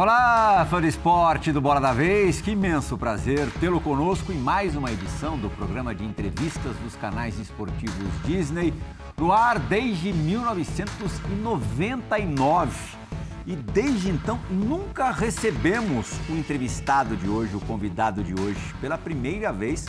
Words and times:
Olá, 0.00 0.64
fã 0.70 0.80
do 0.80 0.86
esporte 0.86 1.52
do 1.52 1.60
Bola 1.60 1.78
da 1.78 1.92
Vez, 1.92 2.40
que 2.40 2.52
imenso 2.52 2.96
prazer 2.96 3.50
tê-lo 3.60 3.82
conosco 3.82 4.32
em 4.32 4.38
mais 4.38 4.74
uma 4.74 4.90
edição 4.90 5.36
do 5.36 5.50
programa 5.50 5.94
de 5.94 6.02
entrevistas 6.02 6.74
dos 6.78 6.96
canais 6.96 7.38
esportivos 7.38 8.08
Disney, 8.24 8.72
no 9.18 9.30
ar 9.30 9.58
desde 9.58 10.10
1999. 10.10 12.96
E 13.46 13.54
desde 13.54 14.08
então 14.08 14.40
nunca 14.48 15.10
recebemos 15.10 16.18
o 16.30 16.32
entrevistado 16.32 17.14
de 17.14 17.28
hoje, 17.28 17.54
o 17.54 17.60
convidado 17.60 18.24
de 18.24 18.32
hoje, 18.40 18.74
pela 18.80 18.96
primeira 18.96 19.52
vez. 19.52 19.84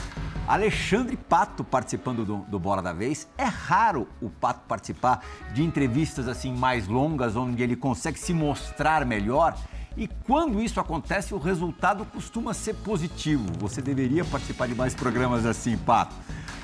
Alexandre 0.46 1.16
Pato 1.16 1.64
participando 1.64 2.26
do, 2.26 2.40
do 2.40 2.60
Bola 2.60 2.82
da 2.82 2.92
Vez. 2.92 3.30
É 3.38 3.46
raro 3.46 4.10
o 4.22 4.30
Pato 4.30 4.68
participar 4.68 5.24
de 5.54 5.64
entrevistas 5.64 6.28
assim 6.28 6.54
mais 6.54 6.86
longas, 6.86 7.38
onde 7.38 7.64
ele 7.64 7.78
consegue 7.78 8.20
se 8.20 8.34
mostrar 8.34 9.06
melhor 9.06 9.56
e 9.98 10.08
quando 10.26 10.62
isso 10.62 10.80
acontece, 10.80 11.34
o 11.34 11.38
resultado 11.38 12.06
costuma 12.06 12.54
ser 12.54 12.76
positivo. 12.76 13.46
Você 13.60 13.82
deveria 13.82 14.24
participar 14.24 14.68
de 14.68 14.76
mais 14.76 14.96
programas 14.96 15.46
assim, 15.46 15.78
Pato. 15.78 16.16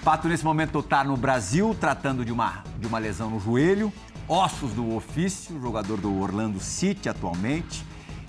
Pato, 0.04 0.30
nesse 0.30 0.46
momento, 0.46 0.80
está 0.80 1.04
no 1.04 1.18
Brasil 1.18 1.76
tratando 1.78 2.24
de 2.24 2.32
uma, 2.32 2.64
de 2.80 2.88
uma 2.88 2.98
lesão 2.98 3.30
no 3.30 3.40
joelho, 3.40 3.92
ossos 4.28 4.72
do 4.72 4.96
ofício, 4.96 5.60
jogador 5.60 6.00
do 6.00 6.18
Orlando 6.20 6.60
City 6.60 7.10
atualmente, 7.10 7.86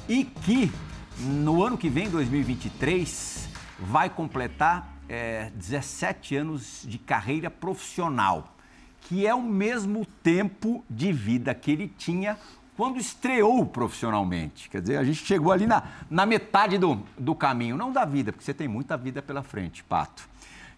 e 0.08 0.24
que 0.24 0.72
no 1.18 1.64
ano 1.64 1.76
que 1.76 1.88
vem, 1.88 2.08
2023, 2.08 3.48
vai 3.78 4.08
completar 4.08 4.96
é, 5.08 5.50
17 5.54 6.36
anos 6.36 6.82
de 6.84 6.98
carreira 6.98 7.50
profissional, 7.50 8.56
que 9.02 9.26
é 9.26 9.34
o 9.34 9.42
mesmo 9.42 10.06
tempo 10.22 10.84
de 10.88 11.12
vida 11.12 11.54
que 11.54 11.70
ele 11.70 11.88
tinha 11.88 12.36
quando 12.78 12.96
estreou 12.96 13.66
profissionalmente. 13.66 14.70
Quer 14.70 14.80
dizer, 14.80 14.98
a 14.98 15.02
gente 15.02 15.26
chegou 15.26 15.50
ali 15.50 15.66
na, 15.66 15.82
na 16.08 16.24
metade 16.24 16.78
do, 16.78 17.02
do 17.18 17.34
caminho, 17.34 17.76
não 17.76 17.90
da 17.90 18.04
vida, 18.04 18.30
porque 18.30 18.44
você 18.44 18.54
tem 18.54 18.68
muita 18.68 18.96
vida 18.96 19.20
pela 19.20 19.42
frente, 19.42 19.82
Pato. 19.82 20.28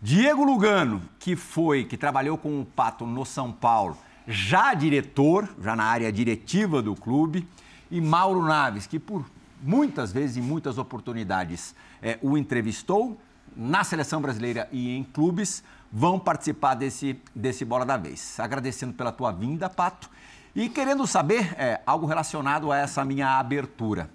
Diego 0.01 0.43
Lugano, 0.43 1.03
que 1.19 1.37
foi, 1.37 1.84
que 1.84 1.98
trabalhou 1.98 2.39
com 2.39 2.59
o 2.59 2.65
Pato 2.65 3.05
no 3.05 3.27
São 3.27 3.53
Paulo, 3.53 3.98
já 4.27 4.73
diretor, 4.73 5.47
já 5.62 5.77
na 5.77 5.84
área 5.84 6.11
diretiva 6.11 6.81
do 6.81 6.95
clube, 6.95 7.47
e 7.91 8.01
Mauro 8.01 8.41
Naves, 8.41 8.87
que 8.87 8.98
por 8.98 9.27
muitas 9.62 10.11
vezes 10.11 10.39
e 10.39 10.41
muitas 10.41 10.78
oportunidades 10.78 11.75
é, 12.01 12.19
o 12.23 12.39
entrevistou 12.39 13.21
na 13.55 13.84
seleção 13.84 14.23
brasileira 14.23 14.67
e 14.73 14.97
em 14.97 15.05
clubes, 15.05 15.62
vão 15.93 16.19
participar 16.19 16.77
desse, 16.77 17.21
desse 17.34 17.62
Bola 17.62 17.84
da 17.84 17.98
Vez. 17.98 18.41
Agradecendo 18.41 18.95
pela 18.95 19.12
tua 19.12 19.33
vinda, 19.33 19.69
Pato, 19.69 20.09
e 20.55 20.69
querendo 20.69 21.06
saber 21.06 21.55
é, 21.59 21.81
algo 21.87 22.06
relacionado 22.06 22.73
a 22.73 22.79
essa 22.79 23.05
minha 23.05 23.39
abertura. 23.39 24.11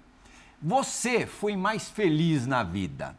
Você 0.60 1.26
foi 1.26 1.56
mais 1.56 1.88
feliz 1.88 2.46
na 2.46 2.62
vida 2.62 3.16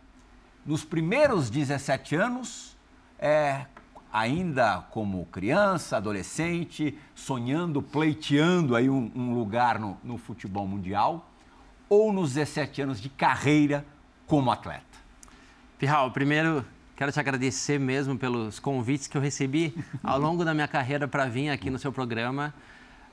nos 0.68 0.84
primeiros 0.84 1.50
17 1.50 2.16
anos, 2.16 2.76
é, 3.18 3.66
ainda 4.12 4.82
como 4.92 5.26
criança, 5.28 5.96
adolescente, 5.96 6.98
sonhando, 7.16 7.82
pleiteando 7.82 8.76
aí 8.76 8.90
um, 8.90 9.10
um 9.16 9.34
lugar 9.34 9.80
no, 9.80 9.98
no 10.04 10.18
futebol 10.18 10.68
mundial, 10.68 11.30
ou 11.88 12.12
nos 12.12 12.34
17 12.34 12.82
anos 12.82 13.00
de 13.00 13.08
carreira 13.08 13.86
como 14.28 14.52
atleta? 14.52 14.84
Pirral, 15.80 16.12
primeiro 16.12 16.66
quero 16.98 17.12
te 17.14 17.20
agradecer 17.20 17.80
mesmo 17.80 18.18
pelos 18.18 18.60
convites 18.60 19.08
que 19.08 19.16
eu 19.16 19.22
recebi 19.22 19.74
ao 20.04 20.20
longo 20.20 20.44
da 20.44 20.54
minha 20.54 20.68
carreira 20.68 21.08
para 21.08 21.28
vir 21.28 21.50
aqui 21.50 21.70
no 21.70 21.80
seu 21.80 21.94
programa. 21.94 22.54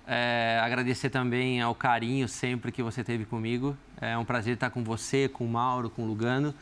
É, 0.07 0.61
agradecer 0.63 1.09
também 1.09 1.63
ao 1.63 1.75
carinho 1.75 2.29
sempre 2.29 2.71
que 2.71 2.83
você 2.83 3.03
teve 3.03 3.25
comigo. 3.25 3.77
É 4.01 4.17
um 4.19 4.25
prazer 4.25 4.55
estar 4.55 4.71
com 4.71 4.85
você, 4.85 5.29
com 5.29 5.45
o 5.45 5.49
Mauro, 5.49 5.89
com 5.89 6.03
o 6.03 6.07
Lugano. 6.07 6.55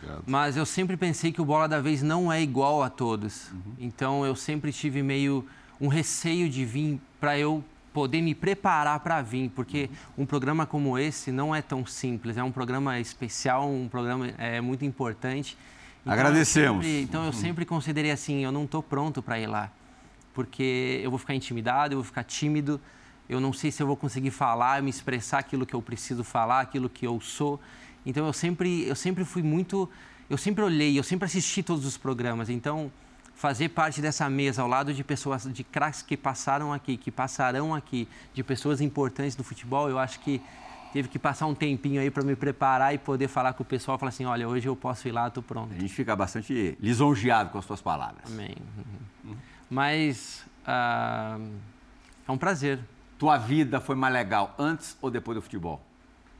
Obrigado. 0.00 0.24
Mas 0.26 0.56
eu 0.56 0.64
sempre 0.64 0.96
pensei 0.96 1.30
que 1.30 1.40
o 1.40 1.44
Bola 1.44 1.68
da 1.68 1.80
Vez 1.80 2.02
não 2.02 2.32
é 2.32 2.40
igual 2.40 2.82
a 2.82 2.88
todos. 2.88 3.50
Uhum. 3.52 3.60
Então 3.78 4.24
eu 4.24 4.34
sempre 4.34 4.72
tive 4.72 5.02
meio 5.02 5.46
um 5.80 5.88
receio 5.88 6.48
de 6.48 6.64
vir 6.64 6.98
para 7.20 7.38
eu 7.38 7.62
poder 7.92 8.20
me 8.20 8.34
preparar 8.34 9.00
para 9.00 9.20
vir, 9.22 9.50
porque 9.50 9.90
uhum. 10.16 10.24
um 10.24 10.26
programa 10.26 10.64
como 10.64 10.98
esse 10.98 11.30
não 11.30 11.54
é 11.54 11.60
tão 11.60 11.84
simples. 11.84 12.38
É 12.38 12.42
um 12.42 12.52
programa 12.52 12.98
especial, 12.98 13.70
um 13.70 13.88
programa 13.88 14.28
é 14.38 14.60
muito 14.60 14.84
importante. 14.86 15.56
Então, 16.00 16.12
Agradecemos. 16.14 16.84
Eu 16.84 16.90
sempre, 16.90 17.02
então 17.02 17.26
eu 17.26 17.32
sempre 17.32 17.64
considerei 17.66 18.10
assim, 18.10 18.42
eu 18.42 18.52
não 18.52 18.64
estou 18.64 18.82
pronto 18.82 19.22
para 19.22 19.38
ir 19.38 19.46
lá 19.46 19.70
porque 20.36 21.00
eu 21.02 21.08
vou 21.08 21.18
ficar 21.18 21.34
intimidado, 21.34 21.94
eu 21.94 21.96
vou 21.96 22.04
ficar 22.04 22.22
tímido, 22.22 22.78
eu 23.26 23.40
não 23.40 23.54
sei 23.54 23.72
se 23.72 23.82
eu 23.82 23.86
vou 23.86 23.96
conseguir 23.96 24.30
falar, 24.30 24.82
me 24.82 24.90
expressar 24.90 25.38
aquilo 25.38 25.64
que 25.64 25.72
eu 25.72 25.80
preciso 25.80 26.22
falar, 26.22 26.60
aquilo 26.60 26.90
que 26.90 27.06
eu 27.06 27.18
sou. 27.22 27.58
Então 28.04 28.26
eu 28.26 28.34
sempre, 28.34 28.86
eu 28.86 28.94
sempre 28.94 29.24
fui 29.24 29.42
muito, 29.42 29.88
eu 30.28 30.36
sempre 30.36 30.62
olhei, 30.62 30.98
eu 30.98 31.02
sempre 31.02 31.24
assisti 31.24 31.62
todos 31.62 31.86
os 31.86 31.96
programas. 31.96 32.50
Então 32.50 32.92
fazer 33.34 33.70
parte 33.70 34.02
dessa 34.02 34.28
mesa 34.28 34.60
ao 34.60 34.68
lado 34.68 34.92
de 34.92 35.02
pessoas, 35.02 35.50
de 35.50 35.64
craques 35.64 36.02
que 36.02 36.18
passaram 36.18 36.70
aqui, 36.70 36.98
que 36.98 37.10
passarão 37.10 37.74
aqui, 37.74 38.06
de 38.34 38.42
pessoas 38.42 38.82
importantes 38.82 39.34
do 39.34 39.42
futebol, 39.42 39.88
eu 39.88 39.98
acho 39.98 40.20
que 40.20 40.42
teve 40.92 41.08
que 41.08 41.18
passar 41.18 41.46
um 41.46 41.54
tempinho 41.54 41.98
aí 41.98 42.10
para 42.10 42.22
me 42.22 42.36
preparar 42.36 42.94
e 42.94 42.98
poder 42.98 43.28
falar 43.28 43.54
com 43.54 43.62
o 43.62 43.66
pessoal, 43.66 43.98
falar 43.98 44.10
assim, 44.10 44.26
olha, 44.26 44.46
hoje 44.46 44.68
eu 44.68 44.76
posso 44.76 45.08
ir 45.08 45.12
lá, 45.12 45.28
estou 45.28 45.42
pronto. 45.42 45.72
A 45.74 45.80
gente 45.80 45.94
fica 45.94 46.14
bastante 46.14 46.76
lisonjeado 46.78 47.48
com 47.48 47.58
as 47.58 47.64
suas 47.64 47.80
palavras. 47.80 48.30
Amém. 48.30 48.54
Uhum. 49.24 49.36
Mas 49.68 50.44
uh, 50.66 51.42
é 52.26 52.32
um 52.32 52.38
prazer. 52.38 52.80
Tua 53.18 53.38
vida 53.38 53.80
foi 53.80 53.96
mais 53.96 54.12
legal 54.12 54.54
antes 54.58 54.96
ou 55.00 55.10
depois 55.10 55.36
do 55.36 55.42
futebol? 55.42 55.82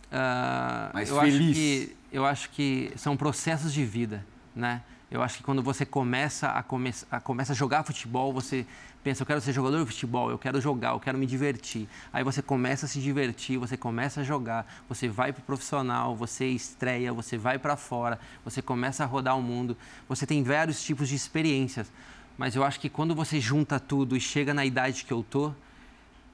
Uh, 0.06 0.94
mais 0.94 1.09
eu 1.09 1.20
feliz? 1.20 1.50
Acho 1.50 1.54
que, 1.54 1.97
eu 2.12 2.26
acho 2.26 2.50
que 2.50 2.92
são 2.97 3.16
processos 3.16 3.72
de 3.72 3.84
vida, 3.84 4.25
né? 4.54 4.82
Eu 5.10 5.22
acho 5.22 5.38
que 5.38 5.44
quando 5.44 5.62
você 5.62 5.86
começa 5.86 6.48
a, 6.48 6.62
come 6.62 6.92
a, 7.10 7.20
começa 7.20 7.53
a 7.53 7.56
jogar 7.56 7.84
futebol, 7.84 8.32
você 8.32 8.66
pensa, 9.04 9.22
eu 9.22 9.26
quero 9.26 9.41
ser 9.41 9.53
jogador 9.53 9.78
de 9.78 9.86
futebol, 9.86 10.32
eu 10.32 10.38
quero 10.38 10.60
jogar, 10.60 10.91
eu 10.91 11.00
quero 11.00 11.16
me 11.16 11.26
divertir. 11.26 11.88
Aí 12.12 12.25
você 12.25 12.42
começa 12.42 12.86
a 12.86 12.88
se 12.88 13.00
divertir, 13.00 13.56
você 13.56 13.76
começa 13.76 14.22
a 14.22 14.25
jogar, 14.25 14.66
você 14.88 15.09
vai 15.09 15.32
para 15.32 15.41
o 15.41 15.44
profissional, 15.44 16.16
você 16.16 16.47
estreia, 16.47 17.12
você 17.12 17.38
vai 17.38 17.56
para 17.56 17.76
fora, 17.76 18.19
você 18.44 18.60
começa 18.60 19.04
a 19.04 19.06
rodar 19.06 19.38
o 19.38 19.42
mundo, 19.42 19.76
você 20.09 20.26
tem 20.26 20.42
vários 20.42 20.82
tipos 20.82 21.09
de 21.09 21.15
experiências. 21.15 21.91
Mas 22.36 22.54
eu 22.54 22.62
acho 22.62 22.78
que 22.78 22.88
quando 22.88 23.14
você 23.14 23.41
junta 23.41 23.80
tudo 23.80 24.16
e 24.16 24.20
chega 24.20 24.52
na 24.52 24.64
idade 24.64 25.04
que 25.04 25.12
eu 25.12 25.24
tô, 25.28 25.52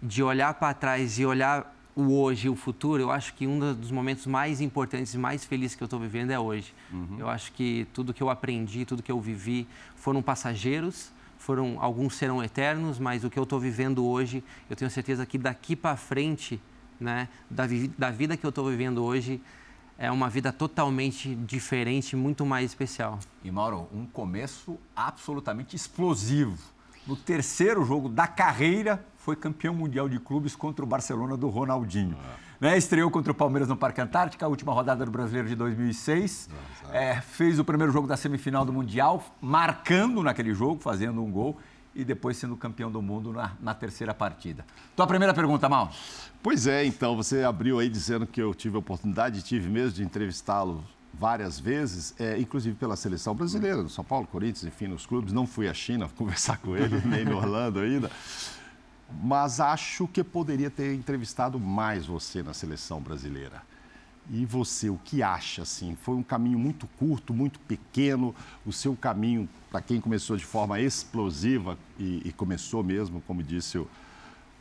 de 0.02 0.22
olhar 0.22 0.54
para 0.54 0.74
trás 0.74 1.18
e 1.18 1.24
olhar 1.24 1.72
o 1.94 2.14
hoje 2.14 2.46
e 2.46 2.50
o 2.50 2.56
futuro, 2.56 3.02
eu 3.02 3.10
acho 3.10 3.34
que 3.34 3.46
um 3.46 3.74
dos 3.74 3.90
momentos 3.90 4.26
mais 4.26 4.60
importantes 4.60 5.14
e 5.14 5.18
mais 5.18 5.44
felizes 5.44 5.76
que 5.76 5.82
eu 5.82 5.86
estou 5.86 6.00
vivendo 6.00 6.30
é 6.30 6.38
hoje. 6.38 6.74
Uhum. 6.92 7.16
Eu 7.18 7.28
acho 7.28 7.52
que 7.52 7.86
tudo 7.92 8.12
que 8.12 8.22
eu 8.22 8.30
aprendi, 8.30 8.84
tudo 8.84 9.02
que 9.02 9.12
eu 9.12 9.20
vivi, 9.20 9.66
foram 9.94 10.22
passageiros, 10.22 11.12
foram 11.38 11.76
alguns 11.80 12.16
serão 12.16 12.42
eternos, 12.42 12.98
mas 12.98 13.24
o 13.24 13.30
que 13.30 13.38
eu 13.38 13.42
estou 13.42 13.60
vivendo 13.60 14.04
hoje, 14.04 14.42
eu 14.70 14.76
tenho 14.76 14.90
certeza 14.90 15.26
que 15.26 15.36
daqui 15.36 15.76
para 15.76 15.96
frente, 15.96 16.60
né, 16.98 17.28
da, 17.50 17.64
da 17.98 18.10
vida 18.10 18.36
que 18.36 18.46
eu 18.46 18.50
estou 18.50 18.68
vivendo 18.68 19.04
hoje, 19.04 19.40
é 20.02 20.10
uma 20.10 20.28
vida 20.28 20.52
totalmente 20.52 21.32
diferente, 21.32 22.16
muito 22.16 22.44
mais 22.44 22.72
especial. 22.72 23.20
E 23.44 23.52
Mauro, 23.52 23.88
um 23.94 24.04
começo 24.04 24.76
absolutamente 24.96 25.76
explosivo. 25.76 26.58
No 27.06 27.14
terceiro 27.14 27.84
jogo 27.84 28.08
da 28.08 28.26
carreira, 28.26 29.06
foi 29.16 29.36
campeão 29.36 29.72
mundial 29.72 30.08
de 30.08 30.18
clubes 30.18 30.56
contra 30.56 30.84
o 30.84 30.88
Barcelona 30.88 31.36
do 31.36 31.48
Ronaldinho. 31.48 32.16
É. 32.60 32.66
Né? 32.66 32.76
Estreou 32.76 33.12
contra 33.12 33.30
o 33.30 33.34
Palmeiras 33.34 33.68
no 33.68 33.76
Parque 33.76 34.00
Antártica, 34.00 34.44
a 34.44 34.48
última 34.48 34.72
rodada 34.72 35.04
do 35.04 35.10
Brasileiro 35.12 35.48
de 35.48 35.54
2006. 35.54 36.50
É, 36.92 37.20
fez 37.20 37.60
o 37.60 37.64
primeiro 37.64 37.92
jogo 37.92 38.08
da 38.08 38.16
semifinal 38.16 38.64
do 38.64 38.72
Mundial, 38.72 39.22
marcando 39.40 40.20
naquele 40.20 40.52
jogo, 40.52 40.82
fazendo 40.82 41.22
um 41.22 41.30
gol 41.30 41.56
e 41.94 42.04
depois 42.04 42.36
sendo 42.36 42.56
campeão 42.56 42.90
do 42.90 43.02
mundo 43.02 43.32
na, 43.32 43.52
na 43.60 43.74
terceira 43.74 44.14
partida. 44.14 44.64
Tua 44.96 45.06
primeira 45.06 45.34
pergunta, 45.34 45.68
Mal. 45.68 45.92
Pois 46.42 46.66
é, 46.66 46.84
então, 46.84 47.16
você 47.16 47.42
abriu 47.44 47.78
aí 47.78 47.88
dizendo 47.88 48.26
que 48.26 48.40
eu 48.40 48.54
tive 48.54 48.76
a 48.76 48.78
oportunidade, 48.78 49.42
tive 49.42 49.68
mesmo 49.68 49.92
de 49.92 50.02
entrevistá-lo 50.02 50.84
várias 51.12 51.60
vezes, 51.60 52.14
é, 52.18 52.38
inclusive 52.38 52.74
pela 52.74 52.96
seleção 52.96 53.34
brasileira, 53.34 53.82
no 53.82 53.88
São 53.88 54.04
Paulo, 54.04 54.26
Corinthians, 54.26 54.64
enfim, 54.64 54.86
nos 54.86 55.06
clubes. 55.06 55.32
Não 55.32 55.46
fui 55.46 55.68
à 55.68 55.74
China 55.74 56.08
conversar 56.16 56.58
com 56.58 56.76
ele, 56.76 57.00
nem 57.04 57.24
no 57.24 57.36
Orlando 57.36 57.80
ainda. 57.80 58.10
Mas 59.22 59.60
acho 59.60 60.08
que 60.08 60.24
poderia 60.24 60.70
ter 60.70 60.94
entrevistado 60.94 61.60
mais 61.60 62.06
você 62.06 62.42
na 62.42 62.54
seleção 62.54 63.00
brasileira. 63.00 63.62
E 64.30 64.46
você, 64.46 64.88
o 64.88 64.98
que 65.04 65.22
acha, 65.22 65.62
assim? 65.62 65.96
Foi 65.96 66.14
um 66.14 66.22
caminho 66.22 66.58
muito 66.58 66.86
curto, 66.98 67.34
muito 67.34 67.58
pequeno. 67.60 68.34
O 68.64 68.72
seu 68.72 68.94
caminho, 68.94 69.48
para 69.70 69.80
quem 69.80 70.00
começou 70.00 70.36
de 70.36 70.44
forma 70.44 70.80
explosiva 70.80 71.76
e, 71.98 72.22
e 72.24 72.32
começou 72.32 72.82
mesmo, 72.82 73.20
como 73.22 73.42
disse 73.42 73.78
o, 73.78 73.88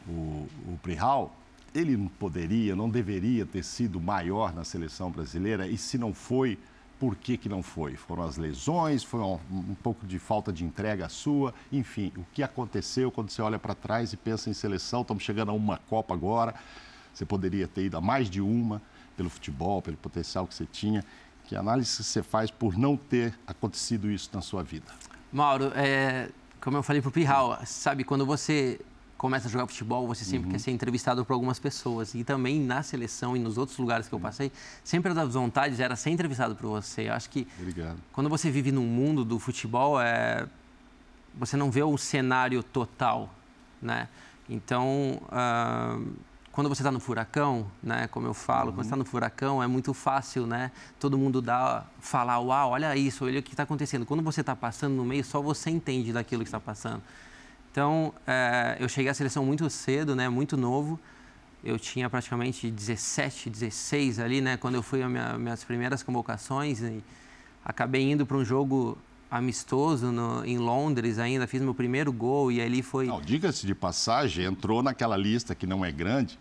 o, 0.07 0.47
o 0.67 0.79
Prihal, 0.81 1.35
ele 1.73 1.95
não 1.95 2.07
poderia, 2.07 2.75
não 2.75 2.89
deveria 2.89 3.45
ter 3.45 3.63
sido 3.63 3.99
maior 3.99 4.53
na 4.53 4.63
seleção 4.63 5.11
brasileira? 5.11 5.67
E 5.67 5.77
se 5.77 5.97
não 5.97 6.13
foi, 6.13 6.57
por 6.99 7.15
que, 7.15 7.37
que 7.37 7.47
não 7.47 7.63
foi? 7.63 7.95
Foram 7.95 8.23
as 8.23 8.37
lesões, 8.37 9.03
foi 9.03 9.19
um, 9.21 9.39
um 9.51 9.75
pouco 9.75 10.05
de 10.05 10.19
falta 10.19 10.51
de 10.51 10.65
entrega 10.65 11.07
sua, 11.07 11.53
enfim, 11.71 12.11
o 12.17 12.25
que 12.33 12.43
aconteceu 12.43 13.11
quando 13.11 13.29
você 13.29 13.41
olha 13.41 13.57
para 13.57 13.73
trás 13.73 14.11
e 14.11 14.17
pensa 14.17 14.49
em 14.49 14.53
seleção? 14.53 15.01
Estamos 15.01 15.23
chegando 15.23 15.49
a 15.49 15.53
uma 15.53 15.77
Copa 15.77 16.13
agora 16.13 16.53
Você 17.13 17.25
poderia 17.25 17.67
ter 17.67 17.85
ido 17.85 17.97
a 17.97 18.01
mais 18.01 18.29
de 18.29 18.41
uma 18.41 18.81
pelo 19.15 19.29
futebol, 19.29 19.81
pelo 19.81 19.97
potencial 19.97 20.47
que 20.47 20.53
você 20.53 20.65
tinha. 20.65 21.03
Que 21.45 21.55
análise 21.55 22.03
você 22.03 22.23
faz 22.23 22.49
por 22.49 22.77
não 22.77 22.95
ter 22.95 23.37
acontecido 23.45 24.09
isso 24.09 24.29
na 24.33 24.41
sua 24.41 24.63
vida? 24.63 24.85
Mauro, 25.31 25.71
é, 25.75 26.29
como 26.59 26.77
eu 26.77 26.83
falei 26.83 27.01
para 27.01 27.09
o 27.09 27.11
Pirral, 27.11 27.59
sabe, 27.65 28.03
quando 28.03 28.25
você 28.25 28.79
começa 29.17 29.47
a 29.47 29.51
jogar 29.51 29.67
futebol, 29.67 30.07
você 30.07 30.25
sempre 30.25 30.47
uhum. 30.47 30.51
quer 30.53 30.59
ser 30.59 30.71
entrevistado 30.71 31.23
por 31.23 31.33
algumas 31.33 31.59
pessoas. 31.59 32.15
E 32.15 32.23
também 32.23 32.59
na 32.59 32.81
seleção 32.81 33.37
e 33.37 33.39
nos 33.39 33.57
outros 33.57 33.77
lugares 33.77 34.07
que 34.07 34.15
eu 34.15 34.19
passei, 34.19 34.51
sempre 34.83 35.13
das 35.13 35.33
vontades 35.33 35.79
era 35.79 35.95
ser 35.95 36.09
entrevistado 36.09 36.55
por 36.55 36.67
você. 36.67 37.07
Eu 37.07 37.13
acho 37.13 37.29
que 37.29 37.47
Obrigado. 37.59 37.99
quando 38.11 38.29
você 38.29 38.49
vive 38.49 38.71
num 38.71 38.85
mundo 38.85 39.23
do 39.23 39.37
futebol, 39.37 40.01
é, 40.01 40.47
você 41.35 41.55
não 41.55 41.69
vê 41.69 41.83
o 41.83 41.97
cenário 41.97 42.63
total, 42.63 43.29
né? 43.81 44.09
Então, 44.49 45.21
uh, 45.27 46.13
quando 46.51 46.67
você 46.67 46.81
está 46.81 46.91
no 46.91 46.99
furacão, 46.99 47.71
né, 47.81 48.07
como 48.07 48.27
eu 48.27 48.33
falo, 48.33 48.69
uhum. 48.69 48.75
quando 48.75 48.85
está 48.85 48.95
no 48.95 49.05
furacão 49.05 49.63
é 49.63 49.67
muito 49.67 49.93
fácil, 49.93 50.45
né, 50.45 50.71
todo 50.99 51.17
mundo 51.17 51.41
dá, 51.41 51.85
falar, 51.99 52.39
uau, 52.39 52.71
olha 52.71 52.95
isso, 52.95 53.25
olha 53.25 53.39
o 53.39 53.43
que 53.43 53.53
está 53.53 53.63
acontecendo. 53.63 54.05
Quando 54.05 54.21
você 54.21 54.41
está 54.41 54.55
passando 54.55 54.93
no 54.93 55.05
meio, 55.05 55.23
só 55.23 55.41
você 55.41 55.69
entende 55.69 56.11
daquilo 56.11 56.43
que 56.43 56.49
está 56.49 56.59
passando. 56.59 57.01
Então, 57.71 58.13
é, 58.27 58.75
eu 58.79 58.89
cheguei 58.89 59.09
à 59.09 59.13
seleção 59.13 59.45
muito 59.45 59.69
cedo, 59.69 60.13
né, 60.13 60.27
muito 60.27 60.57
novo. 60.57 60.99
Eu 61.63 61.79
tinha 61.79 62.09
praticamente 62.09 62.69
17, 62.69 63.49
16 63.49 64.19
ali, 64.19 64.41
né, 64.41 64.57
quando 64.57 64.75
eu 64.75 64.83
fui 64.83 65.01
às 65.01 65.09
minha, 65.09 65.37
minhas 65.37 65.63
primeiras 65.63 66.03
convocações 66.03 66.81
e 66.81 67.01
acabei 67.63 68.11
indo 68.11 68.25
para 68.25 68.35
um 68.35 68.43
jogo 68.43 68.97
amistoso 69.31 70.11
no, 70.11 70.43
em 70.45 70.57
Londres 70.57 71.17
ainda, 71.17 71.47
fiz 71.47 71.61
meu 71.61 71.73
primeiro 71.73 72.11
gol 72.11 72.51
e 72.51 72.61
ali 72.61 72.83
foi... 72.83 73.09
Diga-se 73.23 73.65
de 73.65 73.73
passagem, 73.73 74.43
entrou 74.43 74.83
naquela 74.83 75.15
lista 75.15 75.55
que 75.55 75.65
não 75.65 75.85
é 75.85 75.91
grande, 75.91 76.37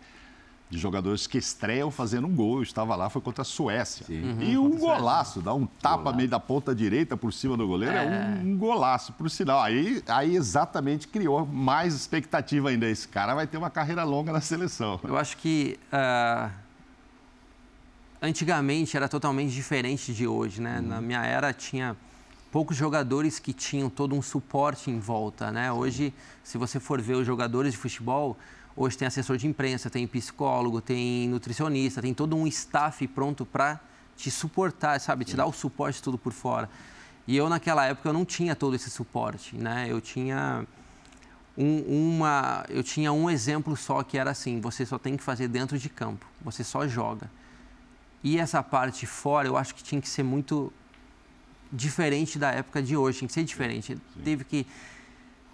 de 0.69 0.77
jogadores 0.77 1.25
que 1.25 1.37
estreiam 1.37 1.89
fazendo 1.89 2.27
um 2.27 2.35
gol. 2.35 2.57
Eu 2.57 2.63
estava 2.63 2.93
lá, 2.97 3.09
foi 3.09 3.21
contra 3.21 3.43
a 3.43 3.45
Suécia. 3.45 4.05
Uhum, 4.09 4.41
e 4.41 4.57
um 4.57 4.77
golaço, 4.77 5.41
dá 5.41 5.53
um 5.53 5.65
tapa 5.65 5.97
golaço. 5.97 6.17
meio 6.17 6.29
da 6.29 6.39
ponta 6.39 6.75
direita 6.75 7.15
por 7.15 7.31
cima 7.31 7.55
do 7.55 7.65
goleiro, 7.65 7.95
é, 7.95 8.05
é 8.05 8.09
um, 8.09 8.51
um, 8.51 8.57
golaço, 8.57 9.13
por 9.13 9.29
sinal. 9.29 9.61
Aí, 9.61 10.03
aí 10.07 10.35
exatamente 10.35 11.07
criou 11.07 11.45
mais 11.45 11.93
expectativa 11.93 12.69
ainda. 12.69 12.89
Esse 12.89 13.07
cara 13.07 13.33
vai 13.33 13.47
ter 13.47 13.57
uma 13.57 13.69
carreira 13.69 14.03
longa 14.03 14.33
na 14.33 14.41
seleção. 14.41 14.99
Eu 15.03 15.17
acho 15.17 15.37
que 15.37 15.79
uh, 15.93 16.51
antigamente 18.21 18.97
era 18.97 19.07
totalmente 19.07 19.51
diferente 19.51 20.13
de 20.13 20.27
hoje, 20.27 20.61
né? 20.61 20.79
Uhum. 20.79 20.87
Na 20.87 21.01
minha 21.01 21.23
era 21.25 21.53
tinha 21.53 21.95
poucos 22.51 22.75
jogadores 22.75 23.39
que 23.39 23.53
tinham 23.53 23.89
todo 23.89 24.13
um 24.13 24.21
suporte 24.21 24.91
em 24.91 24.99
volta, 24.99 25.49
né? 25.51 25.71
Hoje, 25.71 26.13
se 26.43 26.57
você 26.57 26.79
for 26.79 27.01
ver 27.01 27.15
os 27.15 27.25
jogadores 27.25 27.71
de 27.71 27.77
futebol, 27.77 28.37
hoje 28.75 28.97
tem 28.97 29.07
assessor 29.07 29.37
de 29.37 29.47
imprensa, 29.47 29.89
tem 29.89 30.05
psicólogo, 30.05 30.81
tem 30.81 31.29
nutricionista, 31.29 32.01
tem 32.01 32.13
todo 32.13 32.35
um 32.35 32.45
staff 32.45 33.07
pronto 33.07 33.45
para 33.45 33.79
te 34.17 34.29
suportar, 34.29 34.99
sabe? 34.99 35.23
Te 35.23 35.35
dar 35.35 35.45
o 35.45 35.53
suporte 35.53 36.03
tudo 36.03 36.17
por 36.17 36.33
fora. 36.33 36.69
E 37.25 37.37
eu, 37.37 37.47
naquela 37.47 37.85
época, 37.85 38.09
eu 38.09 38.13
não 38.13 38.25
tinha 38.25 38.53
todo 38.53 38.75
esse 38.75 38.89
suporte, 38.89 39.55
né? 39.55 39.87
Eu 39.89 40.01
tinha... 40.01 40.67
Um, 41.57 42.15
uma, 42.17 42.65
eu 42.69 42.81
tinha 42.81 43.11
um 43.11 43.29
exemplo 43.29 43.75
só 43.75 44.03
que 44.03 44.17
era 44.17 44.31
assim: 44.31 44.61
você 44.61 44.85
só 44.85 44.97
tem 44.97 45.17
que 45.17 45.23
fazer 45.23 45.49
dentro 45.49 45.77
de 45.77 45.89
campo, 45.89 46.25
você 46.41 46.63
só 46.63 46.87
joga. 46.87 47.29
E 48.23 48.39
essa 48.39 48.63
parte 48.63 49.05
fora, 49.05 49.47
eu 49.47 49.57
acho 49.57 49.75
que 49.75 49.83
tinha 49.83 49.99
que 49.99 50.07
ser 50.07 50.23
muito 50.23 50.71
diferente 51.71 52.37
da 52.37 52.51
época 52.51 52.81
de 52.81 52.97
hoje, 52.97 53.19
tinha 53.19 53.27
que 53.27 53.33
ser 53.33 53.43
diferente. 53.43 53.95
Sim. 53.95 54.21
Teve 54.23 54.43
que 54.43 54.67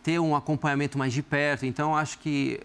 ter 0.04 0.20
um 0.20 0.36
acompanhamento 0.36 0.98
mais 0.98 1.14
de 1.14 1.22
perto. 1.22 1.66
Então, 1.66 1.96
acho 1.96 2.18
que 2.20 2.60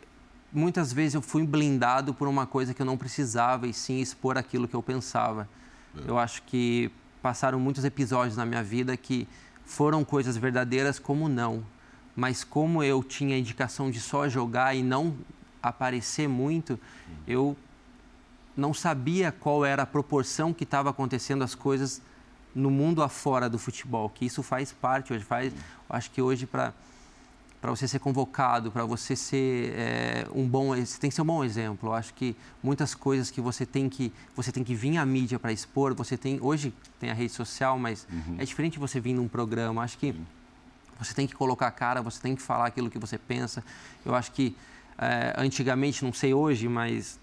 muitas 0.52 0.92
vezes 0.92 1.14
eu 1.14 1.22
fui 1.22 1.44
blindado 1.44 2.14
por 2.14 2.28
uma 2.28 2.46
coisa 2.46 2.72
que 2.72 2.80
eu 2.80 2.86
não 2.86 2.96
precisava 2.96 3.66
e 3.66 3.72
sim 3.72 4.00
expor 4.00 4.38
aquilo 4.38 4.68
que 4.68 4.74
eu 4.74 4.82
pensava. 4.82 5.48
É. 5.96 6.10
Eu 6.10 6.18
acho 6.18 6.42
que 6.44 6.90
passaram 7.20 7.58
muitos 7.58 7.84
episódios 7.84 8.36
na 8.36 8.44
minha 8.44 8.62
vida 8.62 8.96
que 8.96 9.26
foram 9.64 10.04
coisas 10.04 10.36
verdadeiras 10.36 10.98
como 10.98 11.28
não. 11.28 11.64
Mas 12.14 12.44
como 12.44 12.82
eu 12.82 13.02
tinha 13.02 13.34
a 13.36 13.38
indicação 13.38 13.90
de 13.90 14.00
só 14.00 14.28
jogar 14.28 14.74
e 14.74 14.82
não 14.82 15.16
aparecer 15.62 16.28
muito, 16.28 16.78
eu 17.26 17.56
não 18.56 18.74
sabia 18.74 19.32
qual 19.32 19.64
era 19.64 19.82
a 19.84 19.86
proporção 19.86 20.52
que 20.52 20.64
estava 20.64 20.90
acontecendo 20.90 21.42
as 21.42 21.54
coisas 21.54 22.02
no 22.54 22.70
mundo 22.70 23.02
afora 23.02 23.48
do 23.48 23.58
futebol, 23.58 24.08
que 24.10 24.24
isso 24.24 24.42
faz 24.42 24.72
parte 24.72 25.12
hoje, 25.12 25.24
faz, 25.24 25.52
acho 25.88 26.10
que 26.10 26.20
hoje 26.20 26.46
para 26.46 26.72
para 27.62 27.70
você 27.70 27.86
ser 27.86 28.00
convocado, 28.00 28.72
para 28.72 28.84
você 28.84 29.14
ser 29.14 29.72
é, 29.76 30.26
um 30.34 30.48
bom, 30.48 30.74
você 30.74 30.98
tem 30.98 31.08
que 31.08 31.14
ser 31.14 31.22
um 31.22 31.26
bom 31.26 31.44
exemplo. 31.44 31.90
Eu 31.90 31.94
acho 31.94 32.12
que 32.12 32.34
muitas 32.60 32.92
coisas 32.92 33.30
que 33.30 33.40
você 33.40 33.64
tem 33.64 33.88
que 33.88 34.12
você 34.34 34.50
tem 34.50 34.64
que 34.64 34.74
vir 34.74 34.96
à 34.96 35.06
mídia 35.06 35.38
para 35.38 35.52
expor, 35.52 35.94
você 35.94 36.16
tem 36.16 36.40
hoje 36.42 36.74
tem 36.98 37.08
a 37.08 37.14
rede 37.14 37.32
social, 37.32 37.78
mas 37.78 38.04
uhum. 38.10 38.34
é 38.38 38.44
diferente 38.44 38.80
você 38.80 38.98
vir 38.98 39.14
num 39.14 39.28
programa. 39.28 39.80
Acho 39.80 39.96
que 39.96 40.12
você 40.98 41.14
tem 41.14 41.24
que 41.24 41.36
colocar 41.36 41.68
a 41.68 41.70
cara, 41.70 42.02
você 42.02 42.20
tem 42.20 42.34
que 42.34 42.42
falar 42.42 42.66
aquilo 42.66 42.90
que 42.90 42.98
você 42.98 43.16
pensa. 43.16 43.62
Eu 44.04 44.12
acho 44.12 44.32
que 44.32 44.56
é, 44.98 45.32
antigamente, 45.38 46.04
não 46.04 46.12
sei 46.12 46.34
hoje, 46.34 46.66
mas 46.66 47.16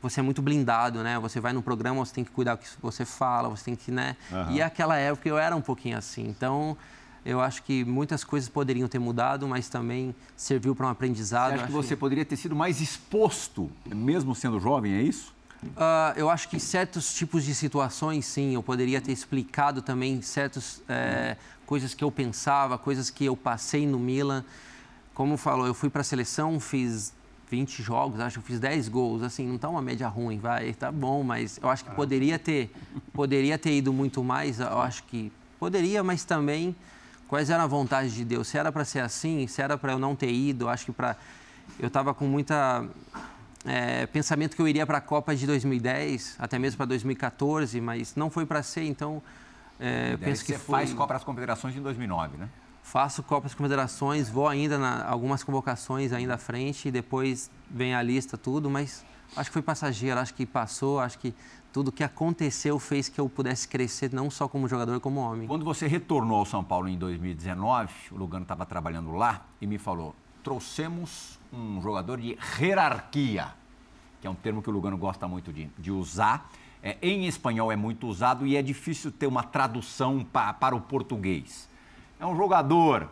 você 0.00 0.20
é 0.20 0.22
muito 0.22 0.40
blindado, 0.40 1.02
né? 1.02 1.18
Você 1.18 1.40
vai 1.40 1.52
no 1.52 1.62
programa, 1.62 2.04
você 2.04 2.14
tem 2.14 2.24
que 2.24 2.30
cuidar 2.30 2.54
do 2.54 2.58
que 2.58 2.68
você 2.80 3.04
fala, 3.04 3.48
você 3.48 3.64
tem 3.64 3.76
que, 3.76 3.90
né? 3.90 4.16
Uhum. 4.30 4.52
E 4.52 4.62
aquela 4.62 4.96
época 4.96 5.28
eu 5.28 5.38
era 5.38 5.54
um 5.54 5.60
pouquinho 5.60 5.98
assim. 5.98 6.26
Então, 6.28 6.76
eu 7.24 7.40
acho 7.40 7.62
que 7.62 7.84
muitas 7.84 8.24
coisas 8.24 8.48
poderiam 8.48 8.88
ter 8.88 8.98
mudado, 8.98 9.46
mas 9.48 9.68
também 9.68 10.14
serviu 10.36 10.74
para 10.74 10.86
um 10.86 10.90
aprendizado. 10.90 11.50
Você 11.50 11.54
acha 11.56 11.66
que 11.66 11.72
você 11.72 11.94
que... 11.94 12.00
poderia 12.00 12.24
ter 12.24 12.36
sido 12.36 12.54
mais 12.54 12.80
exposto, 12.80 13.70
mesmo 13.86 14.34
sendo 14.34 14.60
jovem, 14.60 14.94
é 14.94 15.02
isso? 15.02 15.36
Uh, 15.62 16.14
eu 16.16 16.30
acho 16.30 16.48
que 16.48 16.60
certos 16.60 17.12
tipos 17.12 17.44
de 17.44 17.54
situações, 17.54 18.24
sim, 18.26 18.54
eu 18.54 18.62
poderia 18.62 19.00
ter 19.00 19.10
explicado 19.10 19.82
também 19.82 20.22
certas 20.22 20.80
é, 20.88 21.36
coisas 21.66 21.94
que 21.94 22.04
eu 22.04 22.12
pensava, 22.12 22.78
coisas 22.78 23.10
que 23.10 23.24
eu 23.24 23.36
passei 23.36 23.86
no 23.86 23.98
Milan. 23.98 24.44
Como 25.12 25.36
falou, 25.36 25.66
eu 25.66 25.74
fui 25.74 25.90
para 25.90 26.02
a 26.02 26.04
seleção, 26.04 26.60
fiz 26.60 27.12
20 27.50 27.82
jogos, 27.82 28.20
acho 28.20 28.38
que 28.38 28.44
eu 28.44 28.46
fiz 28.46 28.60
10 28.60 28.88
gols, 28.88 29.22
assim, 29.22 29.46
não 29.46 29.56
está 29.56 29.68
uma 29.68 29.82
média 29.82 30.08
ruim, 30.08 30.38
vai, 30.38 30.72
tá 30.74 30.92
bom, 30.92 31.22
mas 31.22 31.58
eu 31.62 31.68
acho 31.68 31.84
que 31.84 31.90
poderia 31.92 32.38
ter, 32.38 32.70
poderia 33.12 33.58
ter 33.58 33.76
ido 33.76 33.92
muito 33.92 34.22
mais, 34.22 34.60
eu 34.60 34.80
acho 34.80 35.02
que 35.04 35.32
poderia, 35.58 36.02
mas 36.02 36.24
também 36.24 36.74
quais 37.26 37.50
eram 37.50 37.64
a 37.64 37.66
vontade 37.66 38.14
de 38.14 38.24
Deus? 38.24 38.48
Se 38.48 38.58
era 38.58 38.70
para 38.70 38.84
ser 38.84 39.00
assim, 39.00 39.46
se 39.46 39.60
era 39.62 39.76
para 39.76 39.92
eu 39.92 39.98
não 39.98 40.14
ter 40.14 40.30
ido, 40.30 40.66
eu 40.66 40.68
acho 40.68 40.86
que 40.86 40.92
para 40.92 41.16
eu 41.78 41.88
estava 41.88 42.14
com 42.14 42.26
muita 42.26 42.86
é, 43.64 44.06
pensamento 44.06 44.56
que 44.56 44.62
eu 44.62 44.66
iria 44.66 44.86
para 44.86 44.98
a 44.98 45.00
Copa 45.00 45.34
de 45.36 45.46
2010, 45.46 46.36
até 46.38 46.58
mesmo 46.58 46.78
para 46.78 46.86
2014, 46.86 47.80
mas 47.80 48.14
não 48.16 48.30
foi 48.30 48.46
para 48.46 48.62
ser, 48.62 48.84
então 48.84 49.22
é, 49.78 50.16
penso 50.16 50.44
que 50.44 50.52
você 50.52 50.58
foi... 50.58 50.80
faz 50.80 50.92
Copa 50.92 51.14
das 51.14 51.24
Confederações 51.24 51.76
em 51.76 51.82
2009, 51.82 52.38
né? 52.38 52.48
Faço 52.88 53.22
Copas 53.22 53.54
Confederações, 53.54 54.30
vou 54.30 54.48
ainda 54.48 54.76
em 54.76 55.10
algumas 55.10 55.44
convocações 55.44 56.10
ainda 56.10 56.34
à 56.34 56.38
frente 56.38 56.88
e 56.88 56.90
depois 56.90 57.50
vem 57.70 57.94
a 57.94 58.00
lista, 58.00 58.38
tudo, 58.38 58.70
mas 58.70 59.04
acho 59.36 59.50
que 59.50 59.52
foi 59.52 59.60
passageiro, 59.60 60.18
acho 60.18 60.32
que 60.32 60.46
passou, 60.46 60.98
acho 60.98 61.18
que 61.18 61.34
tudo 61.70 61.92
que 61.92 62.02
aconteceu 62.02 62.78
fez 62.78 63.10
que 63.10 63.20
eu 63.20 63.28
pudesse 63.28 63.68
crescer 63.68 64.10
não 64.14 64.30
só 64.30 64.48
como 64.48 64.66
jogador, 64.66 64.98
como 65.00 65.20
homem. 65.20 65.46
Quando 65.46 65.66
você 65.66 65.86
retornou 65.86 66.38
ao 66.38 66.46
São 66.46 66.64
Paulo 66.64 66.88
em 66.88 66.96
2019, 66.96 67.92
o 68.10 68.16
Lugano 68.16 68.44
estava 68.44 68.64
trabalhando 68.64 69.12
lá 69.12 69.44
e 69.60 69.66
me 69.66 69.76
falou: 69.76 70.16
trouxemos 70.42 71.38
um 71.52 71.82
jogador 71.82 72.18
de 72.18 72.38
hierarquia, 72.58 73.48
que 74.18 74.26
é 74.26 74.30
um 74.30 74.34
termo 74.34 74.62
que 74.62 74.70
o 74.70 74.72
Lugano 74.72 74.96
gosta 74.96 75.28
muito 75.28 75.52
de, 75.52 75.68
de 75.78 75.90
usar. 75.90 76.50
É, 76.82 76.96
em 77.02 77.26
espanhol 77.26 77.70
é 77.70 77.76
muito 77.76 78.06
usado 78.06 78.46
e 78.46 78.56
é 78.56 78.62
difícil 78.62 79.12
ter 79.12 79.26
uma 79.26 79.42
tradução 79.42 80.24
pa, 80.24 80.54
para 80.54 80.74
o 80.74 80.80
português 80.80 81.68
é 82.20 82.26
um 82.26 82.36
jogador 82.36 83.08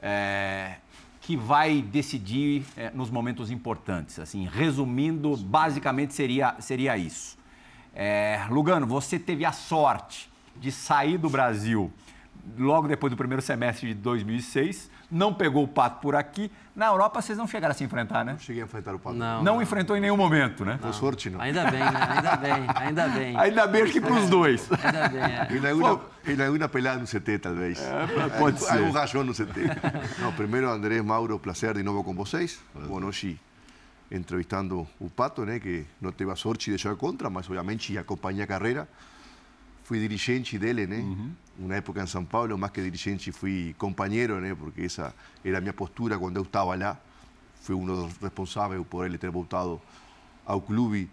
é, 0.00 0.76
que 1.20 1.36
vai 1.36 1.82
decidir 1.82 2.64
é, 2.76 2.90
nos 2.90 3.10
momentos 3.10 3.50
importantes. 3.50 4.18
Assim, 4.18 4.46
resumindo, 4.46 5.36
basicamente 5.36 6.14
seria, 6.14 6.56
seria 6.60 6.96
isso. 6.96 7.36
É, 7.94 8.46
Lugano, 8.50 8.86
você 8.86 9.18
teve 9.18 9.44
a 9.44 9.52
sorte 9.52 10.30
de 10.56 10.70
sair 10.72 11.18
do 11.18 11.28
Brasil 11.28 11.92
logo 12.58 12.88
depois 12.88 13.10
do 13.10 13.16
primeiro 13.16 13.42
semestre 13.42 13.88
de 13.88 13.94
2006 13.94 14.90
não 15.10 15.32
pegou 15.32 15.64
o 15.64 15.68
Pato 15.68 16.00
por 16.00 16.14
aqui. 16.14 16.50
Na 16.74 16.86
Europa 16.86 17.22
vocês 17.22 17.38
não 17.38 17.46
chegaram 17.46 17.72
a 17.72 17.74
se 17.74 17.84
enfrentar, 17.84 18.24
né? 18.24 18.32
Não 18.32 18.38
cheguei 18.38 18.62
a 18.62 18.64
enfrentar 18.64 18.94
o 18.94 18.98
Pato. 18.98 19.16
Não, 19.16 19.36
não, 19.36 19.54
não. 19.54 19.62
enfrentou 19.62 19.96
em 19.96 20.00
nenhum 20.00 20.16
momento, 20.16 20.64
né? 20.64 20.78
Com 20.80 20.92
sorte, 20.92 21.30
não. 21.30 21.40
Ainda 21.40 21.70
bem, 21.70 21.80
né? 21.80 22.08
Ainda 22.10 22.36
bem, 22.36 22.66
ainda 22.76 23.08
bem. 23.08 23.36
Ainda 23.36 23.66
bem, 23.66 23.82
acho 23.82 23.92
que 23.92 24.00
para 24.00 24.14
os 24.14 24.28
dois. 24.28 24.68
Ainda 24.84 25.08
bem, 25.08 25.20
é. 25.22 25.48
Em 26.32 26.40
alguma, 26.42 26.68
pelada 26.68 26.98
no 26.98 27.06
CT, 27.06 27.38
talvez. 27.38 27.80
É, 27.80 28.38
pode 28.38 28.60
ser. 28.60 28.78
Algum 28.78 28.90
rachão 28.90 29.24
no 29.24 29.32
CT. 29.32 29.60
Não, 30.20 30.32
primeiro, 30.32 30.68
Andrés 30.68 31.04
Mauro, 31.04 31.38
prazer 31.38 31.74
de 31.74 31.82
novo 31.82 32.02
com 32.02 32.14
vocês. 32.14 32.60
Bueno, 32.74 33.06
hoje 33.06 33.38
entrevistando 34.10 34.86
o 35.00 35.10
Pato, 35.10 35.44
né, 35.44 35.58
que 35.58 35.84
não 36.00 36.12
teve 36.12 36.30
a 36.30 36.36
sorte 36.36 36.70
de 36.70 36.78
jogar 36.78 36.96
contra, 36.96 37.28
mas 37.28 37.46
obviamente 37.46 37.96
acompanhei 37.98 38.42
a 38.42 38.46
carreira. 38.46 38.88
Fui 39.86 39.98
dirigente 40.00 40.58
dele, 40.58 40.86
né? 40.86 40.98
Uhum 40.98 41.46
una 41.58 41.76
época 41.76 42.00
en 42.00 42.06
São 42.06 42.24
Paulo, 42.24 42.58
más 42.58 42.70
que 42.70 42.82
dirigente, 42.82 43.32
fui 43.32 43.74
compañero, 43.78 44.40
¿no? 44.40 44.56
porque 44.56 44.84
esa 44.84 45.14
era 45.42 45.60
mi 45.60 45.72
postura 45.72 46.18
cuando 46.18 46.40
yo 46.40 46.44
estaba 46.44 46.74
allá. 46.74 46.98
Fui 47.62 47.74
uno 47.74 47.96
de 47.96 48.02
los 48.02 48.20
responsables 48.20 48.86
por 48.86 49.06
él 49.06 49.18
ter 49.18 49.30
voltado 49.30 49.80
ao 50.44 50.60
clube 50.60 51.08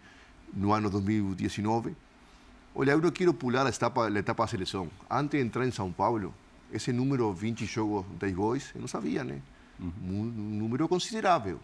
no 0.53 0.73
ano 0.73 0.89
2019. 0.89 1.95
Olha, 2.75 2.91
eu 2.91 3.01
não 3.01 3.11
quero 3.11 3.33
pular 3.33 3.65
a 3.65 3.69
etapa, 3.69 4.07
a 4.07 4.19
etapa 4.19 4.43
da 4.43 4.47
seleção. 4.47 4.89
Antes 5.09 5.39
de 5.39 5.45
entrar 5.45 5.65
em 5.65 5.71
São 5.71 5.91
Paulo, 5.91 6.33
esse 6.71 6.91
número 6.91 7.31
20 7.33 7.65
jogos, 7.65 8.05
10 8.19 8.35
gols, 8.35 8.71
eu 8.75 8.81
não 8.81 8.87
sabia, 8.87 9.23
né? 9.23 9.41
Uhum. 9.79 9.91
Um 10.03 10.23
número 10.23 10.87
considerável. 10.87 11.59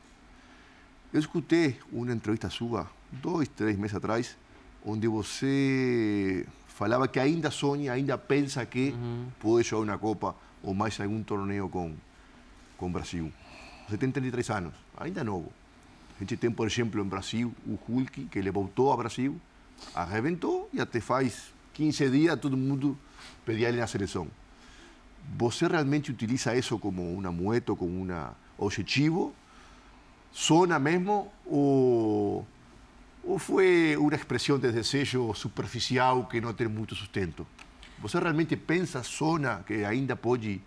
Eu 1.12 1.20
escutei 1.20 1.80
uma 1.92 2.12
entrevista 2.12 2.50
sua, 2.50 2.90
dois, 3.12 3.48
três 3.50 3.78
meses 3.78 3.96
atrás, 3.96 4.38
onde 4.86 5.08
você 5.08 6.46
falava 6.80 7.10
que 7.10 7.20
ainda 7.20 7.52
sonha, 7.52 7.92
ainda 7.92 8.18
pensa 8.18 8.66
que 8.66 8.92
uhum. 8.92 9.28
pode 9.38 9.68
jogar 9.68 9.92
uma 9.92 9.98
Copa 9.98 10.34
ou 10.64 10.74
mais 10.74 10.98
algum 11.02 11.22
torneio 11.22 11.68
com, 11.68 11.94
com 12.78 12.90
Brasil. 12.90 13.30
Você 13.86 13.98
tem 13.98 14.10
33 14.10 14.50
anos, 14.52 14.74
ainda 14.96 15.22
novo. 15.22 15.52
A 16.16 16.20
gente 16.20 16.38
tem, 16.38 16.50
por 16.50 16.68
exemplo, 16.68 17.02
em 17.02 17.04
Brasil, 17.04 17.54
o 17.68 17.76
Hulk, 17.76 18.28
que 18.32 18.40
ele 18.40 18.50
voltou 18.50 18.92
ao 18.92 18.98
Brasil, 18.98 19.38
arrebentou 19.94 20.70
e 20.72 20.80
até 20.80 21.02
faz 21.02 21.54
15 21.74 22.10
dias 22.12 22.40
todo 22.40 22.56
mundo 22.56 22.98
pedia 23.46 23.68
ele 23.68 23.80
na 23.80 23.88
seleção. 23.88 24.30
Você 25.38 25.68
realmente 25.68 26.12
utiliza 26.12 26.56
isso 26.56 26.80
como 26.80 27.14
uma 27.14 27.30
moeda, 27.30 27.76
como 27.76 27.92
um 27.92 28.08
objetivo? 28.58 29.36
Sona 30.32 30.80
mesmo 30.80 31.30
ou, 31.46 32.48
ou 33.30 33.38
foi 33.38 33.96
uma 33.96 34.16
expressão 34.16 34.58
de 34.58 34.72
desejo 34.72 35.32
superficial 35.36 36.26
que 36.26 36.42
não 36.42 36.52
tem 36.52 36.68
muito 36.68 36.96
sustento? 36.96 37.46
Você 38.00 38.18
realmente 38.18 38.56
pensa, 38.56 39.04
sona 39.04 39.64
que 39.68 39.86
ainda 39.86 40.16
pode 40.16 40.60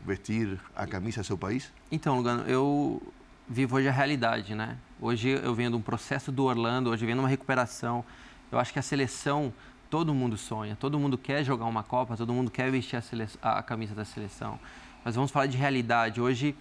vestir 0.00 0.58
a 0.74 0.86
camisa 0.86 1.20
do 1.20 1.26
seu 1.26 1.36
país? 1.36 1.70
Então, 1.90 2.16
Lugano, 2.16 2.44
eu 2.48 3.02
vivo 3.46 3.76
hoje 3.76 3.88
a 3.88 3.92
realidade, 3.92 4.54
né? 4.54 4.78
Hoje 4.98 5.28
eu 5.28 5.54
venho 5.54 5.68
de 5.68 5.76
um 5.76 5.82
processo 5.82 6.32
do 6.32 6.44
Orlando, 6.44 6.88
hoje 6.88 7.02
eu 7.02 7.06
venho 7.06 7.18
de 7.18 7.24
uma 7.24 7.28
recuperação. 7.28 8.02
Eu 8.50 8.58
acho 8.58 8.72
que 8.72 8.78
a 8.78 8.82
seleção, 8.82 9.52
todo 9.90 10.14
mundo 10.14 10.38
sonha, 10.38 10.74
todo 10.74 10.98
mundo 10.98 11.18
quer 11.18 11.44
jogar 11.44 11.66
uma 11.66 11.82
Copa, 11.82 12.16
todo 12.16 12.32
mundo 12.32 12.50
quer 12.50 12.70
vestir 12.70 12.98
a, 13.42 13.58
a 13.58 13.62
camisa 13.62 13.94
da 13.94 14.06
seleção. 14.06 14.58
Mas 15.04 15.14
vamos 15.14 15.30
falar 15.30 15.44
de 15.44 15.58
realidade. 15.58 16.22
Hoje 16.22 16.56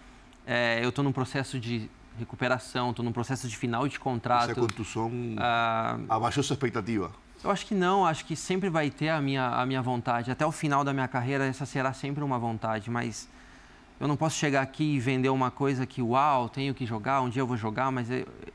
é, 0.46 0.84
eu 0.84 0.90
estou 0.90 1.06
num 1.06 1.14
processo 1.14 1.58
de 1.58 1.90
recuperação, 2.18 2.92
estou 2.92 3.04
num 3.04 3.12
processo 3.12 3.48
de 3.48 3.56
final 3.56 3.88
de 3.88 4.00
contrato. 4.00 4.52
Essa 4.52 4.60
contusão 4.60 5.12
ah, 5.38 5.98
abaixou 6.10 6.44
sua 6.44 6.54
expectativa? 6.54 7.12
Eu 7.44 7.50
acho 7.50 7.66
que 7.66 7.74
não, 7.74 8.06
acho 8.06 8.26
que 8.26 8.36
sempre 8.36 8.70
vai 8.70 8.90
ter 8.90 9.10
a 9.10 9.20
minha, 9.20 9.48
a 9.48 9.66
minha 9.66 9.82
vontade. 9.82 10.30
Até 10.30 10.46
o 10.46 10.52
final 10.52 10.84
da 10.84 10.94
minha 10.94 11.08
carreira, 11.08 11.46
essa 11.46 11.66
será 11.66 11.92
sempre 11.92 12.24
uma 12.24 12.38
vontade, 12.38 12.90
mas 12.90 13.28
eu 14.00 14.08
não 14.08 14.16
posso 14.16 14.38
chegar 14.38 14.62
aqui 14.62 14.96
e 14.96 15.00
vender 15.00 15.30
uma 15.30 15.50
coisa 15.50 15.86
que, 15.86 16.02
uau, 16.02 16.50
tenho 16.50 16.74
que 16.74 16.86
jogar, 16.86 17.22
um 17.22 17.30
dia 17.30 17.42
eu 17.42 17.48
vou 17.48 17.58
jogar, 17.58 17.92
mas 17.92 18.08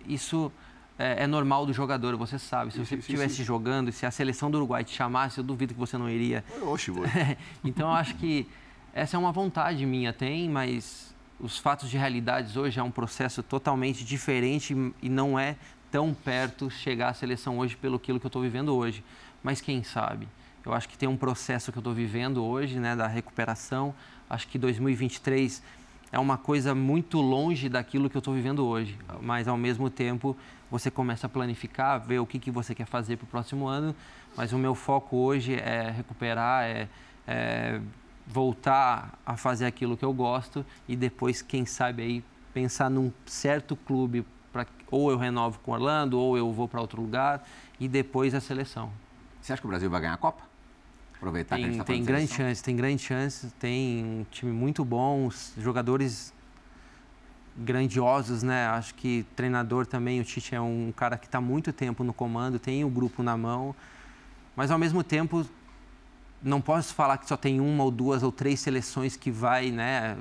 isso 0.07 0.53
é, 0.99 1.25
é 1.25 1.27
normal 1.27 1.67
do 1.67 1.73
jogador, 1.73 2.17
você 2.17 2.39
sabe. 2.39 2.73
Se 2.73 2.79
você 2.79 2.97
estivesse 2.97 3.43
jogando 3.43 3.91
se 3.93 4.07
a 4.07 4.11
seleção 4.11 4.51
do 4.51 4.59
Uruguai 4.59 4.85
te 4.85 4.95
chamasse, 4.95 5.39
eu 5.39 5.45
duvido 5.45 5.75
que 5.75 5.81
você 5.81 5.99
não 5.99 6.09
iria. 6.09 6.45
Oxe, 6.63 6.93
então 7.65 7.89
eu 7.89 7.95
acho 7.95 8.15
que 8.17 8.49
essa 8.93 9.17
é 9.17 9.19
uma 9.19 9.33
vontade 9.33 9.85
minha, 9.85 10.13
tem, 10.13 10.49
mas 10.49 11.06
os 11.39 11.59
fatos 11.59 11.91
de 11.91 11.99
realidades 11.99 12.57
hoje 12.57 12.81
é 12.81 12.83
um 12.83 12.91
processo 12.91 13.43
totalmente 13.43 14.05
diferente 14.05 14.75
e 15.03 15.09
não 15.09 15.39
é 15.39 15.57
tão 15.91 16.15
perto 16.15 16.71
chegar 16.71 17.09
à 17.11 17.15
seleção 17.15 17.59
hoje 17.59 17.77
pelo 17.77 17.97
aquilo 17.97 18.19
que 18.19 18.27
eu 18.27 18.29
estou 18.29 18.43
vivendo 18.43 18.75
hoje. 18.75 19.05
Mas 19.43 19.61
quem 19.61 19.83
sabe? 19.83 20.27
Eu 20.65 20.73
acho 20.73 20.89
que 20.89 20.99
tem 20.99 21.09
um 21.09 21.17
processo 21.17 21.71
que 21.71 21.79
eu 21.79 21.81
estou 21.81 21.95
vivendo 21.95 22.45
hoje, 22.45 22.79
né, 22.81 22.97
da 22.97 23.07
recuperação. 23.07 23.95
Acho 24.29 24.49
que 24.49 24.59
2023 24.59 25.63
é 26.11 26.19
uma 26.19 26.37
coisa 26.37 26.75
muito 26.75 27.21
longe 27.21 27.69
daquilo 27.69 28.11
que 28.11 28.17
eu 28.17 28.21
estou 28.21 28.35
vivendo 28.35 28.67
hoje. 28.67 28.99
Mas, 29.21 29.47
ao 29.47 29.57
mesmo 29.57 29.89
tempo, 29.89 30.37
você 30.71 30.91
começa 30.91 31.27
a 31.27 31.31
planificar, 31.31 32.01
ver 32.01 32.19
o 32.19 32.27
que, 32.27 32.39
que 32.39 32.51
você 32.51 32.75
quer 32.75 32.87
fazer 32.87 33.17
para 33.17 33.25
o 33.25 33.29
próximo 33.29 33.67
ano. 33.67 33.95
Mas 34.37 34.53
o 34.53 34.59
meu 34.59 34.75
foco 34.75 35.17
hoje 35.17 35.55
é 35.55 35.91
recuperar, 35.91 36.65
é, 36.65 36.89
é 37.27 37.81
voltar 38.27 39.19
a 39.25 39.37
fazer 39.37 39.67
aquilo 39.67 39.97
que 39.97 40.05
eu 40.05 40.13
gosto 40.13 40.67
e 40.89 40.97
depois, 40.97 41.43
quem 41.43 41.65
sabe, 41.65 42.03
aí 42.03 42.25
pensar 42.53 42.91
num 42.91 43.13
certo 43.25 43.77
clube 43.77 44.27
para 44.53 44.67
ou 44.91 45.11
eu 45.11 45.19
renovo 45.19 45.59
com 45.61 45.73
Orlando 45.73 46.19
ou 46.19 46.37
eu 46.37 46.53
vou 46.53 46.67
para 46.67 46.81
outro 46.81 47.01
lugar 47.01 47.47
e 47.79 47.87
depois 47.87 48.35
a 48.35 48.41
seleção. 48.41 48.91
Você 49.41 49.53
acha 49.53 49.61
que 49.61 49.67
o 49.67 49.69
Brasil 49.69 49.91
vai 49.91 50.01
ganhar 50.01 50.15
a 50.15 50.19
Copa? 50.19 50.43
Aproveitar 51.17 51.57
tem, 51.57 51.65
que 51.65 51.69
a 51.69 51.73
gente 51.73 51.79
tá 51.79 51.85
tem 51.85 52.05
grande 52.05 52.33
chance, 52.33 52.63
tem 52.63 52.77
grande 52.77 53.03
chance, 53.03 53.47
tem 53.59 54.05
um 54.05 54.27
time 54.31 54.53
muito 54.53 54.85
bom, 54.85 55.31
jogadores 55.57 56.33
grandiosos, 57.57 58.43
né? 58.43 58.67
Acho 58.67 58.95
que 58.95 59.25
treinador 59.35 59.87
também, 59.87 60.21
o 60.21 60.25
Tite 60.25 60.55
é 60.55 60.61
um 60.61 60.93
cara 60.95 61.17
que 61.17 61.27
está 61.27 61.41
muito 61.41 61.73
tempo 61.73 62.05
no 62.05 62.13
comando, 62.13 62.59
tem 62.59 62.85
o 62.85 62.91
grupo 62.91 63.23
na 63.23 63.37
mão, 63.37 63.75
mas 64.55 64.71
ao 64.71 64.79
mesmo 64.79 65.03
tempo 65.03 65.47
não 66.43 66.61
posso 66.61 66.95
falar 66.95 67.19
que 67.19 67.27
só 67.27 67.37
tem 67.37 67.61
uma 67.61 67.85
ou 67.85 67.91
duas 67.91 68.23
ou 68.23 68.31
três 68.31 68.61
seleções 68.61 69.17
que 69.17 69.31
vai, 69.31 69.71
né, 69.71 70.17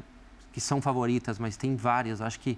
que 0.52 0.62
são 0.62 0.82
favoritas, 0.82 1.38
mas 1.38 1.58
tem 1.58 1.76
várias. 1.76 2.22
Acho 2.22 2.40
que 2.40 2.58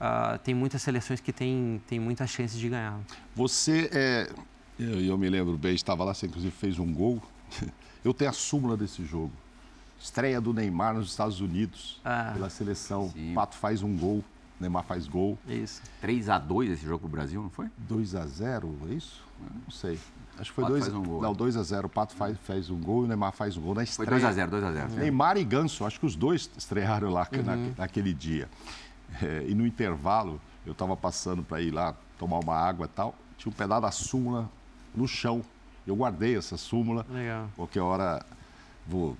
uh, 0.00 0.38
tem 0.44 0.54
muitas 0.54 0.82
seleções 0.82 1.20
que 1.20 1.32
têm 1.32 1.82
tem 1.86 1.98
muitas 1.98 2.30
chances 2.30 2.58
de 2.58 2.68
ganhar. 2.68 2.98
Você 3.34 3.88
é, 3.92 4.30
eu, 4.78 5.00
eu 5.00 5.18
me 5.18 5.28
lembro 5.28 5.56
bem, 5.56 5.74
estava 5.74 6.04
lá, 6.04 6.14
você 6.14 6.26
inclusive 6.26 6.54
fez 6.54 6.78
um 6.78 6.92
gol. 6.92 7.22
Eu 8.04 8.12
tenho 8.12 8.30
a 8.30 8.32
súmula 8.32 8.76
desse 8.76 9.04
jogo. 9.04 9.30
Estreia 9.96 10.40
do 10.40 10.52
Neymar 10.52 10.94
nos 10.94 11.10
Estados 11.10 11.40
Unidos 11.40 12.00
ah, 12.04 12.32
pela 12.34 12.50
seleção. 12.50 13.10
Sim. 13.12 13.32
Pato 13.32 13.54
faz 13.54 13.80
um 13.80 13.96
gol, 13.96 14.24
Neymar 14.58 14.82
faz 14.82 15.06
gol. 15.06 15.38
Isso. 15.46 15.80
3 16.00 16.28
a 16.28 16.38
2 16.38 16.72
esse 16.72 16.84
jogo 16.84 17.00
pro 17.00 17.08
Brasil, 17.08 17.40
não 17.40 17.50
foi? 17.50 17.70
2 17.78 18.16
a 18.16 18.26
0, 18.26 18.76
é 18.90 18.94
isso? 18.94 19.22
Não 19.40 19.70
sei. 19.70 20.00
Acho 20.38 20.50
que 20.50 20.54
foi 20.54 20.64
2 20.64 20.88
um 20.88 21.02
gol, 21.02 21.22
Não, 21.22 21.32
2 21.32 21.54
né? 21.54 21.60
a 21.60 21.64
0 21.64 21.86
O 21.86 21.90
Pato 21.90 22.14
faz, 22.14 22.36
faz 22.38 22.70
um 22.70 22.78
gol 22.78 23.02
e 23.02 23.04
o 23.04 23.08
Neymar 23.08 23.32
faz 23.32 23.56
um 23.56 23.60
gol 23.60 23.74
na 23.74 23.82
estreia. 23.82 24.08
Foi 24.10 24.20
2 24.20 24.24
a 24.24 24.32
0 24.32 24.50
2 24.50 24.64
a 24.64 24.72
0 24.72 24.88
Neymar 24.94 25.36
e 25.36 25.44
Ganso, 25.44 25.84
acho 25.84 26.00
que 26.00 26.06
os 26.06 26.16
dois 26.16 26.50
estrearam 26.56 27.10
lá 27.10 27.28
uhum. 27.32 27.42
na, 27.42 27.56
naquele 27.78 28.12
dia. 28.12 28.48
É, 29.22 29.44
e 29.46 29.54
no 29.54 29.66
intervalo, 29.66 30.40
eu 30.64 30.72
estava 30.72 30.96
passando 30.96 31.42
para 31.42 31.60
ir 31.60 31.70
lá 31.70 31.94
tomar 32.18 32.38
uma 32.38 32.54
água 32.54 32.86
e 32.86 32.88
tal, 32.88 33.14
tinha 33.36 33.52
um 33.52 33.54
pedaço 33.54 33.82
da 33.82 33.90
súmula 33.90 34.50
no 34.94 35.06
chão. 35.06 35.42
Eu 35.86 35.96
guardei 35.96 36.36
essa 36.36 36.56
súmula. 36.56 37.04
Legal. 37.10 37.48
Qualquer 37.56 37.80
hora 37.80 38.24
vou 38.86 39.16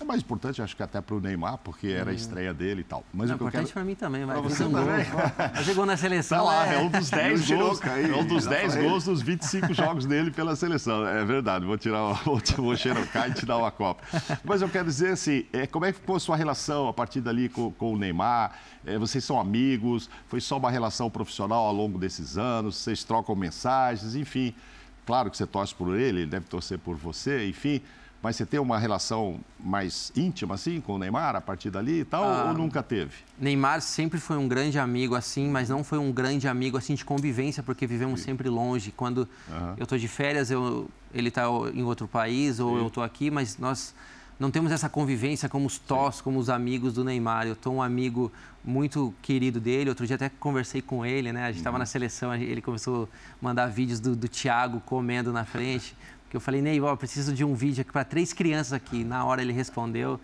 é 0.00 0.04
mais 0.04 0.20
importante, 0.20 0.60
acho 0.60 0.74
que 0.74 0.82
até 0.82 1.00
para 1.00 1.14
o 1.14 1.20
Neymar, 1.20 1.58
porque 1.58 1.86
era 1.86 2.10
a 2.10 2.12
hum. 2.12 2.16
estreia 2.16 2.52
dele 2.52 2.80
e 2.80 2.84
tal. 2.84 3.04
Mas 3.12 3.30
é 3.30 3.34
o 3.34 3.38
que 3.38 3.44
importante 3.44 3.66
quero... 3.66 3.74
para 3.74 3.84
mim 3.84 3.94
também, 3.94 4.24
vai. 4.24 4.40
Você 4.42 4.64
também. 4.64 5.64
Chegou 5.64 5.86
na 5.86 5.96
seleção. 5.96 6.38
Tá 6.38 6.44
lá, 6.44 6.66
é, 6.66 6.74
é 6.74 6.78
um 6.78 6.88
dos 6.90 7.10
10 7.10 7.46
gols. 7.50 7.80
Cair, 7.80 8.10
é 8.10 8.16
um 8.16 8.26
dos 8.26 8.44
10 8.44 8.76
gols 8.76 9.04
dos 9.04 9.22
25 9.22 9.72
jogos 9.72 10.04
dele 10.04 10.32
pela 10.32 10.56
seleção. 10.56 11.06
É 11.06 11.24
verdade, 11.24 11.64
vou 11.64 11.78
tirar 11.78 12.02
o, 12.02 12.14
vou 12.58 12.76
xerocar 12.76 13.30
e 13.30 13.34
te 13.34 13.46
dar 13.46 13.56
uma 13.56 13.70
copa. 13.70 14.02
Mas 14.42 14.62
eu 14.62 14.68
quero 14.68 14.86
dizer 14.86 15.12
assim, 15.12 15.46
é, 15.52 15.66
como 15.66 15.84
é 15.84 15.92
que 15.92 16.00
ficou 16.00 16.16
a 16.16 16.20
sua 16.20 16.36
relação 16.36 16.88
a 16.88 16.92
partir 16.92 17.20
dali 17.20 17.48
com, 17.48 17.70
com 17.70 17.94
o 17.94 17.98
Neymar? 17.98 18.52
É, 18.84 18.98
vocês 18.98 19.22
são 19.22 19.38
amigos? 19.38 20.10
Foi 20.26 20.40
só 20.40 20.58
uma 20.58 20.72
relação 20.72 21.08
profissional 21.08 21.66
ao 21.66 21.72
longo 21.72 21.98
desses 21.98 22.36
anos? 22.36 22.76
Vocês 22.76 23.04
trocam 23.04 23.36
mensagens? 23.36 24.16
Enfim, 24.16 24.52
claro 25.06 25.30
que 25.30 25.36
você 25.36 25.46
torce 25.46 25.72
por 25.72 25.94
ele, 25.94 26.22
ele 26.22 26.26
deve 26.26 26.46
torcer 26.46 26.80
por 26.80 26.96
você, 26.96 27.48
enfim 27.48 27.80
mas 28.24 28.36
você 28.36 28.46
tem 28.46 28.58
uma 28.58 28.78
relação 28.78 29.38
mais 29.60 30.10
íntima, 30.16 30.54
assim, 30.54 30.80
com 30.80 30.94
o 30.94 30.98
Neymar 30.98 31.36
a 31.36 31.42
partir 31.42 31.68
dali 31.68 32.00
e 32.00 32.04
tal, 32.06 32.24
ah, 32.24 32.46
ou 32.48 32.54
nunca 32.54 32.82
teve? 32.82 33.12
Neymar 33.38 33.82
sempre 33.82 34.18
foi 34.18 34.38
um 34.38 34.48
grande 34.48 34.78
amigo, 34.78 35.14
assim, 35.14 35.46
mas 35.46 35.68
não 35.68 35.84
foi 35.84 35.98
um 35.98 36.10
grande 36.10 36.48
amigo, 36.48 36.78
assim, 36.78 36.94
de 36.94 37.04
convivência, 37.04 37.62
porque 37.62 37.86
vivemos 37.86 38.20
Sim. 38.20 38.26
sempre 38.28 38.48
longe. 38.48 38.90
Quando 38.92 39.28
uhum. 39.46 39.74
eu 39.76 39.82
estou 39.82 39.98
de 39.98 40.08
férias, 40.08 40.50
eu, 40.50 40.88
ele 41.12 41.28
está 41.28 41.42
em 41.74 41.82
outro 41.82 42.08
país, 42.08 42.60
ou 42.60 42.70
Sim. 42.70 42.80
eu 42.80 42.86
estou 42.86 43.04
aqui, 43.04 43.30
mas 43.30 43.58
nós 43.58 43.94
não 44.40 44.50
temos 44.50 44.72
essa 44.72 44.88
convivência 44.88 45.46
como 45.46 45.66
os 45.66 45.76
tós, 45.76 46.22
como 46.22 46.38
os 46.38 46.48
amigos 46.48 46.94
do 46.94 47.04
Neymar. 47.04 47.46
Eu 47.46 47.52
estou 47.52 47.74
um 47.74 47.82
amigo 47.82 48.32
muito 48.64 49.14
querido 49.20 49.60
dele. 49.60 49.90
Outro 49.90 50.06
dia 50.06 50.16
até 50.16 50.30
conversei 50.30 50.80
com 50.80 51.04
ele, 51.04 51.30
né? 51.30 51.44
A 51.44 51.48
gente 51.48 51.58
estava 51.58 51.76
uhum. 51.76 51.80
na 51.80 51.86
seleção, 51.86 52.34
ele 52.34 52.62
começou 52.62 53.04
a 53.04 53.44
mandar 53.44 53.66
vídeos 53.66 54.00
do, 54.00 54.16
do 54.16 54.28
Thiago 54.28 54.80
comendo 54.80 55.30
na 55.30 55.44
frente 55.44 55.94
que 56.34 56.36
eu 56.36 56.40
falei, 56.40 56.60
Ney, 56.60 56.80
ó, 56.80 56.96
preciso 56.96 57.32
de 57.32 57.44
um 57.44 57.54
vídeo 57.54 57.82
aqui 57.82 57.92
para 57.92 58.02
três 58.04 58.32
crianças 58.32 58.72
aqui. 58.72 59.04
Na 59.04 59.24
hora 59.24 59.40
ele 59.40 59.52
respondeu. 59.52 60.18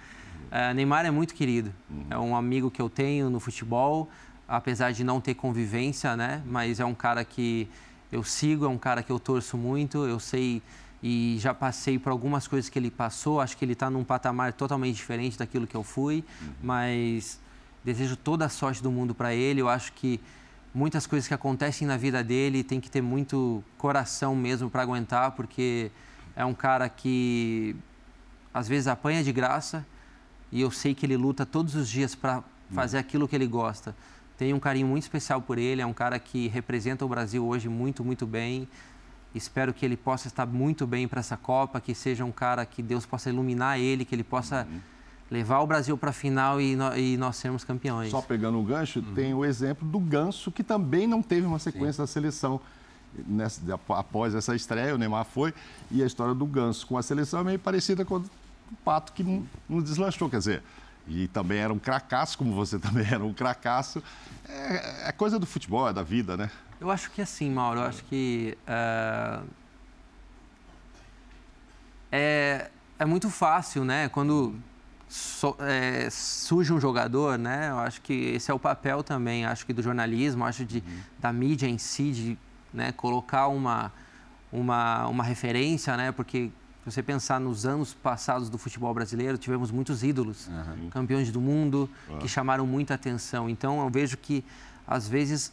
Uh, 0.51 0.75
Neymar 0.75 1.07
é 1.07 1.11
muito 1.13 1.33
querido. 1.33 1.73
Uhum. 1.89 2.07
É 2.11 2.19
um 2.19 2.35
amigo 2.35 2.69
que 2.69 2.83
eu 2.83 2.91
tenho 2.91 3.31
no 3.31 3.39
futebol, 3.39 4.11
apesar 4.49 4.91
de 4.91 5.05
não 5.05 5.21
ter 5.21 5.35
convivência, 5.35 6.17
né? 6.17 6.43
Mas 6.45 6.81
é 6.81 6.85
um 6.85 6.97
cara 6.97 7.25
que 7.25 7.69
eu 8.11 8.25
sigo, 8.25 8.65
é 8.65 8.69
um 8.69 8.77
cara 8.77 9.05
que 9.05 9.13
eu 9.13 9.21
torço 9.21 9.57
muito. 9.57 10.05
Eu 10.05 10.19
sei 10.19 10.61
e 11.01 11.37
já 11.39 11.55
passei 11.55 11.97
por 11.97 12.11
algumas 12.11 12.49
coisas 12.49 12.69
que 12.69 12.77
ele 12.77 12.91
passou. 12.91 13.41
Acho 13.41 13.57
que 13.57 13.65
ele 13.65 13.75
está 13.75 13.89
num 13.89 14.03
patamar 14.03 14.53
totalmente 14.53 14.97
diferente 14.97 15.39
daquilo 15.39 15.65
que 15.65 15.77
eu 15.77 15.85
fui, 15.85 16.25
uhum. 16.43 16.49
mas 16.61 17.39
desejo 17.85 18.17
toda 18.17 18.47
a 18.47 18.49
sorte 18.49 18.83
do 18.83 18.91
mundo 18.91 19.15
para 19.15 19.33
ele. 19.33 19.61
Eu 19.61 19.69
acho 19.69 19.93
que 19.93 20.19
muitas 20.75 21.07
coisas 21.07 21.27
que 21.27 21.35
acontecem 21.35 21.87
na 21.87 21.97
vida 21.97 22.23
dele, 22.23 22.63
tem 22.63 22.81
que 22.81 22.91
ter 22.91 23.03
muito 23.03 23.63
coração 23.77 24.35
mesmo 24.37 24.71
para 24.71 24.83
aguentar, 24.83 25.33
porque 25.33 25.91
é 26.37 26.45
um 26.45 26.55
cara 26.55 26.89
que 26.89 27.77
às 28.53 28.69
vezes 28.69 28.87
apanha 28.87 29.23
de 29.23 29.33
graça 29.33 29.85
e 30.51 30.61
eu 30.61 30.71
sei 30.71 30.95
que 30.95 31.07
ele 31.07 31.17
luta 31.17 31.47
todos 31.47 31.75
os 31.75 31.89
dias 31.89 32.15
para 32.15 32.43
fazer 32.73 32.99
aquilo 32.99 33.27
que 33.27 33.35
ele 33.35 33.47
gosta. 33.47 33.95
tenho 34.39 34.57
um 34.57 34.61
carinho 34.61 34.87
muito 34.87 35.03
especial 35.03 35.43
por 35.43 35.59
ele, 35.59 35.83
é 35.83 35.87
um 35.87 35.93
cara 35.93 36.19
que 36.19 36.49
representa 36.49 37.05
o 37.05 37.09
Brasil 37.09 37.45
hoje 37.45 37.69
muito, 37.69 38.05
muito 38.05 38.27
bem. 38.27 38.67
Espero 39.35 39.73
que 39.73 39.85
ele 39.85 39.97
possa 39.97 40.29
estar 40.29 40.47
muito 40.47 40.87
bem 40.87 41.07
para 41.07 41.21
essa 41.21 41.37
Copa, 41.37 41.81
que 41.81 41.95
seja 41.95 42.25
um 42.25 42.33
cara 42.33 42.65
que 42.65 42.83
Deus 42.83 43.05
possa 43.05 43.29
iluminar 43.29 43.79
ele, 43.79 44.05
que 44.05 44.15
ele 44.15 44.25
possa 44.25 44.67
uhum. 44.69 44.81
Levar 45.31 45.61
o 45.61 45.67
Brasil 45.67 45.97
para 45.97 46.11
a 46.11 46.13
final 46.13 46.61
e, 46.61 46.75
no, 46.75 46.97
e, 46.97 47.17
nós 47.17 47.37
sermos 47.37 47.63
campeões. 47.63 48.11
Só 48.11 48.21
pegando 48.21 48.59
o 48.59 48.63
gancho, 48.65 48.99
uhum. 48.99 49.15
tem 49.15 49.33
o 49.33 49.45
exemplo 49.45 49.89
do 49.89 50.01
Ganso, 50.01 50.51
que 50.51 50.65
também 50.65 51.07
não 51.07 51.23
teve 51.23 51.47
uma 51.47 51.59
sequência 51.59 51.95
Sim. 51.95 52.03
da 52.03 52.07
seleção. 52.07 52.61
Nessa, 53.27 53.61
após 53.89 54.37
essa 54.37 54.55
estreia, 54.55 54.95
o 54.95 54.99
Neymar 54.99 55.25
foi, 55.25 55.53
e 55.91 56.01
a 56.01 56.07
história 56.07 56.33
do 56.33 56.47
Ganso 56.47 56.87
com 56.87 56.97
a 56.97 57.03
seleção 57.03 57.41
é 57.41 57.45
meio 57.45 57.59
parecida 57.59 58.05
com 58.05 58.17
o 58.17 58.25
Pato, 58.85 59.13
que 59.13 59.25
não, 59.25 59.45
não 59.69 59.81
deslanchou. 59.81 60.31
Quer 60.31 60.39
dizer, 60.39 60.63
e 61.09 61.27
também 61.29 61.59
era 61.59 61.73
um 61.73 61.79
cracaço, 61.79 62.39
como 62.39 62.53
você 62.55 62.79
também 62.81 63.07
era 63.07 63.25
um 63.25 63.33
cracaço. 63.33 64.03
É, 64.49 65.09
é 65.09 65.13
coisa 65.13 65.39
do 65.39 65.47
futebol, 65.47 65.89
é 65.89 65.93
da 65.93 66.03
vida, 66.03 66.37
né? 66.37 66.51
Eu 66.81 66.91
acho 66.91 67.11
que 67.11 67.21
é 67.21 67.25
assim, 67.25 67.51
Mauro. 67.51 67.81
Eu 67.81 67.85
acho 67.85 68.05
que 68.05 68.57
uh, 68.63 69.45
é, 72.11 72.71
é 72.99 73.05
muito 73.05 73.29
fácil, 73.29 73.85
né? 73.85 74.09
Quando 74.09 74.55
so, 75.11 75.57
é, 75.59 76.09
surge 76.09 76.73
um 76.73 76.81
jogador, 76.81 77.37
né? 77.37 77.71
Eu 77.71 77.81
acho 77.81 78.01
que 78.01 78.13
esse 78.13 78.49
é 78.49 78.55
o 78.55 78.59
papel 78.59 79.03
também, 79.03 79.45
acho 79.45 79.67
que 79.67 79.73
do 79.73 79.83
jornalismo, 79.83 80.45
acho 80.45 80.65
de, 80.65 80.79
uhum. 80.79 81.01
da 81.19 81.33
mídia 81.33 81.67
em 81.67 81.79
si, 81.79 82.13
de 82.13 82.39
né, 82.73 82.93
colocar 82.93 83.49
uma, 83.49 83.93
uma, 84.53 85.09
uma 85.09 85.25
referência, 85.25 85.97
né? 85.97 86.13
Porque 86.13 86.53
se 86.85 86.93
você 86.93 87.03
pensar 87.03 87.41
nos 87.41 87.67
anos 87.67 87.93
passados 87.93 88.49
do 88.49 88.57
futebol 88.57 88.95
brasileiro, 88.95 89.37
tivemos 89.37 89.73
muitos 89.73 90.05
ídolos, 90.05 90.47
uhum. 90.47 90.91
campeões 90.91 91.33
do 91.33 91.41
mundo, 91.41 91.91
uhum. 92.09 92.19
que 92.19 92.29
chamaram 92.29 92.65
muita 92.65 92.95
atenção. 92.95 93.51
Então, 93.51 93.81
eu 93.81 93.91
vejo 93.91 94.17
que, 94.17 94.45
às 94.87 95.09
vezes, 95.09 95.53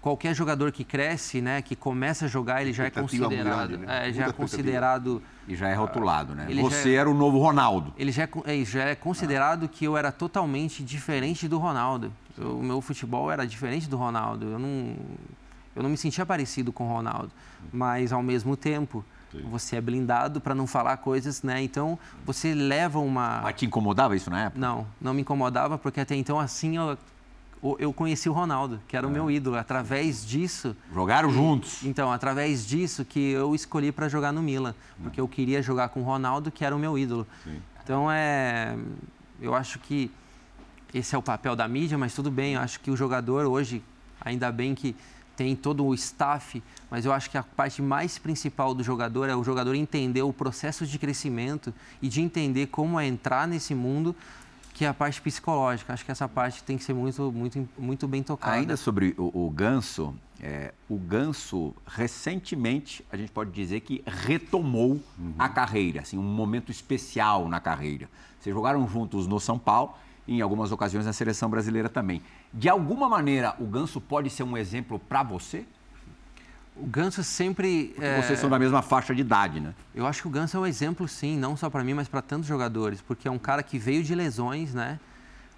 qualquer 0.00 0.34
jogador 0.34 0.70
que 0.72 0.84
cresce, 0.84 1.40
né, 1.40 1.60
que 1.60 1.74
começa 1.74 2.26
a 2.26 2.28
jogar, 2.28 2.62
ele 2.62 2.72
já 2.72 2.84
é 2.84 2.90
considerado, 2.90 3.68
grande, 3.68 3.86
né? 3.86 4.08
é, 4.08 4.12
já 4.12 4.26
é 4.26 4.32
considerado 4.32 5.22
e 5.46 5.56
já 5.56 5.68
é 5.68 5.74
rotulado, 5.74 6.34
né? 6.34 6.46
Você 6.60 6.90
é, 6.90 6.94
era 6.94 7.10
o 7.10 7.14
novo 7.14 7.38
Ronaldo. 7.38 7.92
Ele 7.96 8.12
já 8.12 8.24
é, 8.24 8.28
é 8.44 8.64
já 8.64 8.84
é 8.84 8.94
considerado 8.94 9.64
ah. 9.64 9.68
que 9.68 9.84
eu 9.84 9.96
era 9.96 10.12
totalmente 10.12 10.82
diferente 10.82 11.48
do 11.48 11.58
Ronaldo. 11.58 12.12
Eu, 12.36 12.58
o 12.58 12.62
meu 12.62 12.80
futebol 12.80 13.30
era 13.30 13.46
diferente 13.46 13.88
do 13.88 13.96
Ronaldo. 13.96 14.46
Eu 14.46 14.58
não, 14.58 14.94
eu 15.74 15.82
não 15.82 15.90
me 15.90 15.96
sentia 15.96 16.26
parecido 16.26 16.70
com 16.70 16.84
o 16.84 16.92
Ronaldo, 16.92 17.30
mas 17.72 18.12
ao 18.12 18.22
mesmo 18.22 18.56
tempo 18.56 19.04
Sim. 19.32 19.42
você 19.50 19.76
é 19.76 19.80
blindado 19.80 20.40
para 20.40 20.54
não 20.54 20.66
falar 20.66 20.98
coisas, 20.98 21.42
né? 21.42 21.62
Então 21.62 21.98
você 22.24 22.54
leva 22.54 22.98
uma. 22.98 23.40
Mas 23.42 23.56
te 23.56 23.66
incomodava 23.66 24.14
isso 24.14 24.30
na 24.30 24.44
época? 24.44 24.60
Não, 24.60 24.86
não 25.00 25.14
me 25.14 25.22
incomodava 25.22 25.78
porque 25.78 26.00
até 26.00 26.14
então 26.14 26.38
assim 26.38 26.76
eu 26.76 26.96
eu 27.78 27.92
conheci 27.92 28.28
o 28.28 28.32
Ronaldo, 28.32 28.80
que 28.86 28.96
era 28.96 29.06
o 29.06 29.10
meu 29.10 29.28
é. 29.28 29.32
ídolo. 29.32 29.56
Através 29.56 30.24
disso. 30.26 30.76
Jogaram 30.92 31.30
juntos. 31.30 31.82
Então, 31.84 32.12
através 32.12 32.66
disso 32.66 33.04
que 33.04 33.30
eu 33.30 33.54
escolhi 33.54 33.90
para 33.90 34.08
jogar 34.08 34.32
no 34.32 34.42
Milan. 34.42 34.74
Porque 35.02 35.20
eu 35.20 35.28
queria 35.28 35.62
jogar 35.62 35.88
com 35.88 36.00
o 36.00 36.04
Ronaldo, 36.04 36.50
que 36.50 36.64
era 36.64 36.74
o 36.74 36.78
meu 36.78 36.96
ídolo. 36.96 37.26
Sim. 37.44 37.60
Então, 37.82 38.10
é. 38.10 38.76
Eu 39.40 39.54
acho 39.54 39.78
que 39.78 40.10
esse 40.92 41.14
é 41.14 41.18
o 41.18 41.22
papel 41.22 41.54
da 41.54 41.68
mídia, 41.68 41.98
mas 41.98 42.14
tudo 42.14 42.30
bem. 42.30 42.54
Eu 42.54 42.60
acho 42.60 42.80
que 42.80 42.90
o 42.90 42.96
jogador 42.96 43.46
hoje, 43.46 43.82
ainda 44.20 44.50
bem 44.50 44.74
que 44.74 44.96
tem 45.36 45.54
todo 45.54 45.86
o 45.86 45.94
staff, 45.94 46.60
mas 46.90 47.04
eu 47.04 47.12
acho 47.12 47.30
que 47.30 47.38
a 47.38 47.44
parte 47.44 47.80
mais 47.80 48.18
principal 48.18 48.74
do 48.74 48.82
jogador 48.82 49.28
é 49.28 49.36
o 49.36 49.44
jogador 49.44 49.76
entender 49.76 50.22
o 50.22 50.32
processo 50.32 50.84
de 50.84 50.98
crescimento 50.98 51.72
e 52.02 52.08
de 52.08 52.20
entender 52.20 52.66
como 52.66 52.98
é 52.98 53.06
entrar 53.06 53.46
nesse 53.46 53.72
mundo 53.72 54.16
que 54.78 54.84
é 54.84 54.88
a 54.88 54.94
parte 54.94 55.20
psicológica. 55.20 55.92
Acho 55.92 56.04
que 56.04 56.12
essa 56.12 56.28
parte 56.28 56.62
tem 56.62 56.78
que 56.78 56.84
ser 56.84 56.94
muito, 56.94 57.32
muito, 57.32 57.68
muito 57.76 58.06
bem 58.06 58.22
tocada. 58.22 58.54
Ainda 58.54 58.76
sobre 58.76 59.12
o, 59.18 59.46
o 59.46 59.50
Ganso, 59.50 60.14
é, 60.40 60.72
o 60.88 60.96
Ganso 60.96 61.74
recentemente 61.84 63.04
a 63.10 63.16
gente 63.16 63.32
pode 63.32 63.50
dizer 63.50 63.80
que 63.80 64.04
retomou 64.06 64.92
uhum. 65.18 65.34
a 65.36 65.48
carreira, 65.48 66.02
assim, 66.02 66.16
um 66.16 66.22
momento 66.22 66.70
especial 66.70 67.48
na 67.48 67.58
carreira. 67.58 68.08
Vocês 68.38 68.54
jogaram 68.54 68.86
juntos 68.86 69.26
no 69.26 69.40
São 69.40 69.58
Paulo 69.58 69.94
e 70.28 70.36
em 70.36 70.42
algumas 70.42 70.70
ocasiões 70.70 71.04
na 71.04 71.12
seleção 71.12 71.50
brasileira 71.50 71.88
também. 71.88 72.22
De 72.54 72.68
alguma 72.68 73.08
maneira, 73.08 73.56
o 73.58 73.64
Ganso 73.64 74.00
pode 74.00 74.30
ser 74.30 74.44
um 74.44 74.56
exemplo 74.56 74.96
para 74.96 75.24
você? 75.24 75.66
O 76.80 76.86
Ganso 76.86 77.22
sempre. 77.24 77.94
É... 77.98 78.22
Vocês 78.22 78.38
são 78.38 78.48
da 78.48 78.58
mesma 78.58 78.82
faixa 78.82 79.14
de 79.14 79.20
idade, 79.20 79.60
né? 79.60 79.74
Eu 79.94 80.06
acho 80.06 80.22
que 80.22 80.28
o 80.28 80.30
Ganso 80.30 80.56
é 80.56 80.60
um 80.60 80.66
exemplo, 80.66 81.08
sim, 81.08 81.36
não 81.36 81.56
só 81.56 81.68
para 81.68 81.82
mim, 81.82 81.94
mas 81.94 82.08
para 82.08 82.22
tantos 82.22 82.46
jogadores, 82.46 83.00
porque 83.00 83.26
é 83.26 83.30
um 83.30 83.38
cara 83.38 83.62
que 83.62 83.78
veio 83.78 84.02
de 84.02 84.14
lesões, 84.14 84.74
né? 84.74 84.98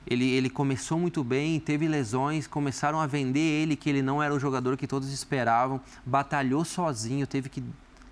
Ele, 0.07 0.29
ele 0.31 0.49
começou 0.49 0.99
muito 0.99 1.23
bem, 1.23 1.61
teve 1.61 1.87
lesões, 1.87 2.47
começaram 2.47 2.99
a 3.01 3.07
vender 3.07 3.39
ele 3.39 3.77
que 3.77 3.89
ele 3.89 4.01
não 4.01 4.23
era 4.23 4.35
o 4.35 4.41
jogador 4.41 4.77
que 4.77 4.87
todos 4.87 5.13
esperavam, 5.13 5.81
batalhou 6.07 6.65
sozinho, 6.65 7.27
teve 7.27 7.51
que 7.51 7.63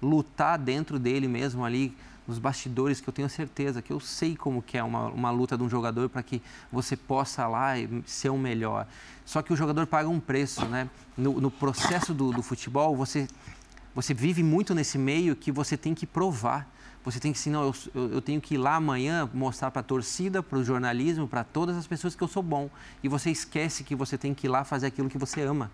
lutar 0.00 0.58
dentro 0.58 0.98
dele 0.98 1.28
mesmo 1.28 1.64
ali, 1.64 1.96
nos 2.28 2.38
bastidores, 2.38 3.00
que 3.00 3.08
eu 3.08 3.12
tenho 3.12 3.28
certeza 3.28 3.80
que 3.80 3.90
eu 3.90 3.98
sei 3.98 4.37
como 4.37 4.61
que 4.61 4.76
é 4.76 4.84
uma, 4.84 5.06
uma 5.06 5.30
luta 5.30 5.56
de 5.56 5.62
um 5.62 5.68
jogador 5.68 6.11
para 6.11 6.22
que 6.22 6.42
você 6.70 6.94
possa 6.94 7.46
lá 7.46 7.72
ser 8.04 8.28
o 8.28 8.37
melhor. 8.37 8.87
Só 9.24 9.40
que 9.40 9.50
o 9.50 9.56
jogador 9.56 9.87
paga 9.87 10.11
um 10.11 10.20
preço, 10.20 10.66
né? 10.66 10.90
No, 11.16 11.40
no 11.40 11.50
processo 11.50 12.12
do, 12.12 12.30
do 12.30 12.42
futebol, 12.42 12.94
você, 12.94 13.26
você 13.94 14.12
vive 14.12 14.42
muito 14.42 14.74
nesse 14.74 14.98
meio 14.98 15.34
que 15.34 15.50
você 15.50 15.74
tem 15.74 15.94
que 15.94 16.06
provar. 16.06 16.70
Você 17.02 17.18
tem 17.18 17.32
que, 17.32 17.38
assim, 17.38 17.48
não, 17.48 17.62
eu, 17.62 17.74
eu, 17.94 18.12
eu 18.12 18.20
tenho 18.20 18.42
que 18.42 18.54
ir 18.54 18.58
lá 18.58 18.74
amanhã 18.74 19.28
mostrar 19.32 19.70
para 19.70 19.80
a 19.80 19.82
torcida, 19.82 20.42
para 20.42 20.58
o 20.58 20.64
jornalismo, 20.64 21.26
para 21.26 21.42
todas 21.42 21.78
as 21.78 21.87
pessoas 21.87 22.14
que 22.14 22.22
eu 22.22 22.28
sou 22.28 22.42
bom. 22.42 22.68
E 23.02 23.08
você 23.08 23.30
esquece 23.30 23.82
que 23.82 23.94
você 23.94 24.18
tem 24.18 24.34
que 24.34 24.46
ir 24.46 24.50
lá 24.50 24.64
fazer 24.64 24.88
aquilo 24.88 25.08
que 25.08 25.16
você 25.16 25.40
ama. 25.40 25.70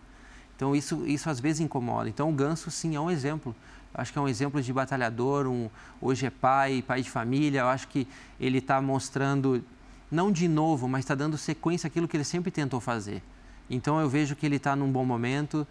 Então, 0.54 0.76
isso, 0.76 1.04
isso 1.04 1.28
às 1.28 1.40
vezes 1.40 1.60
incomoda. 1.60 2.08
Então, 2.08 2.30
o 2.30 2.32
Ganso, 2.32 2.70
sim, 2.70 2.94
é 2.94 3.00
um 3.00 3.10
exemplo 3.10 3.56
acho 3.94 4.12
que 4.12 4.18
é 4.18 4.22
um 4.22 4.28
exemplo 4.28 4.60
de 4.60 4.72
batalhador, 4.72 5.46
um, 5.46 5.70
hoje 6.00 6.26
é 6.26 6.30
pai, 6.30 6.82
pai 6.86 7.02
de 7.02 7.10
família. 7.10 7.60
Eu 7.60 7.68
acho 7.68 7.88
que 7.88 8.06
ele 8.40 8.58
está 8.58 8.80
mostrando, 8.82 9.64
não 10.10 10.32
de 10.32 10.48
novo, 10.48 10.88
mas 10.88 11.04
está 11.04 11.14
dando 11.14 11.38
sequência 11.38 11.86
àquilo 11.86 12.08
que 12.08 12.16
ele 12.16 12.24
sempre 12.24 12.50
tentou 12.50 12.80
fazer. 12.80 13.22
Então 13.70 14.00
eu 14.00 14.08
vejo 14.08 14.34
que 14.36 14.44
ele 14.44 14.56
está 14.56 14.74
num 14.74 14.90
bom 14.90 15.04
momento. 15.04 15.66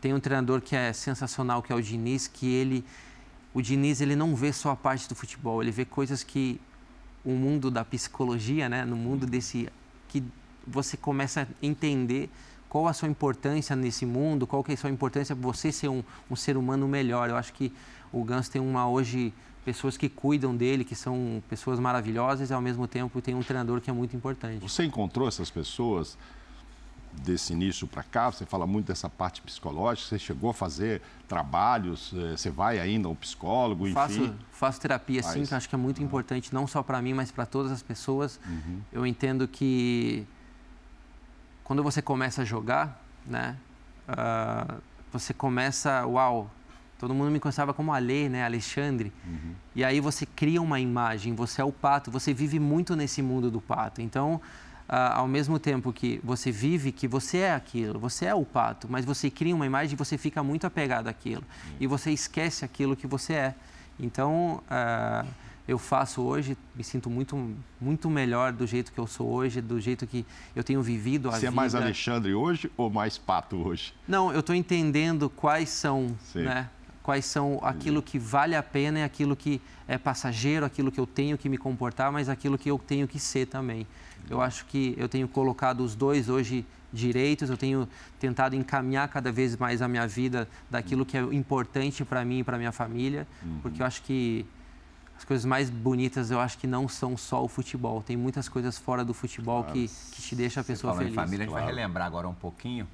Tem 0.00 0.14
um 0.14 0.20
treinador 0.20 0.60
que 0.60 0.76
é 0.76 0.92
sensacional, 0.92 1.60
que 1.60 1.72
é 1.72 1.74
o 1.74 1.82
Diniz, 1.82 2.28
que 2.28 2.46
ele, 2.46 2.84
o 3.52 3.60
Diniz 3.60 4.00
ele 4.00 4.14
não 4.14 4.36
vê 4.36 4.52
só 4.52 4.70
a 4.70 4.76
parte 4.76 5.08
do 5.08 5.14
futebol, 5.14 5.60
ele 5.60 5.72
vê 5.72 5.84
coisas 5.84 6.22
que 6.22 6.60
o 7.24 7.32
mundo 7.32 7.70
da 7.70 7.84
psicologia, 7.84 8.68
né, 8.68 8.84
no 8.84 8.96
mundo 8.96 9.26
desse 9.26 9.68
que 10.08 10.22
você 10.66 10.96
começa 10.96 11.42
a 11.42 11.46
entender 11.66 12.30
qual 12.68 12.86
a 12.86 12.92
sua 12.92 13.08
importância 13.08 13.74
nesse 13.74 14.04
mundo, 14.04 14.46
qual 14.46 14.62
que 14.62 14.72
é 14.72 14.74
a 14.74 14.76
sua 14.76 14.90
importância 14.90 15.34
para 15.34 15.42
você 15.42 15.72
ser 15.72 15.88
um, 15.88 16.02
um, 16.30 16.36
ser 16.36 16.56
humano 16.56 16.86
melhor. 16.86 17.30
Eu 17.30 17.36
acho 17.36 17.52
que 17.52 17.72
o 18.12 18.22
Gans 18.22 18.48
tem 18.48 18.60
uma 18.60 18.88
hoje 18.88 19.32
pessoas 19.64 19.96
que 19.96 20.08
cuidam 20.08 20.56
dele, 20.56 20.84
que 20.84 20.94
são 20.94 21.42
pessoas 21.48 21.78
maravilhosas 21.78 22.50
e 22.50 22.54
ao 22.54 22.60
mesmo 22.60 22.86
tempo 22.86 23.20
tem 23.20 23.34
um 23.34 23.42
treinador 23.42 23.80
que 23.80 23.90
é 23.90 23.92
muito 23.92 24.16
importante. 24.16 24.60
Você 24.60 24.84
encontrou 24.84 25.28
essas 25.28 25.50
pessoas 25.50 26.16
desse 27.12 27.52
início 27.52 27.86
para 27.86 28.02
cá? 28.02 28.30
Você 28.30 28.46
fala 28.46 28.66
muito 28.66 28.86
dessa 28.86 29.08
parte 29.10 29.42
psicológica. 29.42 30.08
Você 30.08 30.18
chegou 30.18 30.50
a 30.50 30.54
fazer 30.54 31.02
trabalhos? 31.26 32.12
Eh, 32.14 32.36
você 32.36 32.50
vai 32.50 32.78
ainda 32.78 33.08
ao 33.08 33.14
psicólogo? 33.14 33.86
Enfim. 33.86 33.94
Faço, 33.94 34.34
faço 34.50 34.80
terapia, 34.80 35.22
sim, 35.22 35.44
que 35.44 35.54
acho 35.54 35.68
que 35.68 35.74
é 35.74 35.78
muito 35.78 36.02
importante 36.02 36.54
não 36.54 36.66
só 36.66 36.82
para 36.82 37.00
mim, 37.02 37.12
mas 37.12 37.30
para 37.30 37.44
todas 37.44 37.72
as 37.72 37.82
pessoas. 37.82 38.40
Uhum. 38.46 38.80
Eu 38.92 39.06
entendo 39.06 39.46
que 39.46 40.26
quando 41.68 41.82
você 41.82 42.00
começa 42.00 42.40
a 42.40 42.44
jogar, 42.46 42.98
né? 43.26 43.54
Uh, 44.08 44.80
você 45.12 45.34
começa, 45.34 46.06
uau, 46.06 46.50
todo 46.98 47.12
mundo 47.12 47.30
me 47.30 47.38
conhecava 47.38 47.74
como 47.74 47.92
Ale, 47.92 48.30
né? 48.30 48.42
Alexandre. 48.42 49.12
Uhum. 49.26 49.52
E 49.76 49.84
aí 49.84 50.00
você 50.00 50.24
cria 50.24 50.62
uma 50.62 50.80
imagem, 50.80 51.34
você 51.34 51.60
é 51.60 51.64
o 51.64 51.70
pato, 51.70 52.10
você 52.10 52.32
vive 52.32 52.58
muito 52.58 52.96
nesse 52.96 53.20
mundo 53.20 53.50
do 53.50 53.60
pato. 53.60 54.00
Então, 54.00 54.36
uh, 54.88 55.12
ao 55.12 55.28
mesmo 55.28 55.58
tempo 55.58 55.92
que 55.92 56.18
você 56.24 56.50
vive 56.50 56.90
que 56.90 57.06
você 57.06 57.40
é 57.40 57.54
aquilo, 57.54 57.98
você 57.98 58.24
é 58.24 58.34
o 58.34 58.46
pato, 58.46 58.88
mas 58.90 59.04
você 59.04 59.30
cria 59.30 59.54
uma 59.54 59.66
imagem 59.66 59.92
e 59.92 59.96
você 59.96 60.16
fica 60.16 60.42
muito 60.42 60.66
apegado 60.66 61.06
àquilo. 61.08 61.42
Uhum. 61.66 61.76
E 61.80 61.86
você 61.86 62.10
esquece 62.10 62.64
aquilo 62.64 62.96
que 62.96 63.06
você 63.06 63.34
é. 63.34 63.54
Então, 64.00 64.62
uh, 64.70 65.28
eu 65.68 65.78
faço 65.78 66.22
hoje, 66.22 66.56
me 66.74 66.82
sinto 66.82 67.10
muito, 67.10 67.54
muito 67.78 68.08
melhor 68.08 68.52
do 68.52 68.66
jeito 68.66 68.90
que 68.90 68.98
eu 68.98 69.06
sou 69.06 69.30
hoje, 69.30 69.60
do 69.60 69.78
jeito 69.78 70.06
que 70.06 70.24
eu 70.56 70.64
tenho 70.64 70.82
vivido 70.82 71.28
a 71.28 71.32
Você 71.32 71.40
vida. 71.40 71.48
é 71.48 71.50
mais 71.50 71.74
Alexandre 71.74 72.32
hoje 72.32 72.72
ou 72.74 72.88
mais 72.88 73.18
Pato 73.18 73.56
hoje? 73.56 73.92
Não, 74.08 74.32
eu 74.32 74.40
estou 74.40 74.54
entendendo 74.54 75.28
quais 75.28 75.68
são, 75.68 76.16
Sim. 76.32 76.44
né? 76.44 76.70
Quais 77.02 77.26
são 77.26 77.58
aquilo 77.62 78.02
que 78.02 78.18
vale 78.18 78.54
a 78.54 78.62
pena 78.62 79.00
e 79.00 79.02
aquilo 79.02 79.36
que 79.36 79.60
é 79.86 79.96
passageiro, 79.96 80.64
aquilo 80.64 80.90
que 80.90 81.00
eu 81.00 81.06
tenho 81.06 81.38
que 81.38 81.48
me 81.48 81.56
comportar, 81.56 82.10
mas 82.12 82.28
aquilo 82.28 82.58
que 82.58 82.70
eu 82.70 82.78
tenho 82.78 83.06
que 83.06 83.18
ser 83.18 83.46
também. 83.46 83.86
Eu 84.28 84.42
acho 84.42 84.66
que 84.66 84.94
eu 84.98 85.08
tenho 85.08 85.26
colocado 85.26 85.80
os 85.80 85.94
dois 85.94 86.28
hoje 86.28 86.66
direitos, 86.92 87.48
eu 87.48 87.56
tenho 87.56 87.88
tentado 88.18 88.54
encaminhar 88.54 89.08
cada 89.08 89.30
vez 89.32 89.56
mais 89.56 89.80
a 89.80 89.88
minha 89.88 90.06
vida 90.06 90.48
daquilo 90.70 91.04
que 91.04 91.16
é 91.16 91.20
importante 91.20 92.04
para 92.04 92.24
mim 92.24 92.40
e 92.40 92.44
para 92.44 92.58
minha 92.58 92.72
família, 92.72 93.26
uhum. 93.42 93.58
porque 93.62 93.80
eu 93.80 93.86
acho 93.86 94.02
que 94.02 94.44
as 95.18 95.24
coisas 95.24 95.44
mais 95.44 95.68
bonitas 95.68 96.30
eu 96.30 96.38
acho 96.38 96.56
que 96.56 96.66
não 96.66 96.86
são 96.86 97.16
só 97.16 97.44
o 97.44 97.48
futebol. 97.48 98.00
Tem 98.00 98.16
muitas 98.16 98.48
coisas 98.48 98.78
fora 98.78 99.04
do 99.04 99.12
futebol 99.12 99.64
claro. 99.64 99.76
que, 99.76 99.88
que 100.12 100.22
te 100.22 100.36
deixa 100.36 100.60
a 100.60 100.64
pessoa 100.64 100.94
feliz. 100.94 101.10
Em 101.10 101.14
família, 101.14 101.38
a 101.38 101.40
gente 101.40 101.48
claro. 101.48 101.66
vai 101.66 101.74
relembrar 101.74 102.06
agora 102.06 102.28
um 102.28 102.34
pouquinho 102.34 102.86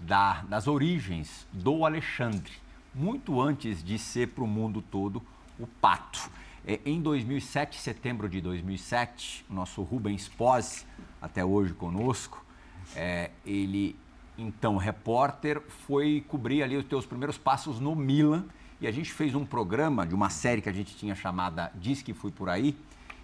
da, 0.00 0.42
das 0.42 0.68
origens 0.68 1.44
do 1.52 1.84
Alexandre, 1.84 2.52
muito 2.94 3.40
antes 3.40 3.82
de 3.82 3.98
ser 3.98 4.28
para 4.28 4.44
o 4.44 4.46
mundo 4.46 4.80
todo 4.80 5.20
o 5.58 5.66
Pato. 5.66 6.30
É, 6.64 6.78
em 6.86 7.02
2007, 7.02 7.80
setembro 7.80 8.28
de 8.28 8.40
2007, 8.40 9.44
o 9.50 9.54
nosso 9.54 9.82
Rubens 9.82 10.28
Pose, 10.28 10.86
até 11.20 11.44
hoje 11.44 11.74
conosco, 11.74 12.46
é, 12.94 13.30
ele, 13.44 13.96
então 14.38 14.76
repórter, 14.76 15.60
foi 15.84 16.24
cobrir 16.28 16.62
ali 16.62 16.76
os 16.76 16.84
teus 16.84 17.04
primeiros 17.04 17.36
passos 17.36 17.80
no 17.80 17.96
Milan 17.96 18.44
e 18.82 18.86
a 18.88 18.90
gente 18.90 19.12
fez 19.12 19.32
um 19.32 19.46
programa 19.46 20.04
de 20.04 20.12
uma 20.12 20.28
série 20.28 20.60
que 20.60 20.68
a 20.68 20.72
gente 20.72 20.96
tinha 20.96 21.14
chamada 21.14 21.70
Diz 21.76 22.02
que 22.02 22.12
Fui 22.12 22.32
Por 22.32 22.48
Aí, 22.48 22.76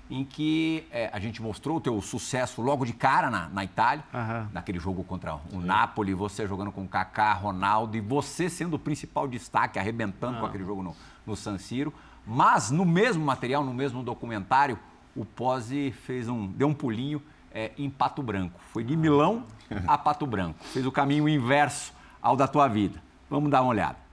em 0.09 0.25
que 0.25 0.87
é, 0.92 1.11
a 1.12 1.18
gente 1.18 1.42
mostrou 1.42 1.79
o 1.79 1.81
teu 1.81 2.01
sucesso 2.01 2.62
logo 2.62 2.87
de 2.87 2.92
cara 2.92 3.29
na, 3.29 3.49
na 3.49 3.64
Itália, 3.64 4.05
uhum. 4.14 4.47
naquele 4.53 4.79
jogo 4.79 5.03
contra 5.03 5.35
o 5.35 5.40
Sim. 5.51 5.64
Napoli, 5.64 6.14
você 6.14 6.47
jogando 6.47 6.71
com 6.71 6.87
Kaká, 6.87 7.33
Ronaldo 7.33 7.97
e 7.97 8.01
você 8.01 8.49
sendo 8.49 8.75
o 8.75 8.79
principal 8.79 9.27
destaque, 9.27 9.81
arrebentando 9.81 10.35
uhum. 10.35 10.40
com 10.42 10.47
aquele 10.47 10.64
jogo 10.64 10.81
no, 10.81 10.97
no 11.27 11.35
San 11.35 11.59
Siro. 11.59 11.92
Mas 12.25 12.71
no 12.71 12.85
mesmo 12.85 13.25
material, 13.25 13.64
no 13.64 13.75
mesmo 13.75 14.01
documentário, 14.05 14.79
o 15.16 15.25
Pose 15.25 15.90
fez 16.07 16.29
um, 16.29 16.47
deu 16.47 16.68
um 16.68 16.75
pulinho 16.75 17.21
é, 17.53 17.73
em 17.77 17.90
Pato 17.90 18.23
Branco. 18.23 18.61
Foi 18.73 18.85
de 18.85 18.97
Milão 18.97 19.44
a 19.88 19.99
Pato 19.99 20.25
Branco. 20.25 20.62
Fez 20.66 20.87
o 20.87 20.92
caminho 20.92 21.29
inverso 21.29 21.92
ao 22.23 22.37
da 22.37 22.47
tua 22.47 22.68
vida. 22.68 23.03
Vamos 23.29 23.51
dar 23.51 23.61
uma 23.62 23.71
olhada. 23.71 24.08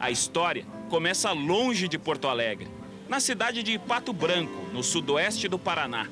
A 0.00 0.10
história 0.10 0.64
começa 0.88 1.32
longe 1.32 1.88
de 1.88 1.98
Porto 1.98 2.28
Alegre, 2.28 2.68
na 3.08 3.18
cidade 3.20 3.62
de 3.62 3.78
Pato 3.78 4.12
Branco, 4.12 4.68
no 4.72 4.82
sudoeste 4.82 5.48
do 5.48 5.58
Paraná. 5.58 6.06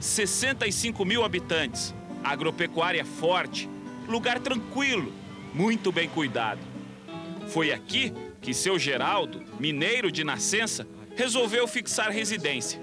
65 0.00 1.04
mil 1.04 1.24
habitantes, 1.24 1.94
agropecuária 2.24 3.04
forte, 3.04 3.68
lugar 4.08 4.40
tranquilo, 4.40 5.12
muito 5.54 5.92
bem 5.92 6.08
cuidado. 6.08 6.60
Foi 7.48 7.72
aqui 7.72 8.12
que 8.40 8.54
seu 8.54 8.78
Geraldo, 8.78 9.44
mineiro 9.58 10.10
de 10.10 10.24
nascença, 10.24 10.86
resolveu 11.16 11.68
fixar 11.68 12.10
residência. 12.10 12.80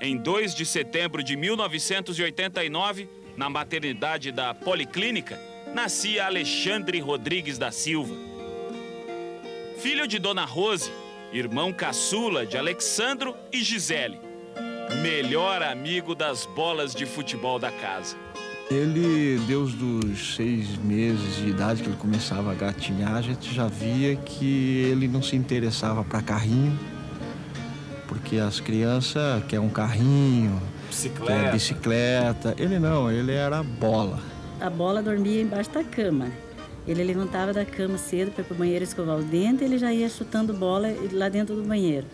Em 0.00 0.16
2 0.16 0.54
de 0.54 0.66
setembro 0.66 1.22
de 1.22 1.36
1989, 1.36 3.08
na 3.36 3.48
maternidade 3.48 4.32
da 4.32 4.52
Policlínica, 4.52 5.40
nascia 5.74 6.26
Alexandre 6.26 6.98
Rodrigues 7.00 7.56
da 7.56 7.70
Silva 7.70 8.29
filho 9.80 10.06
de 10.06 10.18
Dona 10.18 10.44
Rose, 10.44 10.92
irmão 11.32 11.72
caçula 11.72 12.44
de 12.44 12.58
Alexandro 12.58 13.34
e 13.50 13.62
Gisele, 13.62 14.20
melhor 15.00 15.62
amigo 15.62 16.14
das 16.14 16.44
bolas 16.44 16.94
de 16.94 17.06
futebol 17.06 17.58
da 17.58 17.72
casa. 17.72 18.14
Ele, 18.70 19.40
desde 19.46 19.82
os 19.82 20.36
seis 20.36 20.76
meses 20.76 21.36
de 21.36 21.48
idade 21.48 21.82
que 21.82 21.88
ele 21.88 21.96
começava 21.96 22.52
a 22.52 22.54
gatinhar, 22.54 23.14
a 23.16 23.22
gente 23.22 23.54
já 23.54 23.68
via 23.68 24.16
que 24.16 24.84
ele 24.84 25.08
não 25.08 25.22
se 25.22 25.34
interessava 25.34 26.04
para 26.04 26.20
carrinho, 26.20 26.78
porque 28.06 28.36
as 28.36 28.60
crianças 28.60 29.42
querem 29.44 29.64
um 29.64 29.70
carrinho, 29.70 30.60
bicicleta. 30.90 31.42
quer 31.42 31.52
bicicleta. 31.52 32.54
Ele 32.58 32.78
não, 32.78 33.10
ele 33.10 33.32
era 33.32 33.62
bola. 33.62 34.20
A 34.60 34.68
bola 34.68 35.02
dormia 35.02 35.40
embaixo 35.40 35.70
da 35.70 35.82
cama. 35.82 36.30
Ele 36.86 37.04
levantava 37.04 37.52
da 37.52 37.64
cama 37.64 37.98
cedo 37.98 38.30
para 38.32 38.42
ir 38.42 38.44
para 38.44 38.54
o 38.54 38.58
banheiro 38.58 38.84
escovar 38.84 39.18
o 39.18 39.22
dente, 39.22 39.62
ele 39.62 39.78
já 39.78 39.92
ia 39.92 40.08
chutando 40.08 40.52
bola 40.52 40.88
lá 41.12 41.28
dentro 41.28 41.54
do 41.54 41.62
banheiro. 41.62 42.06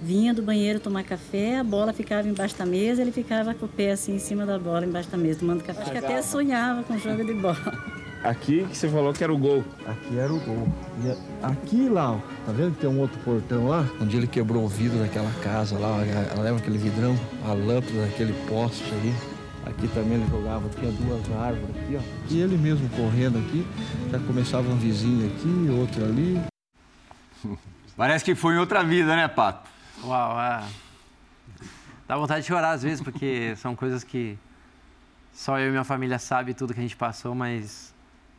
Vinha 0.00 0.34
do 0.34 0.42
banheiro 0.42 0.80
tomar 0.80 1.02
café, 1.02 1.58
a 1.58 1.64
bola 1.64 1.92
ficava 1.92 2.28
embaixo 2.28 2.56
da 2.56 2.66
mesa, 2.66 3.00
ele 3.00 3.12
ficava 3.12 3.54
com 3.54 3.66
o 3.66 3.68
pé 3.68 3.92
assim 3.92 4.14
em 4.14 4.18
cima 4.18 4.44
da 4.44 4.58
bola, 4.58 4.84
embaixo 4.84 5.08
da 5.08 5.16
mesa, 5.16 5.40
tomando 5.40 5.62
café. 5.62 5.82
Acho 5.82 5.92
que 5.92 5.98
até 5.98 6.20
sonhava 6.22 6.82
com 6.82 6.98
jogo 6.98 7.24
de 7.24 7.34
bola. 7.34 7.94
Aqui 8.22 8.66
que 8.66 8.76
você 8.76 8.88
falou 8.88 9.12
que 9.12 9.22
era 9.22 9.32
o 9.32 9.36
gol. 9.36 9.62
Aqui 9.86 10.18
era 10.18 10.32
o 10.32 10.40
gol. 10.40 10.66
E 11.04 11.44
aqui 11.44 11.88
lá, 11.90 12.12
ó, 12.12 12.18
tá 12.46 12.52
vendo 12.52 12.72
que 12.72 12.80
tem 12.80 12.88
um 12.88 12.98
outro 12.98 13.18
portão 13.20 13.68
lá? 13.68 13.86
Onde 14.00 14.16
ele 14.16 14.26
quebrou 14.26 14.64
o 14.64 14.68
vidro 14.68 14.98
daquela 14.98 15.30
casa 15.42 15.78
lá, 15.78 16.02
ela 16.32 16.42
leva 16.42 16.58
aquele 16.58 16.78
vidrão, 16.78 17.14
a 17.44 17.52
lâmpada 17.52 18.00
daquele 18.00 18.32
poste 18.48 18.84
ali. 18.94 19.33
Aqui 19.66 19.88
também 19.88 20.14
ele 20.14 20.26
jogava, 20.28 20.68
tinha 20.68 20.92
duas 20.92 21.32
árvores 21.32 21.76
aqui, 21.76 21.96
ó. 21.96 22.32
E 22.32 22.40
ele 22.40 22.56
mesmo 22.56 22.88
correndo 22.90 23.38
aqui, 23.38 23.66
já 24.10 24.18
começava 24.20 24.68
um 24.68 24.76
vizinho 24.76 25.26
aqui, 25.26 25.70
outro 25.70 26.04
ali. 26.04 26.40
Parece 27.96 28.24
que 28.24 28.34
foi 28.34 28.54
em 28.54 28.58
outra 28.58 28.84
vida, 28.84 29.16
né, 29.16 29.26
Pato? 29.26 29.68
Uau, 30.02 30.40
é. 30.40 30.64
Dá 32.06 32.16
vontade 32.16 32.42
de 32.42 32.48
chorar 32.48 32.72
às 32.72 32.82
vezes, 32.82 33.02
porque 33.02 33.54
são 33.58 33.74
coisas 33.74 34.04
que 34.04 34.38
só 35.32 35.58
eu 35.58 35.68
e 35.68 35.70
minha 35.70 35.84
família 35.84 36.18
sabe 36.18 36.54
tudo 36.54 36.74
que 36.74 36.80
a 36.80 36.82
gente 36.82 36.96
passou, 36.96 37.34
mas 37.34 37.94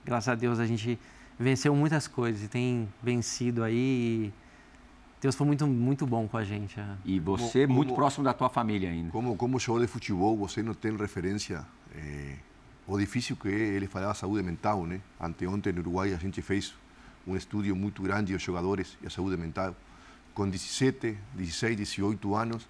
graças 0.05 0.29
a 0.29 0.35
Deus 0.35 0.59
a 0.59 0.65
gente 0.65 0.99
venceu 1.39 1.75
muitas 1.75 2.07
coisas 2.07 2.43
e 2.43 2.47
tem 2.47 2.87
vencido 3.01 3.63
aí. 3.63 4.31
E 4.31 4.33
Deus 5.25 5.33
foi 5.33 5.47
muito, 5.47 5.65
muito 5.65 6.05
bom 6.05 6.27
com 6.27 6.37
a 6.37 6.43
gente. 6.43 6.79
É. 6.79 6.85
E 7.03 7.19
você 7.19 7.65
como, 7.65 7.77
muito 7.77 7.95
próximo 7.95 8.23
da 8.23 8.31
tua 8.31 8.47
família 8.47 8.91
ainda. 8.91 9.09
Como, 9.09 9.35
como 9.35 9.59
jogador 9.59 9.87
de 9.87 9.91
futebol, 9.91 10.37
você 10.37 10.61
não 10.61 10.75
tem 10.75 10.95
referência 10.95 11.65
é, 11.95 12.35
o 12.85 12.95
difícil 12.95 13.35
que 13.35 13.47
é 13.47 13.51
ele 13.51 13.87
falar 13.87 14.11
a 14.11 14.13
saúde 14.13 14.43
mental, 14.43 14.85
né? 14.85 15.01
Anteontem 15.19 15.73
no 15.73 15.79
Uruguai 15.79 16.13
a 16.13 16.17
gente 16.17 16.43
fez 16.43 16.75
um 17.25 17.35
estudo 17.35 17.75
muito 17.75 18.03
grande 18.03 18.33
dos 18.33 18.41
jogadores 18.43 18.99
e 19.01 19.07
a 19.07 19.09
saúde 19.09 19.35
mental. 19.35 19.75
Com 20.35 20.47
17, 20.47 21.17
16, 21.33 21.75
18 21.75 22.35
anos, 22.35 22.69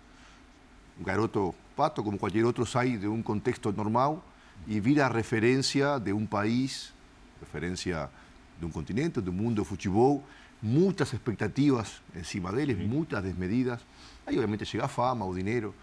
um 0.98 1.04
garoto 1.04 1.54
pato, 1.76 2.02
como 2.02 2.18
qualquer 2.18 2.46
outro, 2.46 2.66
sai 2.66 2.96
de 2.96 3.06
um 3.06 3.22
contexto 3.22 3.70
normal 3.74 4.24
e 4.66 4.80
vira 4.80 5.10
referência 5.10 6.00
de 6.00 6.14
um 6.14 6.26
país, 6.26 6.94
referência 7.42 8.10
de 8.58 8.66
um 8.66 8.70
continente, 8.70 9.20
do 9.20 9.34
mundo 9.34 9.56
do 9.56 9.66
futebol, 9.66 10.24
muchas 10.62 11.14
expectativas 11.14 12.02
encima 12.16 12.52
deles, 12.52 12.78
sí. 12.78 12.84
muchas 12.84 13.24
desmedidas. 13.24 13.82
Aí, 14.26 14.36
obviamente, 14.36 14.66
chega 14.66 14.86
a 14.86 14.88
fama, 14.88 15.26
o 15.26 15.34
dinheiro. 15.34 15.74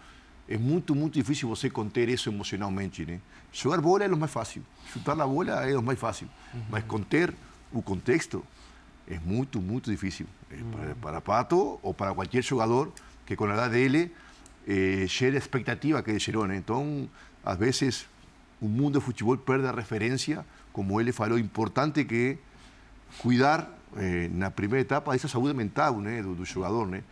É 0.47 0.57
muito, 0.57 0.93
muito 0.93 1.13
difícil 1.13 1.47
você 1.47 1.69
conter 1.69 2.09
isso 2.09 2.29
emocionalmente. 2.29 3.05
Né? 3.05 3.19
Jogar 3.51 3.79
bola 3.79 4.03
é 4.03 4.07
o 4.09 4.17
mais 4.17 4.31
fácil, 4.31 4.61
chutar 4.91 5.19
a 5.19 5.25
bola 5.25 5.65
é 5.65 5.77
o 5.77 5.81
mais 5.81 5.97
fácil, 5.97 6.27
uhum. 6.53 6.61
mas 6.69 6.83
conter 6.83 7.33
o 7.71 7.81
contexto 7.81 8.45
é 9.07 9.17
muito, 9.19 9.61
muito 9.61 9.89
difícil. 9.89 10.27
Uhum. 10.51 10.71
Para, 10.71 10.95
para, 10.95 11.21
Pato 11.21 11.79
ou 11.81 11.93
para 11.93 12.13
qualquer 12.13 12.43
jogador 12.43 12.91
que 13.25 13.35
com 13.35 13.45
a 13.45 13.53
idade 13.53 13.73
dele 13.73 14.11
eh, 14.67 15.05
gere 15.07 15.37
a 15.37 15.39
expectativa 15.39 16.03
que 16.03 16.17
gerou. 16.19 16.45
Né? 16.45 16.57
Então, 16.57 17.09
às 17.43 17.57
vezes, 17.57 18.05
o 18.61 18.67
mundo 18.67 18.93
do 18.93 19.01
futebol 19.01 19.37
perde 19.37 19.67
a 19.67 19.71
referência, 19.71 20.45
como 20.71 20.99
ele 20.99 21.11
falou, 21.11 21.39
importante 21.39 22.03
que 22.05 22.37
cuidar 23.17 23.69
eh, 23.97 24.29
na 24.31 24.51
primeira 24.51 24.81
etapa 24.81 25.13
essa 25.15 25.27
saúde 25.27 25.53
mental 25.53 25.99
né, 25.99 26.21
do, 26.21 26.35
do 26.35 26.45
jogador, 26.45 26.87
né, 26.87 27.03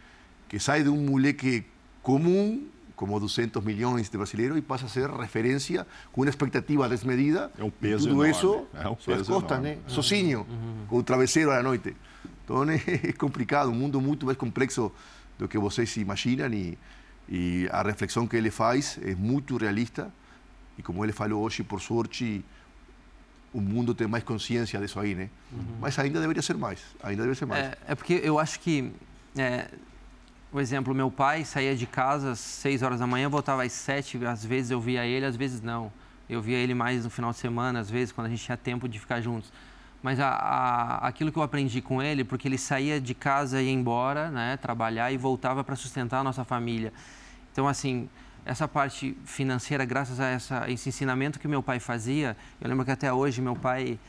que 0.48 0.60
sai 0.60 0.84
de 0.84 0.90
um 0.90 1.06
moleque 1.06 1.66
comum, 2.02 2.68
como 2.96 3.20
200 3.20 3.64
milhões 3.64 4.10
de 4.10 4.18
brasileiros, 4.18 4.58
e 4.58 4.62
passa 4.62 4.86
a 4.86 4.90
ser 4.90 5.10
referência 5.10 5.88
com 6.12 6.22
uma 6.22 6.30
expectativa 6.30 6.88
desmedida. 6.88 7.52
É 7.58 7.64
um 7.64 7.70
peso 7.70 8.08
tudo 8.08 8.26
enorme. 8.26 8.32
isso 8.32 8.68
é 8.74 8.88
um 8.88 8.96
peso 8.96 9.34
costas, 9.34 9.62
né? 9.62 9.78
sozinho, 9.88 10.46
uhum. 10.50 10.86
com 10.88 10.98
o 10.98 11.04
travesseiro 11.04 11.52
à 11.52 11.64
noite. 11.64 11.96
Então 12.44 12.64
é 12.70 13.12
complicado, 13.18 13.70
um 13.70 13.76
mundo 13.76 14.00
muito 14.00 14.26
mais 14.26 14.38
complexo 14.38 14.92
do 15.40 15.48
que 15.48 15.58
vocês 15.58 15.96
imaginam 15.98 16.54
e, 16.54 16.78
e 17.28 17.68
a 17.72 17.82
reflexão 17.82 18.28
que 18.28 18.36
ele 18.36 18.52
faz 18.52 19.00
é 19.02 19.16
muito 19.16 19.58
realista 19.58 20.12
e 20.78 20.84
como 20.84 21.04
ele 21.06 21.12
falou 21.12 21.44
hoje, 21.44 21.64
por 21.64 21.82
sorte, 21.82 22.44
o 23.54 23.60
mundo 23.60 23.94
tem 23.94 24.08
mais 24.08 24.24
consciência 24.24 24.80
disso 24.80 25.00
aí, 25.00 25.14
né? 25.14 25.30
Uhum. 25.52 25.78
Mas 25.80 25.98
ainda 26.00 26.20
deveria 26.20 26.42
ser 26.42 26.56
mais, 26.56 26.80
ainda 27.04 27.24
deveria 27.24 27.36
ser 27.36 27.46
mais. 27.46 27.66
É, 27.66 27.78
é 27.90 27.96
porque 27.96 28.22
eu 28.24 28.40
acho 28.40 28.60
que, 28.60 28.92
é, 29.38 29.68
por 30.52 30.62
exemplo, 30.62 30.94
meu 30.96 31.12
pai 31.12 31.44
saía 31.44 31.76
de 31.76 31.86
casa 31.86 32.32
às 32.32 32.40
6 32.40 32.82
horas 32.82 33.00
da 33.00 33.08
manhã, 33.08 33.28
voltava 33.28 33.64
às 33.64 33.72
7, 33.72 34.26
às 34.26 34.46
vezes 34.46 34.72
eu 34.72 34.80
via 34.80 35.06
ele, 35.06 35.26
às 35.26 35.36
vezes 35.36 35.62
não. 35.62 35.92
Eu 36.30 36.42
via 36.42 36.58
ele 36.58 36.74
mais 36.74 37.04
no 37.04 37.10
final 37.10 37.32
de 37.32 37.38
semana, 37.38 37.80
às 37.80 37.90
vezes, 37.90 38.14
quando 38.14 38.28
a 38.28 38.30
gente 38.30 38.44
tinha 38.44 38.56
tempo 38.56 38.88
de 38.88 38.98
ficar 39.00 39.20
juntos. 39.20 39.52
Mas 40.02 40.20
a, 40.20 40.30
a, 40.30 41.08
aquilo 41.08 41.32
que 41.32 41.38
eu 41.38 41.44
aprendi 41.44 41.82
com 41.82 42.02
ele, 42.02 42.24
porque 42.24 42.48
ele 42.48 42.58
saía 42.58 43.02
de 43.02 43.14
casa 43.14 43.62
e 43.62 43.66
ia 43.66 43.72
embora, 43.72 44.32
né, 44.32 44.58
trabalhar 44.58 45.12
e 45.12 45.18
voltava 45.18 45.64
para 45.64 45.76
sustentar 45.76 46.20
a 46.20 46.24
nossa 46.24 46.46
família. 46.46 46.94
Então, 47.52 47.68
assim, 47.68 48.10
essa 48.46 48.68
parte 48.68 49.18
financeira, 49.26 49.86
graças 49.86 50.20
a 50.20 50.28
essa, 50.28 50.70
esse 50.70 50.90
ensinamento 50.90 51.40
que 51.40 51.48
meu 51.48 51.62
pai 51.62 51.80
fazia, 51.80 52.36
eu 52.60 52.70
lembro 52.70 52.84
que 52.84 52.92
até 52.92 53.12
hoje 53.12 53.42
meu 53.42 53.56
pai, 53.56 54.00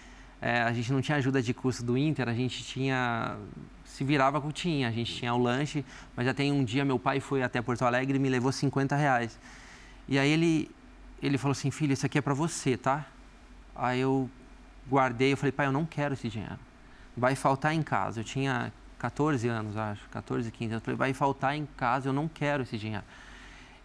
é, 0.40 0.62
a 0.62 0.72
gente 0.72 0.92
não 0.92 1.00
tinha 1.00 1.18
ajuda 1.18 1.42
de 1.42 1.52
custo 1.52 1.82
do 1.82 1.96
Inter, 1.96 2.28
a 2.28 2.34
gente 2.34 2.64
tinha, 2.64 3.36
se 3.84 4.02
virava 4.04 4.40
com 4.40 4.50
tinha, 4.50 4.88
a 4.88 4.90
gente 4.90 5.14
tinha 5.14 5.34
o 5.34 5.38
lanche, 5.38 5.84
mas 6.16 6.26
já 6.26 6.32
tem 6.34 6.50
um 6.50 6.64
dia 6.64 6.84
meu 6.84 6.98
pai 6.98 7.20
foi 7.20 7.42
até 7.42 7.60
Porto 7.60 7.84
Alegre 7.84 8.16
e 8.16 8.18
me 8.18 8.28
levou 8.28 8.50
50 8.50 8.96
reais. 8.96 9.38
E 10.08 10.18
aí 10.18 10.30
ele, 10.30 10.70
ele 11.22 11.38
falou 11.38 11.52
assim, 11.52 11.70
filho, 11.70 11.92
isso 11.92 12.06
aqui 12.06 12.18
é 12.18 12.20
para 12.20 12.34
você, 12.34 12.76
tá? 12.76 13.06
Aí 13.74 14.00
eu 14.00 14.28
guardei, 14.88 15.32
eu 15.32 15.36
falei, 15.36 15.52
pai, 15.52 15.66
eu 15.66 15.72
não 15.72 15.86
quero 15.86 16.14
esse 16.14 16.28
dinheiro. 16.28 16.58
Vai 17.16 17.34
faltar 17.34 17.74
em 17.74 17.82
casa. 17.82 18.20
Eu 18.20 18.24
tinha 18.24 18.72
14 18.98 19.46
anos, 19.48 19.76
acho, 19.76 20.08
14, 20.08 20.50
15 20.50 20.72
anos. 20.72 20.84
Falei, 20.84 20.96
vai 20.96 21.12
faltar 21.12 21.56
em 21.56 21.66
casa, 21.76 22.08
eu 22.08 22.12
não 22.12 22.28
quero 22.28 22.62
esse 22.62 22.78
dinheiro. 22.78 23.04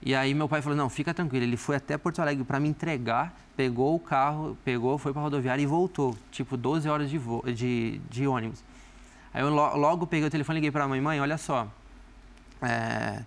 E 0.02 0.14
aí 0.16 0.34
meu 0.34 0.48
pai 0.48 0.62
falou, 0.62 0.78
não, 0.78 0.90
fica 0.90 1.14
tranquilo. 1.14 1.44
Ele 1.44 1.58
foi 1.58 1.76
até 1.76 1.98
Porto 1.98 2.20
Alegre 2.22 2.44
para 2.44 2.60
me 2.60 2.70
entregar, 2.70 3.36
pegou 3.56 3.96
o 3.96 4.00
carro, 4.00 4.58
pegou, 4.64 4.98
foi 4.98 5.12
para 5.12 5.22
rodoviária 5.22 5.62
e 5.62 5.66
voltou. 5.66 6.16
Tipo, 6.32 6.56
12 6.56 6.88
horas 6.88 7.10
de, 7.10 7.20
de, 7.54 8.02
de 8.10 8.28
ônibus. 8.28 8.64
Aí 9.34 9.42
eu 9.42 9.50
logo 9.50 10.08
peguei 10.08 10.28
o 10.28 10.32
telefone 10.32 10.58
e 10.58 10.60
liguei 10.60 10.72
para 10.72 10.86
a 10.86 10.88
mãe, 10.88 11.02
mãe, 11.02 11.20
olha 11.20 11.38
só, 11.38 11.68
é, 12.62 13.24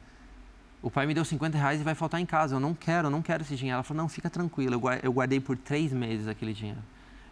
o 0.82 0.90
pai 0.90 1.06
me 1.06 1.14
deu 1.14 1.24
50 1.24 1.58
reais 1.58 1.80
e 1.80 1.84
vai 1.84 1.94
faltar 1.94 2.20
em 2.20 2.26
casa, 2.26 2.56
eu 2.56 2.60
não 2.60 2.74
quero, 2.74 3.08
eu 3.08 3.10
não 3.10 3.22
quero 3.22 3.42
esse 3.42 3.54
dinheiro. 3.54 3.74
Ela 3.76 3.82
falou, 3.82 4.02
não, 4.02 4.08
fica 4.08 4.30
tranquilo, 4.30 4.80
eu 5.02 5.12
guardei 5.12 5.40
por 5.40 5.56
três 5.56 5.92
meses 5.92 6.26
aquele 6.26 6.52
dinheiro. 6.52 6.80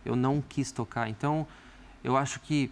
Eu 0.04 0.14
não 0.14 0.42
quis 0.46 0.70
tocar. 0.70 1.08
Então, 1.08 1.46
eu 2.04 2.16
acho 2.16 2.40
que 2.40 2.70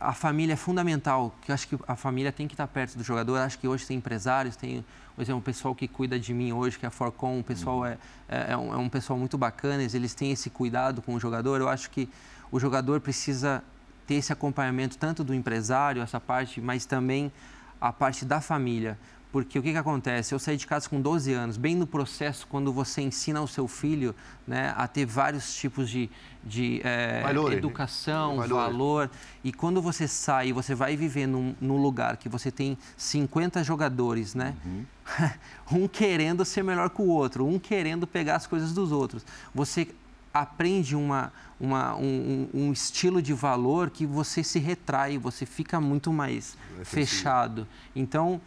a 0.00 0.12
família 0.12 0.54
é 0.54 0.56
fundamental, 0.56 1.34
que 1.42 1.50
eu 1.50 1.54
acho 1.54 1.68
que 1.68 1.78
a 1.86 1.96
família 1.96 2.32
tem 2.32 2.46
que 2.46 2.54
estar 2.54 2.66
perto 2.66 2.96
do 2.96 3.04
jogador. 3.04 3.36
Eu 3.36 3.42
acho 3.42 3.58
que 3.58 3.68
hoje 3.68 3.86
tem 3.86 3.96
empresários, 3.96 4.56
tem, 4.56 4.84
por 5.14 5.22
exemplo, 5.22 5.40
o 5.40 5.42
pessoal 5.42 5.74
que 5.74 5.88
cuida 5.88 6.18
de 6.18 6.34
mim 6.34 6.52
hoje, 6.52 6.78
que 6.78 6.84
é 6.84 6.88
a 6.88 6.90
Forcom, 6.90 7.40
o 7.40 7.44
pessoal 7.44 7.78
uhum. 7.78 7.86
é, 7.86 7.98
é, 8.28 8.52
é, 8.52 8.56
um, 8.56 8.72
é 8.72 8.76
um 8.76 8.88
pessoal 8.88 9.18
muito 9.18 9.38
bacana, 9.38 9.82
eles 9.82 10.14
têm 10.14 10.32
esse 10.32 10.50
cuidado 10.50 11.00
com 11.00 11.14
o 11.14 11.20
jogador. 11.20 11.60
Eu 11.60 11.68
acho 11.68 11.90
que 11.90 12.08
o 12.50 12.60
jogador 12.60 13.00
precisa 13.00 13.62
ter 14.06 14.14
esse 14.14 14.32
acompanhamento 14.32 14.98
tanto 14.98 15.24
do 15.24 15.34
empresário, 15.34 16.02
essa 16.02 16.20
parte, 16.20 16.60
mas 16.60 16.84
também 16.84 17.32
a 17.80 17.92
parte 17.92 18.24
da 18.24 18.40
família. 18.40 18.98
Porque 19.34 19.58
o 19.58 19.62
que, 19.64 19.72
que 19.72 19.76
acontece? 19.76 20.32
Eu 20.32 20.38
saí 20.38 20.56
de 20.56 20.64
casa 20.64 20.88
com 20.88 21.00
12 21.00 21.32
anos, 21.32 21.56
bem 21.56 21.74
no 21.74 21.88
processo, 21.88 22.46
quando 22.48 22.72
você 22.72 23.02
ensina 23.02 23.40
ao 23.40 23.48
seu 23.48 23.66
filho 23.66 24.14
né, 24.46 24.72
a 24.76 24.86
ter 24.86 25.04
vários 25.04 25.56
tipos 25.56 25.90
de, 25.90 26.08
de 26.44 26.80
é, 26.84 27.20
educação, 27.52 28.36
né? 28.36 28.46
valor. 28.46 29.10
E 29.42 29.52
quando 29.52 29.82
você 29.82 30.06
sai, 30.06 30.52
você 30.52 30.72
vai 30.72 30.96
viver 30.96 31.26
num, 31.26 31.52
num, 31.60 31.82
lugar 31.82 32.16
que 32.16 32.28
você 32.28 32.48
tem 32.48 32.78
50 32.96 33.64
jogadores, 33.64 34.36
né? 34.36 34.54
Uhum. 34.64 34.84
um 35.82 35.88
querendo 35.88 36.44
ser 36.44 36.62
melhor 36.62 36.88
que 36.88 37.02
o 37.02 37.08
outro, 37.08 37.44
um 37.44 37.58
querendo 37.58 38.06
pegar 38.06 38.36
as 38.36 38.46
coisas 38.46 38.72
dos 38.72 38.92
outros. 38.92 39.26
Você 39.52 39.88
aprende 40.32 40.94
uma, 40.94 41.32
uma, 41.58 41.96
um, 41.96 42.48
um, 42.54 42.72
estilo 42.72 43.20
de 43.20 43.32
valor 43.32 43.90
que 43.90 44.06
você 44.06 44.44
se 44.44 44.60
retrai, 44.60 45.18
você 45.18 45.44
fica 45.44 45.80
muito 45.80 46.12
mais 46.12 46.56
é 46.80 46.84
fechado. 46.84 47.66
Então 47.96 48.40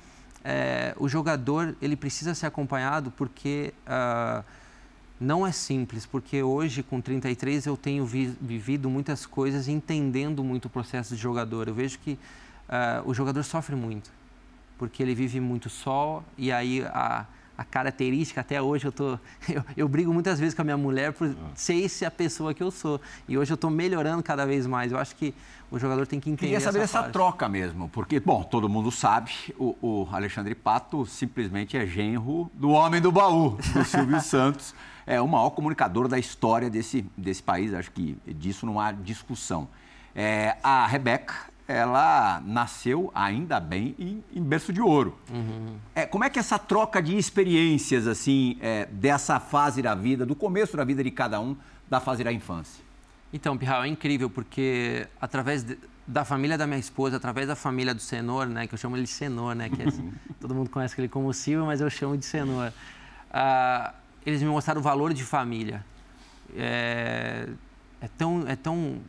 é, 0.49 0.95
o 0.97 1.09
jogador 1.09 1.75
ele 1.81 1.97
precisa 1.97 2.33
ser 2.33 2.45
acompanhado 2.45 3.11
porque 3.11 3.73
uh, 3.85 4.41
não 5.19 5.45
é 5.45 5.51
simples, 5.51 6.05
porque 6.05 6.41
hoje 6.41 6.81
com 6.81 7.01
33 7.01 7.65
eu 7.65 7.75
tenho 7.75 8.05
vi, 8.05 8.27
vivido 8.39 8.89
muitas 8.89 9.25
coisas 9.25 9.67
entendendo 9.67 10.41
muito 10.45 10.65
o 10.65 10.69
processo 10.69 11.13
de 11.13 11.21
jogador. 11.21 11.67
Eu 11.67 11.73
vejo 11.73 11.99
que 11.99 12.13
uh, 12.13 12.17
o 13.03 13.13
jogador 13.13 13.43
sofre 13.43 13.75
muito, 13.75 14.09
porque 14.77 15.03
ele 15.03 15.13
vive 15.13 15.41
muito 15.41 15.69
só 15.69 16.23
e 16.37 16.49
aí 16.49 16.81
a, 16.85 17.25
a 17.57 17.63
característica, 17.63 18.41
até 18.41 18.61
hoje 18.61 18.85
eu 18.85 18.91
tô 18.91 19.17
eu, 19.49 19.63
eu, 19.75 19.87
brigo 19.87 20.13
muitas 20.13 20.39
vezes 20.39 20.53
com 20.53 20.61
a 20.61 20.65
minha 20.65 20.77
mulher 20.77 21.11
por 21.11 21.35
ser 21.55 21.83
essa 21.83 22.07
a 22.07 22.11
pessoa 22.11 22.53
que 22.53 22.61
eu 22.61 22.69
sou. 22.69 23.01
E 23.27 23.37
hoje 23.37 23.51
eu 23.51 23.55
estou 23.55 23.69
melhorando 23.69 24.21
cada 24.21 24.45
vez 24.45 24.67
mais. 24.67 24.91
Eu 24.91 24.99
acho 24.99 25.15
que 25.15 25.33
o 25.71 25.79
jogador 25.79 26.05
tem 26.05 26.19
que 26.19 26.29
entender 26.29 26.51
Queria 26.51 26.59
saber 26.59 26.79
essa 26.79 26.99
dessa 27.01 27.11
troca 27.11 27.49
mesmo, 27.49 27.89
porque, 27.89 28.19
bom, 28.19 28.43
todo 28.43 28.69
mundo 28.69 28.91
sabe, 28.91 29.31
o, 29.57 29.75
o, 29.81 30.07
Alexandre 30.11 30.55
Pato 30.55 31.05
simplesmente 31.05 31.75
é 31.75 31.85
genro 31.85 32.49
do 32.53 32.69
homem 32.69 33.01
do 33.01 33.11
baú, 33.11 33.57
do 33.73 33.83
Silvio 33.83 34.21
Santos. 34.21 34.73
É 35.05 35.19
o 35.19 35.27
maior 35.27 35.49
comunicador 35.51 36.07
da 36.07 36.19
história 36.19 36.69
desse, 36.69 37.05
desse 37.17 37.41
país, 37.41 37.73
acho 37.73 37.91
que 37.91 38.17
disso 38.27 38.65
não 38.65 38.79
há 38.79 38.91
discussão. 38.91 39.67
É, 40.13 40.57
a 40.63 40.85
Rebeca, 40.85 41.35
ela 41.67 42.41
nasceu, 42.45 43.11
ainda 43.13 43.59
bem, 43.59 43.93
em, 43.99 44.23
em 44.33 44.41
berço 44.41 44.71
de 44.71 44.81
ouro. 44.81 45.17
Uhum. 45.29 45.75
É, 45.93 46.05
como 46.05 46.23
é 46.23 46.29
que 46.29 46.39
essa 46.39 46.57
troca 46.57 47.01
de 47.01 47.17
experiências, 47.17 48.07
assim, 48.07 48.57
é, 48.61 48.85
dessa 48.85 49.39
fase 49.39 49.81
da 49.81 49.93
vida, 49.93 50.25
do 50.25 50.35
começo 50.35 50.77
da 50.77 50.85
vida 50.85 51.03
de 51.03 51.11
cada 51.11 51.39
um, 51.41 51.57
da 51.89 51.99
fase 51.99 52.23
da 52.23 52.31
infância? 52.31 52.83
Então, 53.33 53.57
Pirral, 53.57 53.83
é 53.83 53.87
incrível 53.87 54.29
porque 54.29 55.07
através 55.19 55.63
de, 55.63 55.77
da 56.07 56.23
família 56.23 56.57
da 56.57 56.65
minha 56.65 56.79
esposa, 56.79 57.17
através 57.17 57.47
da 57.47 57.55
família 57.55 57.93
do 57.93 58.01
Senor, 58.01 58.47
né, 58.47 58.65
que 58.65 58.73
eu 58.73 58.77
chamo 58.77 58.95
ele 58.95 59.03
de 59.03 59.09
Senor, 59.09 59.53
né, 59.53 59.69
que 59.69 59.81
é, 59.81 59.85
todo 60.39 60.55
mundo 60.55 60.69
conhece 60.69 60.99
ele 60.99 61.09
como 61.09 61.33
Silvio, 61.33 61.65
mas 61.65 61.81
eu 61.81 61.89
chamo 61.89 62.17
de 62.17 62.25
Senor. 62.25 62.71
Ah, 63.29 63.93
eles 64.25 64.41
me 64.41 64.47
mostraram 64.47 64.79
o 64.79 64.83
valor 64.83 65.13
de 65.13 65.23
família. 65.23 65.85
É, 66.55 67.49
é, 67.99 68.07
tão, 68.17 68.47
é 68.47 68.55
tão 68.55 69.01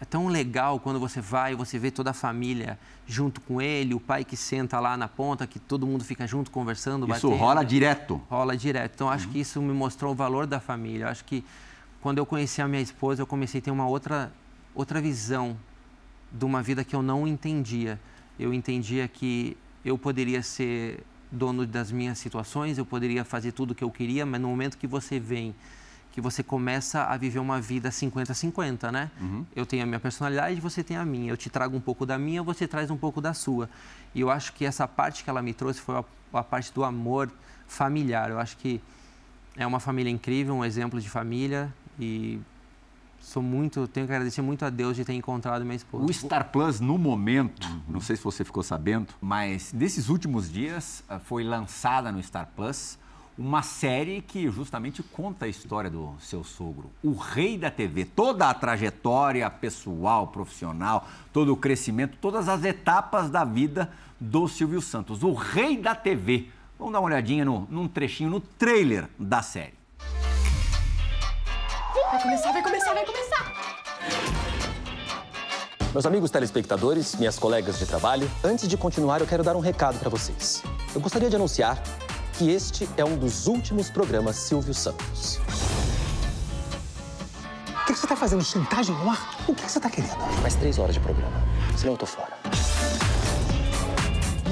é 0.00 0.04
tão 0.04 0.28
legal 0.28 0.78
quando 0.78 1.00
você 1.00 1.20
vai 1.20 1.52
e 1.52 1.54
você 1.56 1.78
vê 1.78 1.90
toda 1.90 2.10
a 2.10 2.14
família 2.14 2.78
junto 3.06 3.40
com 3.40 3.60
ele, 3.60 3.94
o 3.94 4.00
pai 4.00 4.24
que 4.24 4.36
senta 4.36 4.78
lá 4.78 4.96
na 4.96 5.08
ponta, 5.08 5.46
que 5.46 5.58
todo 5.58 5.86
mundo 5.86 6.04
fica 6.04 6.26
junto 6.26 6.50
conversando, 6.50 7.04
Isso 7.04 7.28
batendo. 7.28 7.34
rola 7.34 7.64
direto? 7.64 8.22
Rola 8.30 8.56
direto. 8.56 8.92
Então, 8.94 9.10
acho 9.10 9.26
uhum. 9.26 9.32
que 9.32 9.40
isso 9.40 9.60
me 9.60 9.72
mostrou 9.72 10.12
o 10.12 10.14
valor 10.14 10.46
da 10.46 10.60
família. 10.60 11.08
Acho 11.08 11.24
que 11.24 11.44
quando 12.00 12.18
eu 12.18 12.26
conheci 12.26 12.62
a 12.62 12.68
minha 12.68 12.82
esposa, 12.82 13.22
eu 13.22 13.26
comecei 13.26 13.60
a 13.60 13.62
ter 13.62 13.70
uma 13.70 13.88
outra, 13.88 14.32
outra 14.74 15.00
visão 15.00 15.56
de 16.30 16.44
uma 16.44 16.62
vida 16.62 16.84
que 16.84 16.94
eu 16.94 17.02
não 17.02 17.26
entendia. 17.26 17.98
Eu 18.38 18.54
entendia 18.54 19.08
que 19.08 19.56
eu 19.84 19.98
poderia 19.98 20.42
ser 20.42 21.02
dono 21.30 21.66
das 21.66 21.90
minhas 21.90 22.18
situações, 22.18 22.78
eu 22.78 22.86
poderia 22.86 23.24
fazer 23.24 23.52
tudo 23.52 23.72
o 23.72 23.74
que 23.74 23.84
eu 23.84 23.90
queria, 23.90 24.24
mas 24.24 24.40
no 24.40 24.48
momento 24.48 24.78
que 24.78 24.86
você 24.86 25.18
vem, 25.18 25.54
que 26.12 26.20
você 26.20 26.42
começa 26.42 27.04
a 27.04 27.16
viver 27.16 27.38
uma 27.38 27.60
vida 27.60 27.90
50-50, 27.90 28.90
né? 28.90 29.10
Uhum. 29.20 29.44
Eu 29.54 29.64
tenho 29.64 29.82
a 29.82 29.86
minha 29.86 30.00
personalidade, 30.00 30.60
você 30.60 30.82
tem 30.82 30.96
a 30.96 31.04
minha. 31.04 31.30
Eu 31.30 31.36
te 31.36 31.48
trago 31.48 31.76
um 31.76 31.80
pouco 31.80 32.04
da 32.04 32.18
minha, 32.18 32.42
você 32.42 32.66
traz 32.66 32.90
um 32.90 32.96
pouco 32.96 33.20
da 33.20 33.34
sua. 33.34 33.68
E 34.14 34.20
eu 34.20 34.30
acho 34.30 34.52
que 34.52 34.64
essa 34.64 34.88
parte 34.88 35.22
que 35.22 35.30
ela 35.30 35.42
me 35.42 35.52
trouxe 35.52 35.80
foi 35.80 35.96
a, 35.96 36.04
a 36.32 36.42
parte 36.42 36.72
do 36.72 36.82
amor 36.84 37.30
familiar. 37.66 38.30
Eu 38.30 38.38
acho 38.38 38.56
que 38.56 38.80
é 39.56 39.66
uma 39.66 39.80
família 39.80 40.10
incrível, 40.10 40.54
um 40.54 40.64
exemplo 40.64 41.00
de 41.00 41.08
família 41.08 41.72
e 41.98 42.40
sou 43.20 43.42
muito, 43.42 43.86
tenho 43.88 44.06
que 44.06 44.12
agradecer 44.12 44.40
muito 44.40 44.64
a 44.64 44.70
Deus 44.70 44.96
de 44.96 45.04
ter 45.04 45.12
encontrado 45.12 45.64
minha 45.64 45.76
esposa. 45.76 46.04
O 46.04 46.12
Star 46.12 46.50
Plus, 46.50 46.80
no 46.80 46.96
momento, 46.96 47.68
não 47.88 48.00
sei 48.00 48.16
se 48.16 48.22
você 48.22 48.44
ficou 48.44 48.62
sabendo, 48.62 49.08
mas 49.20 49.72
nesses 49.72 50.08
últimos 50.08 50.50
dias 50.50 51.04
ah, 51.08 51.18
foi 51.18 51.44
lançada 51.44 52.10
no 52.10 52.22
Star 52.22 52.48
Plus 52.56 52.98
uma 53.38 53.62
série 53.62 54.20
que 54.20 54.50
justamente 54.50 55.00
conta 55.00 55.44
a 55.44 55.48
história 55.48 55.88
do 55.88 56.12
seu 56.20 56.42
sogro, 56.42 56.90
o 57.04 57.14
rei 57.14 57.56
da 57.56 57.70
TV, 57.70 58.04
toda 58.04 58.50
a 58.50 58.54
trajetória 58.54 59.48
pessoal, 59.48 60.26
profissional, 60.26 61.06
todo 61.32 61.52
o 61.52 61.56
crescimento, 61.56 62.18
todas 62.20 62.48
as 62.48 62.64
etapas 62.64 63.30
da 63.30 63.44
vida 63.44 63.90
do 64.18 64.48
Silvio 64.48 64.82
Santos, 64.82 65.22
o 65.22 65.32
rei 65.32 65.76
da 65.76 65.94
TV. 65.94 66.48
Vamos 66.76 66.92
dar 66.92 66.98
uma 66.98 67.06
olhadinha 67.06 67.44
no, 67.44 67.66
num 67.70 67.86
trechinho, 67.86 68.28
no 68.28 68.40
trailer 68.40 69.08
da 69.16 69.40
série. 69.40 69.74
Vai 72.10 72.22
começar, 72.22 72.52
vai 72.52 72.62
começar, 72.62 72.94
vai 72.94 73.06
começar! 73.06 73.54
Meus 75.92 76.06
amigos 76.06 76.30
telespectadores, 76.30 77.14
minhas 77.14 77.38
colegas 77.38 77.78
de 77.78 77.86
trabalho, 77.86 78.28
antes 78.42 78.68
de 78.68 78.76
continuar, 78.76 79.20
eu 79.20 79.26
quero 79.26 79.44
dar 79.44 79.56
um 79.56 79.60
recado 79.60 79.98
para 79.98 80.10
vocês. 80.10 80.62
Eu 80.94 81.00
gostaria 81.00 81.30
de 81.30 81.36
anunciar 81.36 81.80
que 82.38 82.48
este 82.52 82.88
é 82.96 83.04
um 83.04 83.18
dos 83.18 83.48
últimos 83.48 83.90
programas 83.90 84.36
Silvio 84.36 84.72
Santos. 84.72 85.38
O 87.66 87.84
que 87.84 87.94
você 87.94 88.06
está 88.06 88.14
fazendo? 88.14 88.44
Chantagem 88.44 88.94
no 88.94 89.10
ar? 89.10 89.40
O 89.48 89.54
que 89.56 89.68
você 89.68 89.78
está 89.78 89.90
querendo? 89.90 90.16
Mais 90.40 90.54
três 90.54 90.78
horas 90.78 90.94
de 90.94 91.00
programa, 91.00 91.42
senão 91.76 91.94
eu 91.94 91.98
tô 91.98 92.06
fora. 92.06 92.32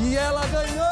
E 0.03 0.17
ela 0.17 0.45
ganhou! 0.49 0.85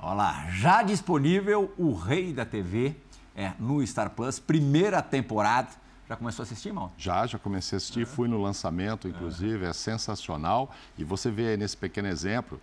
Olha 0.00 0.14
lá, 0.14 0.46
já 0.50 0.82
disponível 0.82 1.72
o 1.78 1.94
Rei 1.94 2.32
da 2.32 2.44
TV 2.44 2.96
é, 3.36 3.52
no 3.56 3.86
Star 3.86 4.10
Plus, 4.10 4.40
primeira 4.40 5.00
temporada. 5.00 5.68
Já 6.08 6.16
começou 6.16 6.42
a 6.42 6.44
assistir, 6.44 6.72
mal? 6.72 6.92
Já, 6.96 7.26
já 7.26 7.38
comecei 7.38 7.76
a 7.76 7.78
assistir, 7.78 8.02
é. 8.02 8.06
fui 8.06 8.28
no 8.28 8.40
lançamento, 8.40 9.08
inclusive, 9.08 9.64
é. 9.64 9.70
é 9.70 9.72
sensacional. 9.72 10.72
E 10.96 11.02
você 11.02 11.30
vê 11.30 11.48
aí 11.48 11.56
nesse 11.56 11.76
pequeno 11.76 12.08
exemplo 12.08 12.60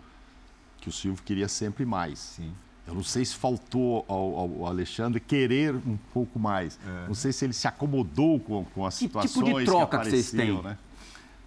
que 0.78 0.88
o 0.88 0.92
Silvio 0.92 1.22
queria 1.22 1.48
sempre 1.48 1.84
mais. 1.84 2.18
Sim. 2.18 2.54
Eu 2.86 2.94
não 2.94 3.02
sei 3.02 3.24
se 3.24 3.34
faltou 3.34 4.04
ao, 4.06 4.36
ao 4.36 4.66
Alexandre 4.66 5.18
querer 5.18 5.74
um 5.74 5.96
pouco 6.12 6.38
mais. 6.38 6.78
É. 6.86 7.06
Não 7.06 7.14
sei 7.14 7.32
se 7.32 7.44
ele 7.44 7.54
se 7.54 7.66
acomodou 7.66 8.38
com, 8.40 8.64
com 8.64 8.84
as 8.84 8.94
que 8.98 9.04
situações 9.04 9.46
tipo 9.46 9.58
de 9.58 9.64
troca 9.64 9.98
que, 9.98 10.04
que 10.04 10.10
vocês 10.10 10.30
têm? 10.30 10.62
Né? 10.62 10.76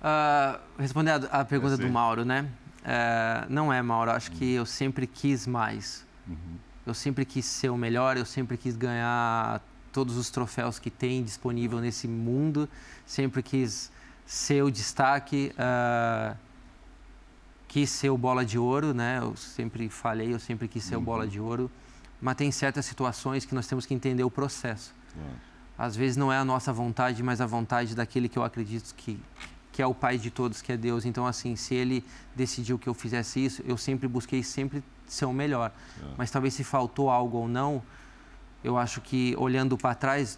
Uh, 0.02 0.60
respondendo 0.80 1.28
a, 1.32 1.46
pergunta 1.46 1.78
do 1.78 1.90
Mauro, 1.90 2.26
né? 2.26 2.48
É, 2.84 3.46
não 3.50 3.72
é, 3.72 3.82
Mauro. 3.82 4.12
Acho 4.12 4.32
que 4.32 4.54
eu 4.54 4.66
sempre 4.66 5.06
quis 5.06 5.46
mais. 5.46 6.06
Uhum. 6.28 6.58
Eu 6.86 6.94
sempre 6.94 7.26
quis 7.26 7.46
ser 7.46 7.70
o 7.70 7.78
melhor, 7.78 8.18
eu 8.18 8.26
sempre 8.26 8.58
quis 8.58 8.76
ganhar 8.76 9.62
todos 9.91 10.17
os 10.17 10.30
troféus 10.30 10.80
que 10.80 10.89
tem 10.89 11.23
disponível 11.23 11.80
nesse 11.80 12.08
mundo. 12.08 12.69
Sempre 13.06 13.41
quis 13.41 13.91
ser 14.26 14.63
o 14.63 14.71
destaque. 14.71 15.52
Uh, 15.54 16.36
quis 17.67 17.89
ser 17.89 18.10
o 18.10 18.17
bola 18.17 18.45
de 18.45 18.58
ouro, 18.58 18.93
né? 18.93 19.19
Eu 19.21 19.36
sempre 19.36 19.89
falei, 19.89 20.34
eu 20.34 20.39
sempre 20.39 20.67
quis 20.67 20.84
ser 20.84 20.95
uhum. 20.95 21.02
o 21.02 21.06
bola 21.06 21.23
uhum. 21.26 21.30
de 21.30 21.39
ouro. 21.39 21.71
Mas 22.21 22.36
tem 22.36 22.52
certas 22.52 22.86
situações 22.86 23.45
que 23.45 23.54
nós 23.54 23.67
temos 23.67 23.86
que 23.86 23.93
entender 23.93 24.23
o 24.23 24.32
processo. 24.32 24.95
Uhum. 25.15 25.34
às 25.78 25.95
vezes 25.95 26.15
não 26.15 26.32
é 26.32 26.38
a 26.38 26.45
nossa 26.45 26.71
vontade, 26.71 27.23
mas 27.23 27.41
a 27.41 27.47
vontade 27.47 27.95
daquele 27.95 28.30
que 28.30 28.38
eu 28.38 28.43
acredito 28.43 28.93
que, 28.95 29.19
que 29.71 29.82
é 29.82 29.88
o 29.88 29.95
Pai 29.95 30.17
de 30.17 30.30
todos, 30.30 30.62
que 30.62 30.71
é 30.71 30.78
Deus. 30.78 31.06
Então, 31.06 31.26
assim, 31.26 31.56
se 31.56 31.73
Ele 31.73 32.04
decidiu 32.36 32.78
que 32.78 32.88
eu 32.88 32.93
fizesse 32.93 33.43
isso, 33.43 33.63
eu 33.65 33.78
sempre 33.78 34.08
busquei 34.08 34.43
sempre 34.43 34.84
ser 35.08 35.26
o 35.26 35.34
melhor. 35.34 35.71
É. 36.00 36.06
Mas 36.17 36.30
talvez 36.30 36.54
se 36.54 36.63
faltou 36.63 37.10
algo 37.10 37.38
ou 37.38 37.47
não, 37.47 37.82
eu 38.67 38.77
acho 38.77 38.99
que 38.99 39.34
olhando 39.38 39.77
para 39.77 39.95
trás, 39.95 40.38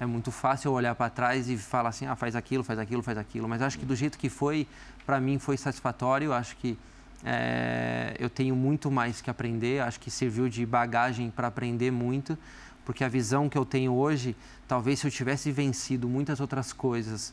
é 0.00 0.04
muito 0.04 0.32
fácil 0.32 0.72
olhar 0.72 0.94
para 0.96 1.08
trás 1.08 1.48
e 1.48 1.56
falar 1.56 1.90
assim, 1.90 2.04
ah, 2.04 2.16
faz 2.16 2.34
aquilo, 2.34 2.64
faz 2.64 2.78
aquilo, 2.80 3.00
faz 3.00 3.16
aquilo. 3.16 3.48
Mas 3.48 3.62
acho 3.62 3.78
que 3.78 3.86
do 3.86 3.94
jeito 3.94 4.18
que 4.18 4.28
foi, 4.28 4.66
para 5.06 5.20
mim 5.20 5.38
foi 5.38 5.56
satisfatório. 5.56 6.32
Acho 6.32 6.56
que 6.56 6.76
é, 7.24 8.16
eu 8.18 8.28
tenho 8.28 8.56
muito 8.56 8.90
mais 8.90 9.20
que 9.20 9.30
aprender. 9.30 9.80
Acho 9.80 10.00
que 10.00 10.10
serviu 10.10 10.48
de 10.48 10.66
bagagem 10.66 11.30
para 11.30 11.46
aprender 11.46 11.92
muito, 11.92 12.36
porque 12.84 13.04
a 13.04 13.08
visão 13.08 13.48
que 13.48 13.56
eu 13.56 13.64
tenho 13.64 13.92
hoje, 13.94 14.34
talvez 14.66 14.98
se 14.98 15.06
eu 15.06 15.10
tivesse 15.10 15.52
vencido 15.52 16.08
muitas 16.08 16.40
outras 16.40 16.72
coisas 16.72 17.32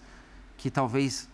que 0.55 0.69
talvez 0.69 1.27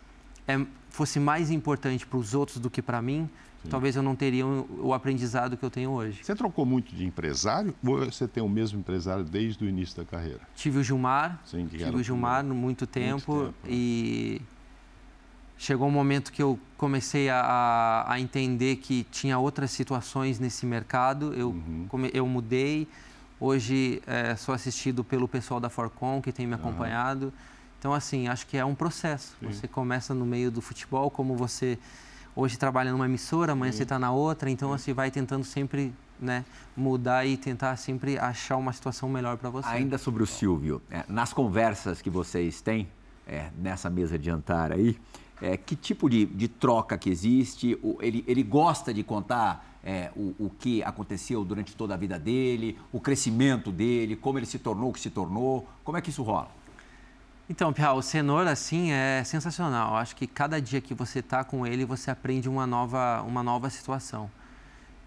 é, 0.48 0.66
fosse 0.90 1.20
mais 1.20 1.52
importante 1.52 2.08
para 2.08 2.18
os 2.18 2.34
outros 2.34 2.58
do 2.58 2.70
que 2.70 2.82
para 2.82 3.02
mim. 3.02 3.30
Talvez 3.70 3.96
eu 3.96 4.04
não 4.04 4.16
teria 4.16 4.46
o 4.46 4.94
aprendizado 4.94 5.58
que 5.58 5.64
eu 5.64 5.70
tenho 5.70 5.92
hoje. 5.92 6.24
Você 6.24 6.36
trocou 6.36 6.66
muito 6.66 6.96
de 6.96 7.06
empresário 7.06 7.74
ou 7.86 8.06
você 8.06 8.28
tem 8.28 8.44
o 8.44 8.50
mesmo 8.50 8.80
empresário 8.80 9.24
desde 9.24 9.64
o 9.64 9.68
início 9.68 9.98
da 9.98 10.06
carreira? 10.06 10.42
Tive 10.56 10.80
o 10.80 10.84
Gilmar, 10.84 11.40
Sim, 11.46 11.68
tive 11.68 11.96
o 11.96 12.04
Gilmar 12.04 12.44
por 12.44 12.54
muito 12.54 12.88
tempo, 12.88 13.34
muito 13.36 13.54
tempo 13.54 13.68
e 13.68 14.42
chegou 15.58 15.88
um 15.88 15.92
momento 15.92 16.32
que 16.32 16.42
eu 16.42 16.60
comecei 16.78 17.30
a, 17.30 18.06
a, 18.08 18.20
entender 18.20 18.78
que 18.78 19.04
tinha 19.12 19.38
outras 19.40 19.72
situações 19.72 20.40
nesse 20.40 20.66
mercado, 20.66 21.34
eu, 21.34 21.50
uhum. 21.50 21.88
eu 22.14 22.28
mudei, 22.28 22.88
hoje 23.40 24.02
é, 24.06 24.36
sou 24.36 24.54
assistido 24.54 25.04
pelo 25.04 25.28
pessoal 25.28 25.60
da 25.60 25.70
Forcon 25.70 26.22
que 26.22 26.32
tem 26.32 26.46
me 26.46 26.54
acompanhado, 26.54 27.28
uhum. 27.28 27.32
então 27.80 27.94
assim, 27.94 28.28
acho 28.28 28.46
que 28.46 28.56
é 28.56 28.64
um 28.64 28.76
processo, 28.76 29.36
Sim. 29.40 29.48
você 29.48 29.68
começa 29.68 30.14
no 30.14 30.26
meio 30.26 30.52
do 30.52 30.62
futebol, 30.62 31.10
como 31.10 31.36
você 31.36 31.80
hoje 32.38 32.56
trabalha 32.58 32.92
numa 32.92 33.06
emissora, 33.06 33.54
amanhã 33.54 33.72
Sim. 33.72 33.78
você 33.80 33.84
está 33.84 33.98
na 33.98 34.12
outra, 34.12 34.50
então 34.50 34.70
você 34.70 34.94
vai 34.94 35.10
tentando 35.10 35.44
sempre 35.44 35.92
né, 36.20 36.46
mudar 36.76 37.26
e 37.26 37.36
tentar 37.36 37.76
sempre 37.78 38.18
achar 38.20 38.58
uma 38.58 38.72
situação 38.72 39.10
melhor 39.10 39.38
para 39.38 39.50
você. 39.50 39.68
Ainda 39.68 39.98
sobre 39.98 40.22
o 40.22 40.28
Silvio, 40.28 40.80
é, 40.92 41.04
nas 41.08 41.34
conversas 41.34 42.00
que 42.00 42.10
vocês 42.10 42.62
têm 42.62 42.88
é, 43.26 43.50
nessa 43.58 43.90
mesa 43.90 44.20
de 44.20 44.26
jantar 44.28 44.72
aí, 44.72 44.96
é, 45.42 45.58
que 45.58 45.76
tipo 45.76 46.10
de, 46.10 46.26
de, 46.26 46.48
troca 46.48 46.98
que 46.98 47.10
existe? 47.10 47.78
O, 47.84 47.98
ele, 48.02 48.24
ele 48.28 48.44
gosta 48.44 48.94
de 48.94 49.04
contar 49.04 49.80
é, 49.84 50.12
o, 50.16 50.34
o, 50.38 50.50
que 50.50 50.84
aconteceu 50.84 51.44
durante 51.44 51.76
toda 51.76 51.94
a 51.94 51.98
vida 51.98 52.20
dele, 52.20 52.78
o 52.92 53.00
crescimento 53.00 53.72
dele, 53.72 54.16
como 54.16 54.38
ele 54.40 54.46
se 54.46 54.60
tornou 54.60 54.90
o 54.90 54.94
que 54.94 55.00
se 55.00 55.10
tornou? 55.10 55.68
Como 55.84 55.98
é 55.98 56.02
que 56.02 56.10
isso 56.10 56.24
rola? 56.24 56.50
Então, 57.50 57.72
Pia, 57.72 57.94
o 57.94 58.02
cenoura, 58.02 58.52
assim, 58.52 58.92
é 58.92 59.24
sensacional. 59.24 59.96
Acho 59.96 60.14
que 60.18 60.28
cada 60.28 60.62
dia 60.62 60.82
que 60.82 60.94
você 60.94 61.20
está 61.20 61.46
com 61.46 61.66
ele, 61.66 61.86
você 61.86 62.12
aprende 62.12 62.50
uma 62.50 62.68
nova, 62.68 63.22
uma 63.22 63.42
nova 63.42 63.70
situação. 63.70 64.30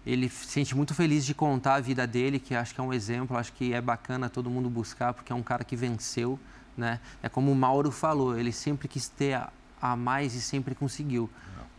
Ele 0.03 0.27
se 0.27 0.47
sente 0.47 0.75
muito 0.75 0.95
feliz 0.95 1.23
de 1.23 1.35
contar 1.35 1.75
a 1.75 1.79
vida 1.79 2.07
dele, 2.07 2.39
que 2.39 2.55
acho 2.55 2.73
que 2.73 2.81
é 2.81 2.83
um 2.83 2.91
exemplo, 2.91 3.37
acho 3.37 3.53
que 3.53 3.73
é 3.73 3.79
bacana 3.79 4.27
todo 4.27 4.49
mundo 4.49 4.71
buscar, 4.71 5.13
porque 5.13 5.31
é 5.31 5.35
um 5.35 5.43
cara 5.43 5.63
que 5.63 5.75
venceu, 5.75 6.39
né? 6.75 6.99
É 7.21 7.29
como 7.29 7.51
o 7.51 7.55
Mauro 7.55 7.91
falou, 7.91 8.35
ele 8.35 8.51
sempre 8.51 8.87
quis 8.87 9.07
ter 9.07 9.35
a, 9.35 9.53
a 9.79 9.95
mais 9.95 10.33
e 10.33 10.41
sempre 10.41 10.73
conseguiu. 10.73 11.29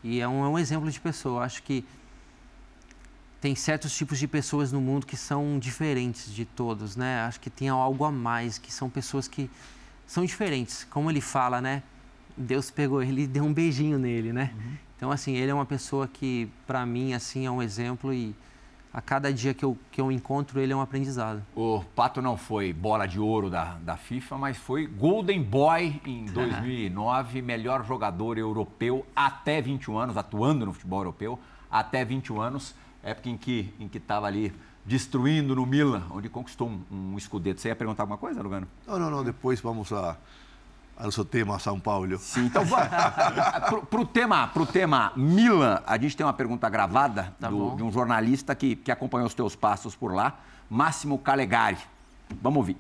E 0.04 0.20
é 0.20 0.28
um, 0.28 0.44
é 0.44 0.48
um 0.48 0.58
exemplo 0.60 0.88
de 0.88 1.00
pessoa. 1.00 1.42
Acho 1.42 1.60
que 1.64 1.84
tem 3.40 3.56
certos 3.56 3.92
tipos 3.96 4.16
de 4.16 4.28
pessoas 4.28 4.70
no 4.70 4.80
mundo 4.80 5.06
que 5.06 5.16
são 5.16 5.58
diferentes 5.58 6.32
de 6.32 6.44
todos, 6.44 6.94
né? 6.94 7.22
Acho 7.22 7.40
que 7.40 7.50
tem 7.50 7.68
algo 7.68 8.04
a 8.04 8.12
mais, 8.12 8.58
que 8.58 8.72
são 8.72 8.88
pessoas 8.88 9.26
que 9.26 9.50
são 10.12 10.26
diferentes. 10.26 10.84
Como 10.84 11.10
ele 11.10 11.22
fala, 11.22 11.58
né? 11.58 11.82
Deus 12.36 12.70
pegou 12.70 13.02
ele 13.02 13.22
e 13.22 13.26
deu 13.26 13.44
um 13.44 13.52
beijinho 13.52 13.98
nele, 13.98 14.30
né? 14.30 14.52
Uhum. 14.54 14.72
Então, 14.94 15.10
assim, 15.10 15.34
ele 15.36 15.50
é 15.50 15.54
uma 15.54 15.64
pessoa 15.64 16.06
que, 16.06 16.50
para 16.66 16.84
mim, 16.84 17.14
assim, 17.14 17.46
é 17.46 17.50
um 17.50 17.62
exemplo 17.62 18.12
e 18.12 18.34
a 18.92 19.00
cada 19.00 19.32
dia 19.32 19.54
que 19.54 19.64
eu, 19.64 19.76
que 19.90 20.02
eu 20.02 20.12
encontro 20.12 20.60
ele 20.60 20.70
é 20.70 20.76
um 20.76 20.82
aprendizado. 20.82 21.42
O 21.56 21.82
Pato 21.96 22.20
não 22.20 22.36
foi 22.36 22.74
bola 22.74 23.06
de 23.06 23.18
ouro 23.18 23.48
da, 23.48 23.78
da 23.78 23.96
FIFA, 23.96 24.36
mas 24.36 24.58
foi 24.58 24.86
Golden 24.86 25.42
Boy 25.42 25.98
em 26.04 26.26
2009, 26.30 27.40
melhor 27.40 27.82
jogador 27.82 28.36
europeu 28.36 29.06
até 29.16 29.62
21 29.62 29.96
anos, 29.96 30.16
atuando 30.18 30.66
no 30.66 30.74
futebol 30.74 31.00
europeu 31.00 31.38
até 31.70 32.04
21 32.04 32.38
anos, 32.38 32.74
época 33.02 33.30
em 33.30 33.38
que 33.38 33.72
em 33.80 33.88
que 33.88 33.96
estava 33.96 34.26
ali 34.26 34.52
destruindo 34.84 35.54
no 35.54 35.64
Milan, 35.64 36.04
onde 36.10 36.28
conquistou 36.28 36.68
um, 36.68 37.12
um 37.14 37.18
escudeto. 37.18 37.60
Você 37.60 37.68
ia 37.68 37.76
perguntar 37.76 38.02
alguma 38.02 38.18
coisa, 38.18 38.42
Lugano? 38.42 38.66
Não, 38.86 38.98
não, 38.98 39.10
não. 39.10 39.24
Depois 39.24 39.60
vamos 39.60 39.92
a, 39.92 40.16
ao 40.96 41.04
nosso 41.04 41.24
tema 41.24 41.58
São 41.58 41.78
Paulo. 41.78 42.18
Sim, 42.18 42.46
então 42.46 42.64
para 43.88 44.00
o 44.00 44.06
tema, 44.06 44.48
pro 44.48 44.66
tema 44.66 45.12
Milan, 45.16 45.80
a 45.86 45.96
gente 45.98 46.16
tem 46.16 46.26
uma 46.26 46.32
pergunta 46.32 46.68
gravada 46.68 47.34
tá 47.38 47.48
do, 47.48 47.76
de 47.76 47.82
um 47.82 47.92
jornalista 47.92 48.54
que, 48.54 48.76
que 48.76 48.90
acompanhou 48.90 49.26
os 49.26 49.34
teus 49.34 49.54
passos 49.54 49.94
por 49.94 50.12
lá, 50.12 50.40
Massimo 50.68 51.18
Calegari. 51.18 51.78
Vamos 52.40 52.58
ouvir. 52.58 52.76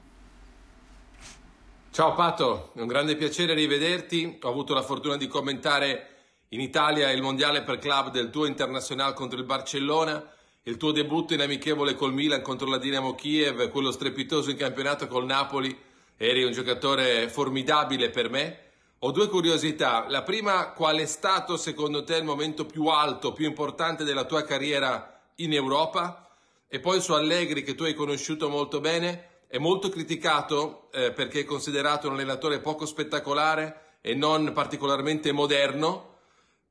Ciao 1.92 2.14
Pato, 2.14 2.72
è 2.74 2.80
un 2.80 2.86
grande 2.86 3.16
piacere 3.16 3.52
rivederti. 3.52 4.38
Ho 4.42 4.48
avuto 4.48 4.72
la 4.72 4.82
fortuna 4.82 5.18
di 5.18 5.28
commentare 5.28 6.06
in 6.48 6.60
Italia 6.60 7.10
il 7.10 7.20
mondiale 7.20 7.62
per 7.62 7.78
club 7.78 8.10
del 8.10 8.30
tuo 8.30 8.46
internazionale 8.46 9.12
contro 9.12 9.38
il 9.38 9.44
Barcellona 9.44 10.24
il 10.64 10.76
tuo 10.76 10.92
debutto 10.92 11.34
in 11.34 11.40
amichevole 11.40 11.96
col 11.96 12.12
Milan 12.12 12.40
contro 12.40 12.68
la 12.68 12.78
Dinamo 12.78 13.16
Kiev, 13.16 13.68
quello 13.70 13.90
strepitoso 13.90 14.50
in 14.50 14.56
campionato 14.56 15.08
col 15.08 15.24
Napoli, 15.24 15.76
eri 16.16 16.44
un 16.44 16.52
giocatore 16.52 17.28
formidabile 17.28 18.10
per 18.10 18.30
me. 18.30 18.58
Ho 19.00 19.10
due 19.10 19.26
curiosità. 19.26 20.06
La 20.08 20.22
prima, 20.22 20.70
qual 20.70 20.98
è 20.98 21.06
stato 21.06 21.56
secondo 21.56 22.04
te 22.04 22.16
il 22.16 22.22
momento 22.22 22.64
più 22.64 22.86
alto, 22.86 23.32
più 23.32 23.44
importante 23.44 24.04
della 24.04 24.24
tua 24.24 24.44
carriera 24.44 25.20
in 25.36 25.52
Europa? 25.52 26.30
E 26.68 26.78
poi 26.78 27.00
su 27.00 27.12
Allegri, 27.12 27.64
che 27.64 27.74
tu 27.74 27.82
hai 27.82 27.94
conosciuto 27.94 28.48
molto 28.48 28.78
bene, 28.78 29.30
è 29.48 29.58
molto 29.58 29.88
criticato 29.88 30.90
eh, 30.92 31.10
perché 31.10 31.40
è 31.40 31.44
considerato 31.44 32.06
un 32.06 32.14
allenatore 32.14 32.60
poco 32.60 32.86
spettacolare 32.86 33.96
e 34.00 34.14
non 34.14 34.52
particolarmente 34.52 35.32
moderno. 35.32 36.18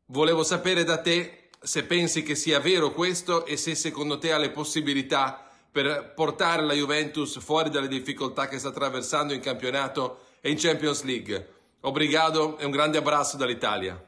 Volevo 0.06 0.44
sapere 0.44 0.86
da 0.86 1.02
te 1.02 1.41
se 1.64 1.84
pensi 1.84 2.24
che 2.24 2.34
sia 2.34 2.60
vero 2.60 2.92
questo 2.92 3.46
e 3.46 3.56
se 3.56 3.76
secondo 3.76 4.18
te 4.18 4.34
ha 4.34 4.38
le 4.38 4.50
possibilità 4.50 5.46
per 5.72 6.14
portare 6.16 6.64
la 6.64 6.74
Juventus 6.74 7.40
fuori 7.40 7.70
dalle 7.70 7.88
difficoltà 7.88 8.48
che 8.48 8.58
sta 8.58 8.70
attraversando 8.70 9.34
in 9.34 9.40
campionato 9.40 10.26
e 10.42 10.50
in 10.50 10.58
Champions 10.58 11.04
League. 11.04 11.48
Obrigado 11.82 12.58
e 12.58 12.66
um 12.66 12.72
grande 12.72 12.98
abraço 12.98 13.38
dall'Italia. 13.38 14.04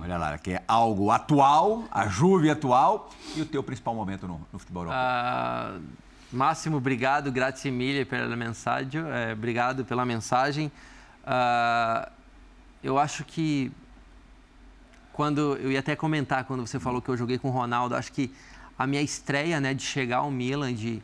Olha 0.00 0.18
lá, 0.18 0.36
que 0.38 0.52
é 0.52 0.62
algo 0.66 1.10
atual, 1.10 1.84
a 1.90 2.06
Juve 2.06 2.50
atual 2.50 3.10
e 3.34 3.40
o 3.40 3.46
teu 3.46 3.62
principal 3.62 3.94
momento 3.94 4.26
no, 4.26 4.46
no 4.52 4.58
futebol 4.58 4.84
europeu. 4.84 5.00
Uh, 5.00 5.82
Máximo, 6.32 6.76
obrigado, 6.76 7.32
grazie 7.32 7.70
mille 7.70 8.04
pela 8.04 8.36
mensagem, 8.36 9.02
é, 9.10 9.32
obrigado 9.32 9.84
pela 9.84 10.04
mensagem. 10.04 10.70
Uh, 11.24 12.10
eu 12.82 12.98
acho 12.98 13.24
que 13.24 13.72
quando 15.20 15.54
eu 15.58 15.70
ia 15.70 15.80
até 15.80 15.94
comentar 15.94 16.44
quando 16.44 16.66
você 16.66 16.80
falou 16.80 17.02
que 17.02 17.10
eu 17.10 17.14
joguei 17.14 17.36
com 17.36 17.48
o 17.48 17.50
Ronaldo, 17.50 17.94
acho 17.94 18.10
que 18.10 18.32
a 18.78 18.86
minha 18.86 19.02
estreia, 19.02 19.60
né, 19.60 19.74
de 19.74 19.82
chegar 19.82 20.16
ao 20.16 20.30
Milan, 20.30 20.72
de, 20.72 21.02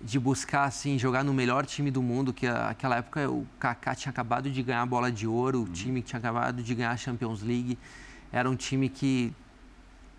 de 0.00 0.16
buscar 0.16 0.62
assim 0.62 0.96
jogar 0.96 1.24
no 1.24 1.34
melhor 1.34 1.66
time 1.66 1.90
do 1.90 2.00
mundo, 2.00 2.32
que 2.32 2.48
naquela 2.48 2.98
época 2.98 3.28
o 3.28 3.44
Kaká 3.58 3.96
tinha 3.96 4.10
acabado 4.10 4.48
de 4.48 4.62
ganhar 4.62 4.82
a 4.82 4.86
bola 4.86 5.10
de 5.10 5.26
ouro, 5.26 5.58
o 5.58 5.62
uhum. 5.62 5.72
time 5.72 6.02
que 6.02 6.10
tinha 6.10 6.20
acabado 6.20 6.62
de 6.62 6.72
ganhar 6.72 6.92
a 6.92 6.96
Champions 6.96 7.42
League, 7.42 7.76
era 8.30 8.48
um 8.48 8.54
time 8.54 8.88
que 8.88 9.34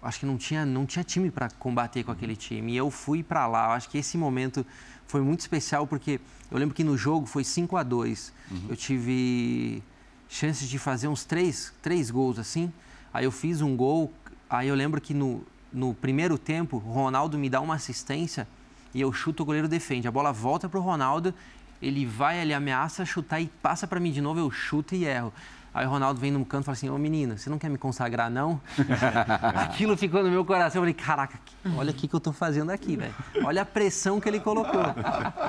acho 0.04 0.20
que 0.20 0.26
não 0.26 0.36
tinha 0.36 0.66
não 0.66 0.86
tinha 0.86 1.06
time 1.06 1.32
para 1.32 1.50
combater 1.50 2.04
com 2.04 2.12
aquele 2.12 2.36
time. 2.36 2.74
E 2.74 2.76
eu 2.76 2.92
fui 2.92 3.24
para 3.24 3.48
lá. 3.48 3.68
Eu 3.68 3.72
acho 3.72 3.90
que 3.90 3.98
esse 3.98 4.18
momento 4.18 4.66
foi 5.08 5.22
muito 5.22 5.40
especial 5.40 5.88
porque 5.88 6.20
eu 6.52 6.58
lembro 6.58 6.76
que 6.76 6.84
no 6.84 6.98
jogo 6.98 7.26
foi 7.26 7.46
5 7.46 7.78
a 7.78 7.84
2. 7.84 8.34
Uhum. 8.52 8.66
Eu 8.68 8.76
tive 8.76 9.82
chances 10.28 10.68
de 10.68 10.78
fazer 10.78 11.08
uns 11.08 11.24
três, 11.24 11.74
três 11.82 12.12
gols 12.12 12.38
assim. 12.38 12.70
Aí 13.14 13.26
eu 13.26 13.32
fiz 13.32 13.62
um 13.62 13.76
gol, 13.76 14.14
aí 14.50 14.68
eu 14.68 14.76
lembro 14.76 15.02
que 15.02 15.14
no, 15.14 15.44
no 15.72 15.94
primeiro 15.94 16.38
tempo, 16.38 16.78
o 16.78 16.92
Ronaldo 16.92 17.38
me 17.38 17.50
dá 17.50 17.62
uma 17.62 17.76
assistência 17.76 18.48
e 18.94 19.02
eu 19.02 19.12
chuto, 19.14 19.44
o 19.44 19.46
goleiro 19.46 19.68
defende. 19.68 20.08
A 20.08 20.12
bola 20.12 20.32
volta 20.32 20.68
para 20.68 20.80
o 20.80 20.84
Ronaldo, 20.84 21.34
ele 21.82 22.06
vai, 22.06 22.40
ele 22.40 22.54
ameaça 22.54 23.06
chutar 23.06 23.40
e 23.40 23.48
passa 23.62 23.88
para 23.88 24.00
mim 24.00 24.12
de 24.12 24.22
novo, 24.22 24.40
eu 24.40 24.52
chuto 24.52 24.96
e 24.96 25.06
erro. 25.06 25.34
Aí 25.80 25.86
o 25.86 25.90
Ronaldo 25.90 26.20
vem 26.20 26.30
no 26.30 26.44
canto 26.44 26.64
e 26.64 26.66
fala 26.66 26.74
assim: 26.74 26.90
Ô 26.90 26.98
menina, 26.98 27.38
você 27.38 27.50
não 27.50 27.58
quer 27.58 27.70
me 27.70 27.78
consagrar, 27.78 28.30
não? 28.30 28.60
Aquilo 29.56 29.96
ficou 29.96 30.22
no 30.22 30.30
meu 30.30 30.44
coração. 30.44 30.80
Eu 30.80 30.82
falei: 30.82 30.94
Caraca, 30.94 31.40
olha 31.78 31.92
o 31.92 31.94
que, 31.94 32.06
que 32.06 32.14
eu 32.14 32.20
tô 32.20 32.34
fazendo 32.34 32.70
aqui, 32.70 32.98
velho. 32.98 33.16
Olha 33.46 33.62
a 33.62 33.66
pressão 33.66 34.20
que 34.20 34.28
ele 34.28 34.42
colocou. 34.42 34.82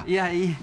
E 0.07 0.21
aí, 0.21 0.57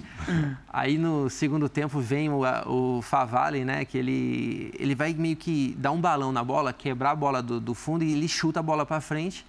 aí 0.70 0.98
no 0.98 1.30
segundo 1.30 1.68
tempo 1.68 2.00
vem 2.00 2.30
o, 2.30 2.44
o 2.66 3.02
Favale, 3.02 3.66
né? 3.66 3.84
Que 3.84 3.98
ele, 3.98 4.74
ele 4.80 4.96
vai 4.96 5.14
meio 5.14 5.36
que 5.36 5.76
dar 5.78 5.92
um 5.92 6.00
balão 6.00 6.32
na 6.32 6.46
bola, 6.46 6.72
quebrar 6.72 7.12
a 7.12 7.16
bola 7.16 7.44
do, 7.44 7.60
do 7.60 7.74
fundo 7.74 8.06
e 8.06 8.14
ele 8.14 8.30
chuta 8.30 8.62
a 8.62 8.64
bola 8.64 8.86
para 8.86 9.02
frente. 9.02 9.46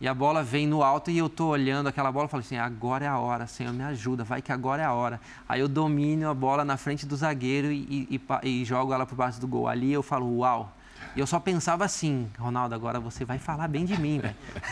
E 0.00 0.08
a 0.08 0.14
bola 0.14 0.42
vem 0.42 0.66
no 0.66 0.82
alto 0.82 1.10
e 1.10 1.18
eu 1.18 1.28
tô 1.28 1.48
olhando 1.48 1.88
aquela 1.88 2.10
bola 2.10 2.26
e 2.26 2.30
falo 2.30 2.40
assim: 2.40 2.56
agora 2.56 3.04
é 3.04 3.08
a 3.08 3.18
hora, 3.18 3.46
Senhor, 3.46 3.72
me 3.72 3.82
ajuda, 3.82 4.24
vai 4.24 4.40
que 4.40 4.50
agora 4.50 4.80
é 4.80 4.84
a 4.84 4.94
hora. 4.94 5.20
Aí 5.46 5.60
eu 5.60 5.68
domino 5.68 6.30
a 6.30 6.34
bola 6.34 6.64
na 6.64 6.78
frente 6.78 7.04
do 7.04 7.14
zagueiro 7.14 7.70
e, 7.70 8.08
e, 8.42 8.48
e, 8.48 8.64
jogo 8.64 8.94
ela 8.94 9.04
por 9.04 9.14
baixo 9.14 9.38
do 9.38 9.46
gol. 9.46 9.68
Ali 9.68 9.92
eu 9.92 10.02
falo: 10.02 10.38
uau. 10.38 10.74
E 11.14 11.20
eu 11.20 11.26
só 11.26 11.38
pensava 11.38 11.84
assim: 11.84 12.30
Ronaldo, 12.38 12.74
agora 12.74 12.98
você 12.98 13.26
vai 13.26 13.38
falar 13.38 13.68
bem 13.68 13.84
de 13.84 14.00
mim, 14.00 14.22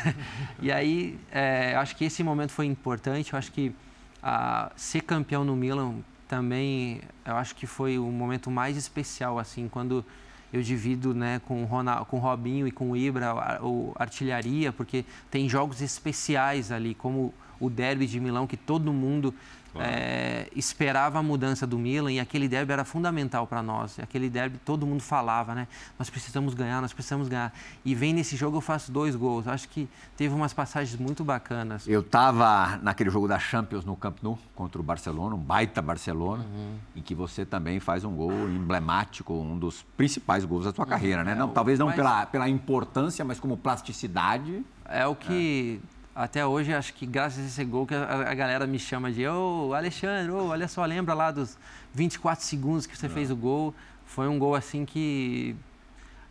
e 0.61 0.73
aí, 0.73 1.21
é, 1.31 1.75
acho 1.77 1.95
que 1.95 2.07
esse 2.07 2.23
momento 2.23 2.53
foi 2.53 2.65
importante. 2.65 3.35
Eu 3.35 3.39
acho 3.39 3.53
que 3.53 3.75
a, 4.23 4.73
ser 4.77 5.03
campeão 5.03 5.45
no 5.45 5.55
Milan 5.55 5.97
também, 6.27 7.03
eu 7.25 7.37
acho 7.37 7.55
que 7.55 7.67
foi 7.67 7.99
o 7.99 8.11
momento 8.11 8.51
mais 8.51 8.79
especial, 8.79 9.39
assim, 9.39 9.69
quando 9.69 10.05
eu 10.53 10.63
divido 10.63 11.15
né, 11.15 11.41
com, 11.47 11.63
o 11.63 11.67
Ronaldo, 11.67 12.07
com 12.07 12.17
o 12.17 12.21
Robinho 12.21 12.67
e 12.67 12.71
com 12.71 12.91
o 12.91 12.97
Ibra, 12.97 13.35
o 13.63 13.93
artilharia, 13.97 14.73
porque 14.73 15.05
tem 15.31 15.49
jogos 15.49 15.83
especiais 15.83 16.73
ali, 16.73 16.95
como 16.95 17.35
o 17.61 17.69
derby 17.69 18.07
de 18.07 18.21
Milão, 18.21 18.47
que 18.47 18.57
todo 18.57 18.93
mundo 18.93 19.35
é, 19.77 20.49
esperava 20.57 21.19
a 21.19 21.23
mudança 21.23 21.67
do 21.67 21.79
Milan 21.79 22.13
e 22.13 22.21
aquele 22.21 22.49
derby 22.49 22.73
era 22.73 22.85
fundamental 22.85 23.47
para 23.47 23.63
nós. 23.63 23.99
Aquele 23.99 24.31
derby 24.31 24.59
todo 24.65 24.87
mundo 24.87 25.03
falava, 25.03 25.55
né? 25.55 25.69
Nós 25.99 26.09
precisamos 26.09 26.55
ganhar, 26.55 26.81
nós 26.81 26.93
precisamos 26.93 27.29
ganhar. 27.29 27.53
E 27.85 27.95
vem 27.95 28.13
nesse 28.13 28.37
jogo 28.37 28.57
eu 28.57 28.61
faço 28.61 28.91
dois 28.91 29.15
gols. 29.15 29.47
Acho 29.47 29.69
que 29.69 29.89
teve 30.17 30.35
umas 30.35 30.53
passagens 30.53 30.99
muito 30.99 31.25
bacanas. 31.25 31.87
Eu 31.87 32.01
estava 32.01 32.79
naquele 32.83 33.11
jogo 33.11 33.29
da 33.29 33.39
Champions 33.39 33.85
no 33.85 33.97
Camp 33.97 34.19
Nou 34.23 34.39
contra 34.55 34.81
o 34.81 34.85
Barcelona, 34.85 35.35
um 35.35 35.39
baita 35.39 35.83
Barcelona, 35.83 36.45
uhum. 36.45 36.77
em 36.97 37.03
que 37.03 37.15
você 37.15 37.45
também 37.45 37.79
faz 37.81 38.05
um 38.05 38.15
gol 38.15 38.33
emblemático, 38.49 39.35
um 39.35 39.59
dos 39.59 39.85
principais 39.97 40.45
gols 40.45 40.65
da 40.65 40.73
sua 40.73 40.85
uhum. 40.85 40.91
carreira, 40.91 41.23
né? 41.23 41.35
Não, 41.35 41.49
talvez 41.49 41.79
não 41.79 41.87
mas... 41.87 41.97
pela, 41.97 42.27
pela 42.27 42.49
importância, 42.49 43.25
mas 43.25 43.39
como 43.39 43.57
plasticidade. 43.57 44.65
É 44.91 45.07
o 45.07 45.15
que 45.15 45.81
é 45.95 45.98
até 46.19 46.45
hoje, 46.45 46.75
acho 46.75 46.93
que 46.95 47.07
graças 47.07 47.45
a 47.45 47.47
esse 47.47 47.65
gol 47.65 47.87
que 47.87 47.95
a, 47.95 48.29
a 48.29 48.35
galera 48.35 48.67
me 48.67 48.77
chama 48.77 49.13
de 49.13 49.25
ô, 49.25 49.69
oh, 49.69 49.75
Alexandre, 49.75 50.33
oh, 50.33 50.49
olha 50.49 50.67
só, 50.67 50.85
lembra 50.85 51.15
lá 51.15 51.31
dos 51.31 51.57
24 51.95 52.45
segundos 52.45 52.87
que 52.87 52.99
você 52.99 53.07
é. 53.07 53.09
fez 53.09 53.31
o 53.31 53.37
gol. 53.37 53.73
Foi 54.05 54.27
um 54.27 54.37
gol 54.37 54.57
assim 54.57 54.85
que 54.85 55.55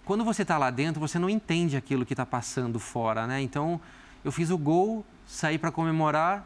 quando 0.03 0.25
você 0.25 0.41
está 0.41 0.57
lá 0.57 0.69
dentro, 0.69 0.99
você 0.99 1.17
não 1.17 1.29
entende 1.29 1.77
aquilo 1.77 2.05
que 2.05 2.11
está 2.11 2.25
passando 2.25 2.79
fora, 2.79 3.25
né? 3.25 3.41
Então, 3.41 3.79
eu 4.25 4.31
fiz 4.31 4.49
o 4.49 4.57
gol, 4.57 5.05
saí 5.25 5.57
para 5.57 5.71
comemorar, 5.71 6.45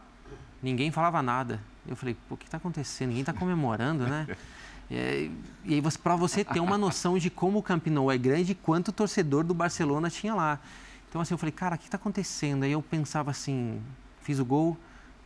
ninguém 0.61 0.91
falava 0.91 1.23
nada. 1.23 1.59
Eu 1.87 1.95
falei, 1.95 2.15
pô, 2.29 2.35
o 2.35 2.37
que 2.37 2.45
está 2.45 2.57
acontecendo? 2.57 3.07
Ninguém 3.07 3.21
está 3.21 3.33
comemorando, 3.33 4.05
né? 4.05 4.27
E, 4.89 5.31
e 5.65 5.73
aí, 5.73 5.81
para 6.03 6.15
você 6.15 6.43
ter 6.43 6.59
uma 6.59 6.77
noção 6.77 7.17
de 7.17 7.31
como 7.31 7.57
o 7.57 7.63
Camp 7.63 7.87
Nou 7.87 8.11
é 8.11 8.19
grande 8.19 8.51
e 8.51 8.55
quanto 8.55 8.89
o 8.89 8.91
torcedor 8.91 9.43
do 9.43 9.53
Barcelona 9.55 10.11
tinha 10.11 10.35
lá. 10.35 10.59
Então, 11.11 11.19
assim, 11.19 11.33
eu 11.33 11.37
falei, 11.37 11.51
cara, 11.51 11.75
o 11.75 11.77
que 11.77 11.83
está 11.87 11.97
acontecendo? 11.97 12.63
Aí 12.63 12.71
eu 12.71 12.81
pensava 12.81 13.31
assim, 13.31 13.81
fiz 14.21 14.39
o 14.39 14.45
gol, 14.45 14.77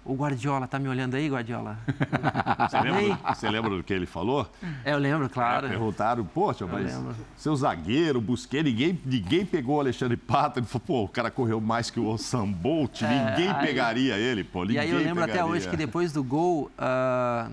o 0.03 0.15
Guardiola, 0.15 0.67
tá 0.67 0.79
me 0.79 0.89
olhando 0.89 1.13
aí, 1.13 1.29
Guardiola? 1.29 1.77
Você 2.67 2.81
lembra, 2.81 3.33
você 3.35 3.49
lembra 3.51 3.69
do 3.69 3.83
que 3.83 3.93
ele 3.93 4.07
falou? 4.07 4.51
É, 4.83 4.93
eu 4.93 4.97
lembro, 4.97 5.29
claro. 5.29 5.67
É, 5.67 5.69
perguntaram, 5.69 6.25
poxa, 6.25 6.65
mas 6.65 6.99
seu 7.37 7.55
zagueiro, 7.55 8.19
busquei, 8.19 8.63
ninguém, 8.63 8.99
ninguém 9.05 9.45
pegou 9.45 9.77
o 9.77 9.79
Alexandre 9.79 10.17
Pato. 10.17 10.57
Ele 10.57 10.65
falou, 10.65 10.83
pô, 10.87 11.03
o 11.03 11.07
cara 11.07 11.29
correu 11.29 11.61
mais 11.61 11.91
que 11.91 11.99
o 11.99 12.07
Osam 12.07 12.51
Bolt, 12.51 13.03
é, 13.03 13.07
ninguém 13.07 13.51
aí, 13.51 13.67
pegaria 13.67 14.17
ele, 14.17 14.43
pô, 14.43 14.61
ninguém 14.61 14.77
E 14.77 14.79
aí 14.79 14.89
eu 14.89 14.97
lembro 14.97 15.23
pegaria. 15.23 15.43
até 15.43 15.45
hoje 15.45 15.69
que 15.69 15.77
depois 15.77 16.11
do 16.11 16.23
gol, 16.23 16.71
uh, 16.79 17.51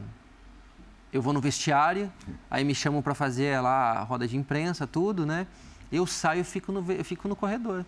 eu 1.12 1.20
vou 1.20 1.35
no 1.35 1.41
vestiário, 1.41 2.11
aí 2.51 2.64
me 2.64 2.74
chamam 2.74 3.03
para 3.03 3.14
fazer 3.14 3.61
lá 3.61 3.93
a 3.93 4.03
roda 4.03 4.26
de 4.26 4.39
imprensa, 4.39 4.87
tudo, 4.87 5.26
né? 5.26 5.47
Eu 5.91 6.07
saio 6.07 6.41
e 6.41 6.45
fico 6.45 6.72
no, 6.72 6.83
fico 7.05 7.28
no 7.28 7.37
corredor. 7.37 7.85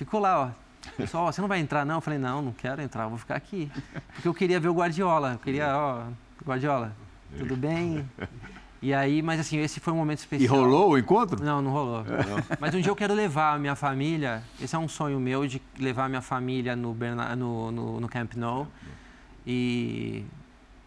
Ficou 0.00 0.18
lá, 0.18 0.46
ó. 0.46 0.50
Pessoal, 0.96 1.30
você 1.30 1.42
não 1.42 1.48
vai 1.48 1.60
entrar 1.60 1.84
não? 1.84 1.96
Eu 1.96 2.00
falei, 2.00 2.18
não, 2.18 2.40
não 2.40 2.52
quero 2.52 2.80
entrar, 2.80 3.06
vou 3.06 3.18
ficar 3.18 3.34
aqui. 3.34 3.70
Porque 4.14 4.26
eu 4.26 4.32
queria 4.32 4.58
ver 4.58 4.68
o 4.68 4.72
Guardiola. 4.72 5.32
Eu 5.32 5.38
queria, 5.38 5.76
ó, 5.76 6.04
Guardiola, 6.42 6.96
tudo 7.36 7.54
bem? 7.54 8.08
E 8.80 8.94
aí, 8.94 9.20
mas 9.20 9.38
assim, 9.38 9.58
esse 9.58 9.78
foi 9.78 9.92
um 9.92 9.96
momento 9.96 10.20
especial. 10.20 10.56
E 10.56 10.58
rolou 10.58 10.92
o 10.92 10.98
encontro? 10.98 11.44
Não, 11.44 11.60
não 11.60 11.70
rolou. 11.70 12.02
Mas 12.58 12.74
um 12.74 12.80
dia 12.80 12.90
eu 12.90 12.96
quero 12.96 13.12
levar 13.12 13.56
a 13.56 13.58
minha 13.58 13.76
família, 13.76 14.42
esse 14.58 14.74
é 14.74 14.78
um 14.78 14.88
sonho 14.88 15.20
meu, 15.20 15.46
de 15.46 15.60
levar 15.78 16.06
a 16.06 16.08
minha 16.08 16.22
família 16.22 16.74
no, 16.74 16.94
Berna, 16.94 17.36
no, 17.36 17.70
no, 17.70 18.00
no 18.00 18.08
Camp 18.08 18.32
Nou. 18.36 18.66
E, 19.46 20.24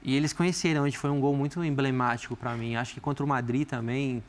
e 0.01 0.15
eles 0.15 0.33
conheceram, 0.33 0.85
onde 0.85 0.97
foi 0.97 1.11
um 1.11 1.19
gol 1.19 1.35
muito 1.35 1.63
emblemático 1.63 2.35
para 2.35 2.55
mim. 2.55 2.75
Acho 2.77 2.95
que 2.95 2.99
contra 2.99 3.23
o 3.23 3.27
Madrid 3.27 3.67
também, 3.67 4.23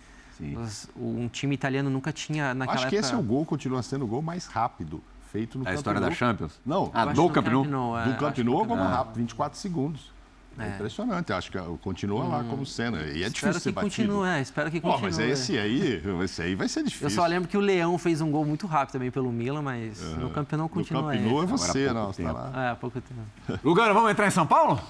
um 0.97 1.29
time 1.29 1.55
italiano 1.55 1.91
nunca 1.91 2.13
tinha 2.13 2.55
naquela 2.55 2.79
Acho 2.79 2.89
que 2.89 2.97
época... 2.97 3.07
esse 3.07 3.15
é 3.15 3.19
o 3.19 3.23
gol, 3.23 3.45
continua 3.45 3.83
sendo 3.83 4.05
o 4.05 4.09
gol 4.09 4.23
mais 4.23 4.47
rápido 4.47 5.03
feito 5.35 5.59
no 5.59 5.67
é 5.67 5.73
A 5.73 5.75
história 5.75 6.01
da 6.01 6.13
Champions? 6.13 6.61
Não, 6.65 6.91
ah, 6.95 7.07
do 7.07 7.29
Camp 7.29 7.49
Nou. 7.49 7.65
Do 7.65 8.15
Camp 8.17 8.39
Nou 8.39 8.65
é 8.65 8.67
como 8.67 8.83
rápido, 8.83 9.17
24 9.17 9.59
segundos. 9.59 10.15
É. 10.57 10.67
é 10.67 10.69
impressionante, 10.69 11.33
acho 11.33 11.51
que 11.51 11.59
continua 11.83 12.25
hum. 12.25 12.29
lá 12.29 12.45
como 12.45 12.65
cena. 12.65 12.99
E 13.03 13.25
é 13.25 13.29
difícil 13.29 13.61
ser 13.61 13.73
batido. 13.73 14.13
Continue, 14.13 14.29
é, 14.29 14.41
espero 14.41 14.71
que 14.71 14.81
continue. 14.81 15.01
Oh, 15.01 15.03
mas 15.03 15.19
esse 15.19 15.59
aí, 15.59 16.01
esse 16.23 16.43
aí 16.43 16.55
vai 16.55 16.69
ser 16.69 16.85
difícil. 16.85 17.09
Eu 17.09 17.11
só 17.11 17.27
lembro 17.27 17.49
que 17.49 17.57
o 17.57 17.61
Leão 17.61 17.99
fez 17.99 18.21
um 18.21 18.31
gol 18.31 18.45
muito 18.45 18.67
rápido 18.69 18.93
também 18.93 19.11
pelo 19.11 19.33
Milan, 19.33 19.63
mas 19.63 20.01
uhum. 20.01 20.17
no 20.17 20.31
Camp 20.31 20.53
Nou 20.53 20.69
continua. 20.69 21.03
No 21.03 21.09
Camp 21.09 21.21
Nou 21.21 21.43
é 21.43 21.47
você, 21.47 21.93
não, 21.93 22.11
está 22.11 22.31
lá. 22.33 22.53
É, 22.55 22.71
há 22.71 22.77
pouco 22.77 23.01
tempo. 23.01 23.21
Lugano, 23.65 23.93
vamos 23.93 24.13
entrar 24.13 24.29
em 24.29 24.31
São 24.31 24.47
Paulo? 24.47 24.81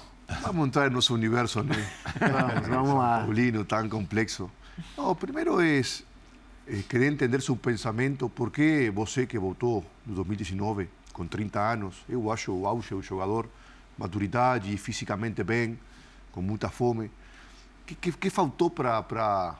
Vamos 0.43 0.67
entrar 0.67 0.89
no 0.89 0.97
nosso 0.97 1.13
universo, 1.13 1.63
né? 1.63 1.75
vamos, 2.19 2.67
vamos 2.67 2.95
lá. 2.95 3.19
Paulino, 3.21 3.65
tão 3.65 3.89
complexo. 3.89 4.49
Não, 4.97 5.15
primeiro 5.15 5.61
é 5.61 5.79
eh, 5.79 6.83
querer 6.89 7.11
entender 7.11 7.41
seu 7.41 7.55
pensamento, 7.55 8.27
por 8.27 8.51
que 8.51 8.89
você 8.89 9.25
que 9.25 9.39
votou 9.39 9.85
no 10.05 10.15
2019, 10.15 10.89
com 11.13 11.25
30 11.25 11.59
anos, 11.59 12.03
eu 12.09 12.29
acho 12.29 12.51
o 12.51 12.67
auge 12.67 12.93
o 12.93 13.01
jogador, 13.01 13.47
maturidade, 13.97 14.75
fisicamente 14.77 15.43
bem, 15.43 15.79
com 16.31 16.41
muita 16.41 16.69
fome. 16.69 17.05
O 17.05 17.85
que, 17.85 17.95
que, 17.95 18.11
que, 18.11 18.29
faltou 18.29 18.69
para 18.69 19.55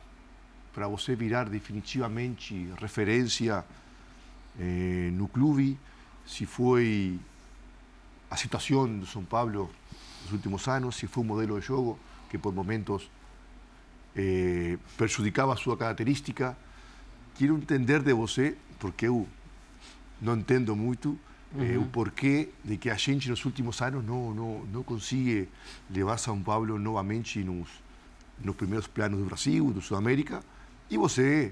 você 0.90 1.16
virar 1.16 1.48
definitivamente 1.48 2.70
referência 2.82 3.64
eh, 4.60 5.10
no 5.14 5.30
clube? 5.30 5.80
Se 6.26 6.46
foi 6.46 7.18
a 8.30 8.36
situação 8.36 9.00
do 9.00 9.06
São 9.06 9.24
Paulo 9.24 9.72
nos 10.24 10.34
últimos 10.34 10.68
anos, 10.68 10.98
se 10.98 11.08
foi 11.08 11.24
o 11.24 11.26
modelo 11.26 11.58
de 11.60 11.66
jogo 11.66 11.98
que 12.30 12.38
por 12.38 12.54
momentos 12.54 13.10
eh, 14.16 14.78
prejudicava 14.98 15.54
a 15.54 15.58
sua 15.58 15.76
característica, 15.78 16.58
quero 17.36 17.58
entender 17.58 18.02
de 18.02 18.14
você, 18.14 18.56
porque 18.80 19.08
eu 19.08 19.28
não 20.22 20.38
entendo 20.38 20.76
muito, 20.76 21.20
uhum. 21.54 21.82
o 21.82 21.86
porquê 21.88 22.50
de 22.64 22.78
que 22.78 22.90
a 22.90 22.96
gente 22.96 23.30
nos 23.30 23.44
últimos 23.46 23.82
anos 23.82 24.04
não, 24.06 24.34
não, 24.34 24.66
não 24.66 24.84
consegue 24.84 25.50
levar 25.90 26.18
São 26.18 26.42
Paulo 26.42 26.78
novamente 26.78 27.44
nos, 27.44 27.70
nos 28.44 28.56
primeiros 28.56 28.88
planos 28.88 29.20
do 29.20 29.26
Brasil, 29.26 29.72
do 29.72 29.82
Sudamérica, 29.82 30.42
e 30.90 30.98
você, 30.98 31.52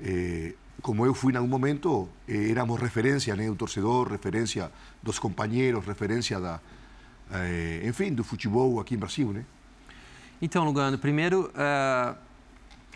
eh, 0.00 0.54
como 0.80 1.06
eu 1.06 1.14
fui 1.14 1.32
em 1.32 1.36
algum 1.36 1.48
momento, 1.48 2.08
eh, 2.26 2.50
éramos 2.50 2.80
referência, 2.80 3.34
né, 3.36 3.46
do 3.46 3.56
torcedor, 3.56 4.10
referência 4.10 4.70
dos 5.02 5.18
companheiros, 5.18 5.84
referência 5.84 6.40
da, 6.40 6.60
eh, 7.30 7.82
enfim, 7.84 8.12
do 8.12 8.24
futebol 8.24 8.80
aqui 8.80 8.94
em 8.94 8.98
Brasil, 8.98 9.32
né? 9.32 9.44
Então, 10.42 10.64
Lugano, 10.64 10.98
primeiro, 10.98 11.50
uh 11.54 12.32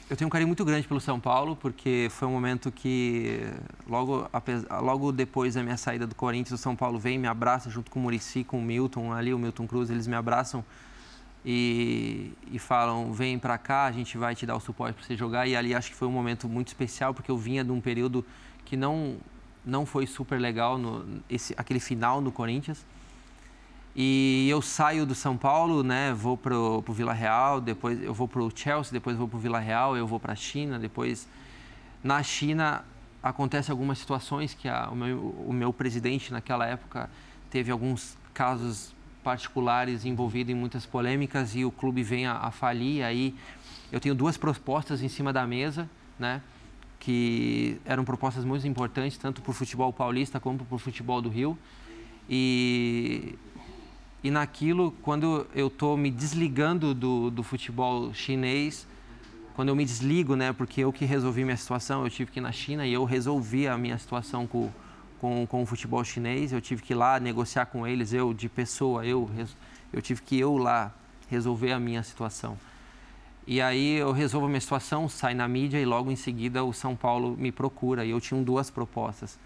eu 0.09 0.17
tenho 0.17 0.29
um 0.29 0.31
carinho 0.31 0.47
muito 0.47 0.65
grande 0.65 0.87
pelo 0.87 1.01
São 1.01 1.19
Paulo, 1.19 1.57
porque 1.57 2.07
foi 2.13 2.29
um 2.29 2.31
momento 2.31 2.71
que, 2.71 3.41
logo, 3.89 4.31
logo 4.81 5.11
depois 5.11 5.55
da 5.55 5.65
minha 5.65 5.77
saída 5.77 6.07
do 6.07 6.15
Corinthians, 6.15 6.61
o 6.61 6.63
São 6.63 6.77
Paulo 6.77 6.97
vem, 6.97 7.19
me 7.19 7.27
abraça 7.27 7.69
junto 7.69 7.91
com 7.91 7.99
o 7.99 8.03
Murici, 8.03 8.45
com 8.45 8.61
o 8.61 8.63
Milton, 8.63 9.13
ali, 9.13 9.35
o 9.35 9.39
Milton 9.39 9.67
Cruz, 9.67 9.91
eles 9.91 10.07
me 10.07 10.15
abraçam 10.15 10.65
e, 11.45 12.33
e 12.53 12.59
falam: 12.61 13.13
vem 13.13 13.37
para 13.37 13.59
cá, 13.59 13.87
a 13.87 13.91
gente 13.91 14.17
vai 14.17 14.33
te 14.37 14.47
dar 14.47 14.55
o 14.55 14.61
suporte 14.61 14.95
para 14.95 15.05
você 15.05 15.17
jogar. 15.17 15.49
E 15.49 15.57
ali 15.57 15.75
acho 15.75 15.91
que 15.91 15.97
foi 15.97 16.07
um 16.07 16.13
momento 16.13 16.49
muito 16.49 16.69
especial, 16.69 17.13
porque 17.13 17.31
eu 17.31 17.37
vinha 17.37 17.65
de 17.65 17.73
um 17.73 17.81
período 17.81 18.25
que 18.65 18.77
não, 18.77 19.17
não 19.65 19.85
foi 19.85 20.07
super 20.07 20.41
legal, 20.41 20.79
no, 20.79 21.21
esse, 21.29 21.53
aquele 21.57 21.81
final 21.81 22.21
no 22.21 22.31
Corinthians. 22.31 22.87
E 23.99 24.47
eu 24.51 24.61
saio 24.61 25.07
do 25.07 25.15
São 25.15 25.39
Paulo, 25.39 25.83
né? 25.83 26.13
Vou 26.13 26.37
para 26.37 26.55
o 26.55 26.83
Vila 26.91 27.15
Real, 27.15 27.63
depois 27.63 28.03
eu 28.03 28.13
vou 28.13 28.29
para 28.29 28.43
o 28.43 28.53
Chelsea, 28.55 28.93
depois 28.93 29.17
vou 29.17 29.27
para 29.27 29.39
o 29.39 29.41
Vila 29.41 29.59
Real, 29.59 29.97
eu 29.97 30.07
vou 30.07 30.21
para 30.21 30.35
a 30.35 30.37
China, 30.37 30.79
depois 30.79 31.27
na 32.05 32.23
China 32.23 32.85
acontece 33.23 33.71
algumas 33.71 33.97
situações 33.97 34.53
que 34.53 34.69
a, 34.69 34.91
o, 34.91 34.95
meu, 34.95 35.19
o 35.49 35.51
meu 35.51 35.73
presidente 35.73 36.31
naquela 36.31 36.67
época 36.67 37.09
teve 37.49 37.73
alguns 37.73 38.19
casos 38.35 38.95
particulares 39.25 40.05
envolvidos 40.05 40.53
em 40.53 40.55
muitas 40.55 40.85
polêmicas 40.85 41.57
e 41.57 41.65
o 41.65 41.71
clube 41.71 42.03
vem 42.03 42.27
a, 42.27 42.35
a 42.35 42.51
falir. 42.51 43.03
Aí 43.03 43.35
eu 43.91 43.99
tenho 43.99 44.15
duas 44.15 44.37
propostas 44.37 45.03
em 45.03 45.09
cima 45.09 45.33
da 45.33 45.47
mesa, 45.47 45.89
né? 46.19 46.43
Que 47.01 47.81
eram 47.83 48.05
propostas 48.05 48.45
muito 48.45 48.69
importantes 48.69 49.17
tanto 49.17 49.41
para 49.41 49.51
o 49.51 49.55
futebol 49.55 49.91
paulista 49.91 50.39
como 50.39 50.59
para 50.59 50.75
o 50.75 50.79
futebol 50.79 51.23
do 51.23 51.31
Rio. 51.31 51.57
E 52.29 53.39
e 54.27 54.31
naquilo, 54.31 54.91
quando 55.03 55.47
eu 55.55 55.69
estou 55.69 55.97
me 55.97 56.11
desligando 56.11 56.93
do, 56.93 57.31
do 57.31 57.45
futebol 57.45 58.13
chinês, 58.13 58.85
quando 59.55 59.69
eu 59.69 59.77
me 59.77 59.85
desligo, 59.85 60.35
né, 60.35 60.53
porque 60.53 60.81
eu 60.81 60.93
que 60.93 61.05
resolvi 61.05 61.45
minha 61.45 61.57
situação, 61.57 62.03
eu 62.03 62.11
tive 62.11 62.33
que 62.33 62.41
ir 62.41 62.43
na 62.43 62.51
China 62.51 62.85
e 62.85 62.93
eu 62.93 63.05
resolvi 63.05 63.69
a 63.69 63.79
minha 63.79 63.97
situação 63.97 64.45
com, 64.45 64.69
com, 65.21 65.47
com 65.47 65.63
o 65.63 65.65
futebol 65.65 66.03
chinês. 66.03 66.53
Eu 66.53 66.61
tive 66.61 66.83
que 66.83 66.93
ir 66.93 66.97
lá 66.97 67.21
negociar 67.21 67.67
com 67.67 67.87
eles, 67.87 68.13
eu 68.13 68.35
de 68.35 68.49
pessoa, 68.49 69.07
eu, 69.07 69.31
eu 69.93 70.03
tive 70.03 70.21
que 70.23 70.37
eu 70.41 70.57
lá 70.57 70.93
resolver 71.29 71.71
a 71.71 71.79
minha 71.79 72.03
situação. 72.03 72.59
E 73.47 73.61
aí 73.61 73.95
eu 73.95 74.11
resolvo 74.11 74.47
a 74.47 74.49
minha 74.49 74.61
situação, 74.61 75.09
sai 75.09 75.35
na 75.35 75.47
mídia 75.47 75.79
e 75.79 75.85
logo 75.85 76.11
em 76.11 76.17
seguida 76.17 76.65
o 76.65 76.73
São 76.73 76.97
Paulo 76.97 77.37
me 77.39 77.53
procura 77.53 78.05
e 78.05 78.11
eu 78.11 78.21
tinha 78.21 78.43
duas 78.43 78.71
propostas. 78.71 79.39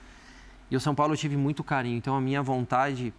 E 0.70 0.76
o 0.76 0.81
São 0.81 0.95
Paulo 0.95 1.12
eu 1.12 1.18
tive 1.18 1.37
muito 1.37 1.62
carinho, 1.62 1.99
então 1.99 2.16
a 2.16 2.20
minha 2.20 2.43
vontade 2.43 3.12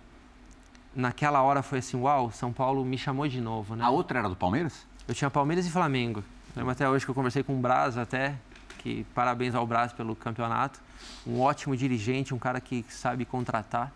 naquela 0.95 1.41
hora 1.41 1.61
foi 1.61 1.79
assim, 1.79 1.97
uau, 1.97 2.31
São 2.31 2.51
Paulo 2.51 2.83
me 2.83 2.97
chamou 2.97 3.27
de 3.27 3.39
novo, 3.39 3.75
né? 3.75 3.83
A 3.83 3.89
outra 3.89 4.19
era 4.19 4.29
do 4.29 4.35
Palmeiras? 4.35 4.85
Eu 5.07 5.15
tinha 5.15 5.29
Palmeiras 5.29 5.65
e 5.65 5.71
Flamengo. 5.71 6.23
Lembro 6.55 6.71
até 6.71 6.87
hoje 6.89 7.05
que 7.05 7.11
eu 7.11 7.15
conversei 7.15 7.43
com 7.43 7.55
o 7.57 7.59
Braz 7.59 7.97
até, 7.97 8.35
que 8.79 9.05
parabéns 9.15 9.55
ao 9.55 9.65
Braz 9.65 9.93
pelo 9.93 10.15
campeonato. 10.15 10.79
Um 11.25 11.39
ótimo 11.39 11.75
dirigente, 11.75 12.33
um 12.33 12.39
cara 12.39 12.59
que 12.59 12.85
sabe 12.89 13.25
contratar 13.25 13.91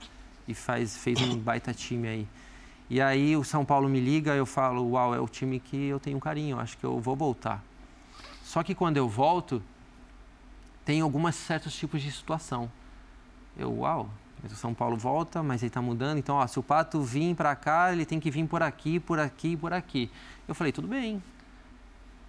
e 0.47 0.53
faz, 0.53 0.97
fez 0.97 1.21
um 1.21 1.37
baita 1.37 1.73
time 1.73 2.07
aí. 2.07 2.27
E 2.89 3.01
aí 3.01 3.35
o 3.35 3.43
São 3.43 3.65
Paulo 3.65 3.89
me 3.89 3.99
liga, 3.99 4.35
eu 4.35 4.45
falo, 4.45 4.91
uau, 4.91 5.13
é 5.13 5.19
o 5.19 5.27
time 5.27 5.59
que 5.59 5.87
eu 5.87 5.99
tenho 5.99 6.19
carinho, 6.19 6.59
acho 6.59 6.77
que 6.77 6.83
eu 6.83 6.99
vou 6.99 7.15
voltar. 7.15 7.63
Só 8.43 8.63
que 8.63 8.75
quando 8.75 8.97
eu 8.97 9.09
volto, 9.09 9.61
tem 10.85 11.01
alguns 11.01 11.35
certos 11.35 11.75
tipos 11.75 12.01
de 12.01 12.11
situação. 12.11 12.71
Eu, 13.57 13.79
uau, 13.79 14.09
o 14.53 14.57
São 14.57 14.73
Paulo 14.73 14.95
volta, 14.95 15.41
mas 15.41 15.61
ele 15.61 15.69
está 15.69 15.81
mudando. 15.81 16.17
Então, 16.17 16.35
ó, 16.35 16.47
se 16.47 16.59
o 16.59 16.63
Pato 16.63 17.01
vir 17.01 17.35
para 17.35 17.55
cá, 17.55 17.91
ele 17.91 18.05
tem 18.05 18.19
que 18.19 18.29
vir 18.29 18.45
por 18.47 18.61
aqui, 18.61 18.99
por 18.99 19.19
aqui, 19.19 19.55
por 19.57 19.73
aqui. 19.73 20.09
Eu 20.47 20.53
falei, 20.53 20.71
tudo 20.71 20.87
bem, 20.87 21.21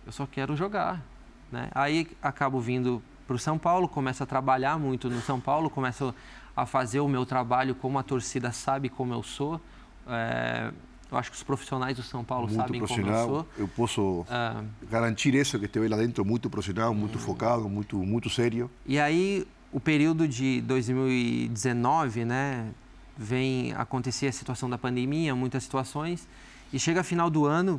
eu 0.06 0.12
só 0.12 0.26
quero 0.26 0.56
jogar. 0.56 1.02
Né? 1.50 1.68
Aí 1.74 2.08
acabo 2.22 2.60
vindo 2.60 3.02
para 3.26 3.36
o 3.36 3.38
São 3.38 3.58
Paulo, 3.58 3.88
começo 3.88 4.22
a 4.22 4.26
trabalhar 4.26 4.78
muito 4.78 5.10
no 5.10 5.20
São 5.20 5.40
Paulo, 5.40 5.68
começo 5.68 6.14
a 6.56 6.64
fazer 6.64 7.00
o 7.00 7.08
meu 7.08 7.26
trabalho 7.26 7.74
como 7.74 7.98
a 7.98 8.02
torcida 8.02 8.52
sabe 8.52 8.88
como 8.88 9.12
eu 9.12 9.22
sou. 9.22 9.60
É, 10.06 10.72
eu 11.10 11.18
acho 11.18 11.30
que 11.30 11.36
os 11.36 11.42
profissionais 11.42 11.96
do 11.96 12.02
São 12.02 12.24
Paulo 12.24 12.46
muito 12.48 12.56
sabem 12.56 12.80
como 12.80 13.06
eu 13.06 13.26
sou. 13.26 13.46
Eu 13.58 13.68
posso 13.68 14.26
ah. 14.28 14.62
garantir 14.90 15.34
isso, 15.34 15.58
que 15.58 15.66
esteve 15.66 15.86
lá 15.88 15.96
dentro 15.96 16.24
muito 16.24 16.50
profissional, 16.50 16.94
muito 16.94 17.18
hum. 17.18 17.20
focado, 17.20 17.68
muito, 17.68 17.96
muito 17.98 18.30
sério. 18.30 18.70
E 18.84 18.98
aí, 18.98 19.46
o 19.76 19.80
período 19.80 20.26
de 20.26 20.62
2019, 20.62 22.24
né, 22.24 22.66
vem 23.14 23.74
acontecer 23.74 24.26
a 24.26 24.32
situação 24.32 24.70
da 24.70 24.78
pandemia, 24.78 25.34
muitas 25.34 25.64
situações, 25.64 26.26
e 26.72 26.78
chega 26.78 27.04
final 27.04 27.28
do 27.28 27.44
ano, 27.44 27.78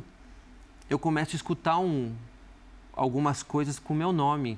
eu 0.88 0.96
começo 0.96 1.34
a 1.34 1.36
escutar 1.36 1.76
um, 1.80 2.14
algumas 2.92 3.42
coisas 3.42 3.80
com 3.80 3.94
meu 3.94 4.12
nome. 4.12 4.56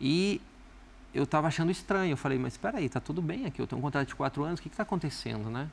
E 0.00 0.40
eu 1.12 1.24
estava 1.24 1.48
achando 1.48 1.72
estranho. 1.72 2.12
Eu 2.12 2.16
falei, 2.16 2.38
mas 2.38 2.52
espera 2.52 2.78
aí, 2.78 2.88
tá 2.88 3.00
tudo 3.00 3.20
bem 3.20 3.44
aqui, 3.44 3.60
eu 3.60 3.66
tenho 3.66 3.80
um 3.80 3.82
contrato 3.82 4.06
de 4.06 4.14
quatro 4.14 4.44
anos, 4.44 4.60
o 4.60 4.62
que 4.62 4.68
está 4.68 4.84
acontecendo, 4.84 5.50
né? 5.50 5.68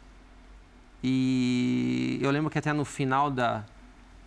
E 1.03 2.17
eu 2.23 2.31
lembro 2.31 2.49
que 2.49 2.57
até 2.57 2.73
no 2.73 2.85
final 2.85 3.29
da, 3.29 3.63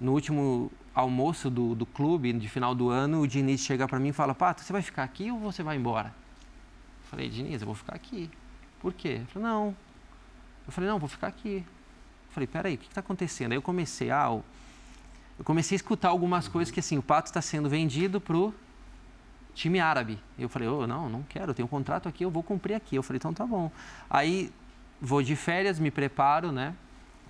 no 0.01 0.13
último 0.13 0.71
almoço 0.95 1.51
do, 1.51 1.75
do 1.75 1.85
clube, 1.85 2.33
de 2.33 2.49
final 2.49 2.77
do 2.77 2.91
ano, 2.91 3.23
o 3.23 3.27
Diniz 3.27 3.61
chega 3.61 3.89
para 3.89 3.99
mim 3.99 4.11
e 4.11 4.13
fala, 4.13 4.37
Pato, 4.37 4.63
você 4.63 4.73
vai 4.73 4.83
ficar 4.83 5.03
aqui 5.03 5.33
ou 5.33 5.41
você 5.41 5.65
vai 5.65 5.77
embora? 5.77 6.15
Falei, 7.11 7.29
Diniz, 7.29 7.61
eu 7.61 7.67
vou 7.67 7.75
ficar 7.75 7.95
aqui. 7.95 8.31
Por 8.81 8.93
quê? 8.93 9.09
Ele 9.09 9.27
falou, 9.27 9.49
não. 9.49 9.77
Eu 10.67 10.73
falei, 10.73 10.89
não, 10.91 10.99
vou 10.99 11.09
ficar 11.09 11.27
aqui. 11.27 11.65
Eu 12.29 12.33
falei, 12.33 12.47
peraí, 12.47 12.75
o 12.75 12.79
que 12.79 12.89
está 12.89 13.01
acontecendo? 13.01 13.53
Aí 13.53 13.59
eu 13.59 13.63
comecei, 13.63 14.11
ah, 14.11 14.29
eu 15.39 15.45
comecei 15.45 15.75
a 15.75 15.79
escutar 15.79 16.09
algumas 16.09 16.49
coisas 16.49 16.71
que 16.71 16.81
assim, 16.81 16.99
o 16.99 17.03
Pato 17.03 17.29
está 17.29 17.41
sendo 17.41 17.69
vendido 17.69 18.21
pro 18.21 18.55
time 19.55 19.81
árabe. 19.81 20.19
Eu 20.39 20.49
falei, 20.49 20.69
oh, 20.69 20.87
não, 20.87 21.09
não 21.09 21.23
quero, 21.23 21.51
eu 21.51 21.55
tenho 21.55 21.67
um 21.67 21.71
contrato 21.71 22.09
aqui, 22.09 22.25
eu 22.25 22.31
vou 22.31 22.43
cumprir 22.43 22.75
aqui. 22.75 22.97
Eu 22.97 23.03
falei, 23.03 23.19
então 23.19 23.33
tá 23.33 23.47
bom. 23.47 23.71
Aí 24.11 24.53
vou 25.01 25.23
de 25.23 25.35
férias, 25.35 25.79
me 25.79 25.91
preparo, 25.91 26.53
né? 26.53 26.75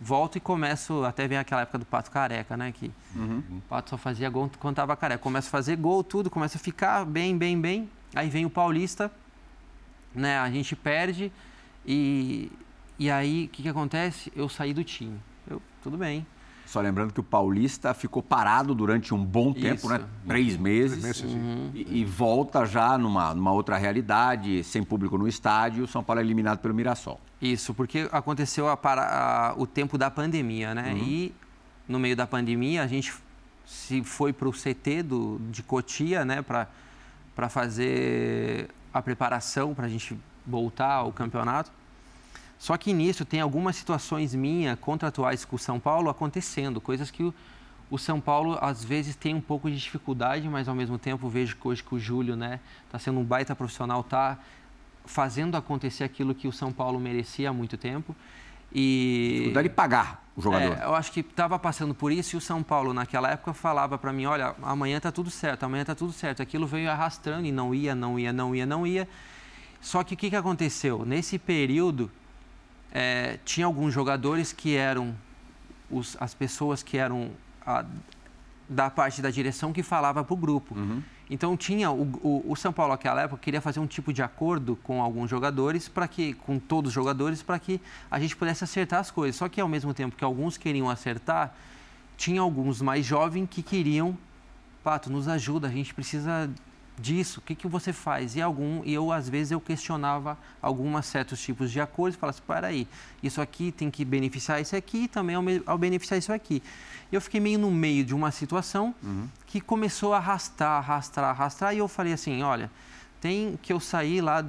Volto 0.00 0.36
e 0.36 0.40
começo, 0.40 1.04
até 1.04 1.26
vem 1.26 1.38
aquela 1.38 1.62
época 1.62 1.78
do 1.78 1.84
Pato 1.84 2.10
Careca, 2.10 2.56
né? 2.56 2.72
Que 2.72 2.90
uhum. 3.16 3.42
o 3.50 3.60
Pato 3.62 3.90
só 3.90 3.96
fazia 3.96 4.28
gol 4.30 4.50
quando 4.58 4.76
tava 4.76 4.96
careca. 4.96 5.22
Começo 5.22 5.48
a 5.48 5.50
fazer 5.50 5.76
gol, 5.76 6.04
tudo, 6.04 6.30
começa 6.30 6.56
a 6.56 6.60
ficar 6.60 7.04
bem, 7.04 7.36
bem, 7.36 7.60
bem. 7.60 7.90
Aí 8.14 8.28
vem 8.28 8.46
o 8.46 8.50
Paulista, 8.50 9.10
né? 10.14 10.38
A 10.38 10.50
gente 10.50 10.74
perde 10.74 11.32
e, 11.86 12.50
e 12.98 13.10
aí 13.10 13.46
o 13.46 13.48
que, 13.48 13.62
que 13.62 13.68
acontece? 13.68 14.32
Eu 14.34 14.48
saí 14.48 14.74
do 14.74 14.84
time. 14.84 15.18
Eu, 15.48 15.62
tudo 15.82 15.96
bem. 15.96 16.26
Só 16.68 16.82
lembrando 16.82 17.14
que 17.14 17.20
o 17.20 17.22
Paulista 17.22 17.94
ficou 17.94 18.22
parado 18.22 18.74
durante 18.74 19.14
um 19.14 19.24
bom 19.24 19.54
tempo, 19.54 19.76
Isso. 19.76 19.88
né? 19.88 20.04
Três 20.26 20.54
meses. 20.58 21.00
Três 21.00 21.22
meses 21.22 21.34
uhum. 21.34 21.70
e, 21.72 22.00
e, 22.00 22.04
volta 22.04 22.66
já 22.66 22.98
numa, 22.98 23.34
numa 23.34 23.52
outra 23.52 23.78
realidade, 23.78 24.62
sem 24.64 24.82
público 24.82 25.16
no 25.16 25.26
estádio. 25.26 25.84
O 25.84 25.88
São 25.88 26.04
Paulo 26.04 26.20
é 26.20 26.22
eliminado 26.24 26.58
pelo 26.58 26.74
Mirassol. 26.74 27.18
Isso, 27.40 27.72
porque 27.72 28.06
aconteceu 28.12 28.68
a, 28.68 28.78
a, 28.82 29.54
o 29.56 29.66
tempo 29.66 29.96
da 29.96 30.10
pandemia, 30.10 30.74
né? 30.74 30.92
Uhum. 30.92 30.98
E 30.98 31.34
no 31.88 31.98
meio 31.98 32.14
da 32.14 32.26
pandemia 32.26 32.82
a 32.82 32.86
gente 32.86 33.14
se 33.64 34.04
foi 34.04 34.34
para 34.34 34.46
o 34.46 34.52
CT 34.52 35.02
do, 35.04 35.40
de 35.50 35.62
Cotia, 35.62 36.22
né? 36.22 36.42
Para 36.42 37.48
fazer 37.48 38.68
a 38.92 39.02
preparação 39.02 39.74
para 39.74 39.86
a 39.86 39.88
gente 39.88 40.18
voltar 40.46 40.94
ao 40.94 41.12
campeonato. 41.12 41.70
Só 42.58 42.76
que 42.76 42.92
nisso 42.92 43.24
tem 43.24 43.40
algumas 43.40 43.76
situações 43.76 44.34
minhas 44.34 44.78
contratuais 44.78 45.44
com 45.44 45.56
o 45.56 45.58
São 45.58 45.78
Paulo 45.78 46.10
acontecendo, 46.10 46.80
coisas 46.80 47.10
que 47.10 47.22
o, 47.22 47.34
o 47.90 47.98
São 47.98 48.20
Paulo 48.20 48.58
às 48.60 48.82
vezes 48.84 49.14
tem 49.14 49.34
um 49.34 49.40
pouco 49.40 49.70
de 49.70 49.76
dificuldade, 49.76 50.48
mas 50.48 50.68
ao 50.68 50.74
mesmo 50.74 50.98
tempo 50.98 51.28
vejo 51.28 51.56
que 51.56 51.68
hoje 51.68 51.82
que 51.82 51.94
o 51.94 51.98
Júlio, 51.98 52.34
né, 52.34 52.58
está 52.84 52.98
sendo 52.98 53.20
um 53.20 53.24
baita 53.24 53.54
profissional, 53.54 54.00
está 54.00 54.38
fazendo 55.04 55.56
acontecer 55.56 56.04
aquilo 56.04 56.34
que 56.34 56.48
o 56.48 56.52
São 56.52 56.72
Paulo 56.72 56.98
merecia 56.98 57.50
há 57.50 57.52
muito 57.52 57.76
tempo. 57.76 58.14
E 58.72 59.34
dificuldade 59.38 59.68
de 59.68 59.74
pagar 59.74 60.27
o 60.38 60.40
jogador. 60.40 60.78
É, 60.78 60.84
eu 60.84 60.94
acho 60.94 61.10
que 61.10 61.18
estava 61.18 61.58
passando 61.58 61.92
por 61.92 62.12
isso 62.12 62.36
e 62.36 62.38
o 62.38 62.40
São 62.40 62.62
Paulo 62.62 62.94
naquela 62.94 63.28
época 63.28 63.52
falava 63.52 63.98
para 63.98 64.12
mim, 64.12 64.24
olha, 64.24 64.54
amanhã 64.62 64.98
está 64.98 65.10
tudo 65.10 65.30
certo, 65.30 65.64
amanhã 65.64 65.80
está 65.80 65.96
tudo 65.96 66.12
certo. 66.12 66.40
Aquilo 66.40 66.64
veio 66.64 66.88
arrastando 66.88 67.44
e 67.44 67.50
não 67.50 67.74
ia, 67.74 67.92
não 67.92 68.16
ia, 68.16 68.32
não 68.32 68.54
ia, 68.54 68.64
não 68.64 68.86
ia. 68.86 69.08
Só 69.80 70.04
que 70.04 70.14
o 70.14 70.16
que, 70.16 70.30
que 70.30 70.36
aconteceu? 70.36 71.04
Nesse 71.04 71.40
período 71.40 72.08
é, 72.92 73.40
tinha 73.44 73.66
alguns 73.66 73.92
jogadores 73.92 74.52
que 74.52 74.76
eram 74.76 75.12
os, 75.90 76.16
as 76.20 76.34
pessoas 76.34 76.84
que 76.84 76.96
eram 76.96 77.32
a, 77.66 77.84
da 78.68 78.88
parte 78.88 79.20
da 79.20 79.30
direção 79.30 79.72
que 79.72 79.82
falava 79.82 80.22
para 80.22 80.34
o 80.34 80.36
grupo. 80.36 80.76
Uhum. 80.76 81.02
Então 81.30 81.56
tinha 81.56 81.90
o, 81.90 82.02
o, 82.22 82.52
o, 82.52 82.56
São 82.56 82.72
Paulo 82.72 82.92
naquela 82.92 83.22
época 83.22 83.42
queria 83.42 83.60
fazer 83.60 83.80
um 83.80 83.86
tipo 83.86 84.12
de 84.12 84.22
acordo 84.22 84.76
com 84.82 85.02
alguns 85.02 85.28
jogadores 85.28 85.88
para 85.88 86.08
que 86.08 86.32
com 86.32 86.58
todos 86.58 86.88
os 86.88 86.94
jogadores 86.94 87.42
para 87.42 87.58
que 87.58 87.80
a 88.10 88.18
gente 88.18 88.34
pudesse 88.34 88.64
acertar 88.64 89.00
as 89.00 89.10
coisas. 89.10 89.36
Só 89.36 89.48
que 89.48 89.60
ao 89.60 89.68
mesmo 89.68 89.92
tempo 89.92 90.16
que 90.16 90.24
alguns 90.24 90.56
queriam 90.56 90.88
acertar, 90.88 91.54
tinha 92.16 92.40
alguns 92.40 92.80
mais 92.80 93.04
jovens 93.04 93.46
que 93.50 93.62
queriam, 93.62 94.16
Pato, 94.82 95.10
nos 95.10 95.28
ajuda, 95.28 95.68
a 95.68 95.70
gente 95.70 95.92
precisa 95.92 96.50
disso, 97.00 97.40
o 97.40 97.42
que, 97.42 97.54
que 97.54 97.66
você 97.66 97.92
faz? 97.92 98.36
E 98.36 98.42
algum, 98.42 98.82
e 98.84 98.92
eu 98.92 99.12
às 99.12 99.28
vezes 99.28 99.52
eu 99.52 99.60
questionava 99.60 100.36
alguns 100.60 101.06
certos 101.06 101.40
tipos 101.40 101.70
de 101.70 101.80
acordos, 101.80 102.18
falava 102.18 102.36
assim, 102.36 102.46
para 102.46 102.66
aí, 102.66 102.86
isso 103.22 103.40
aqui 103.40 103.72
tem 103.72 103.90
que 103.90 104.04
beneficiar 104.04 104.60
isso 104.60 104.74
aqui 104.74 105.04
e 105.04 105.08
também 105.08 105.36
ao, 105.36 105.44
ao, 105.66 105.78
beneficiar 105.78 106.18
isso 106.18 106.32
aqui. 106.32 106.62
Eu 107.10 107.20
fiquei 107.20 107.40
meio 107.40 107.58
no 107.58 107.70
meio 107.70 108.04
de 108.04 108.14
uma 108.14 108.30
situação 108.30 108.94
uhum. 109.02 109.28
que 109.46 109.60
começou 109.60 110.12
a 110.12 110.18
arrastar, 110.18 110.78
arrastar, 110.78 111.24
arrastar 111.24 111.74
e 111.74 111.78
eu 111.78 111.88
falei 111.88 112.12
assim, 112.12 112.42
olha, 112.42 112.70
tem 113.20 113.58
que 113.62 113.72
eu 113.72 113.80
sair 113.80 114.20
lá 114.20 114.44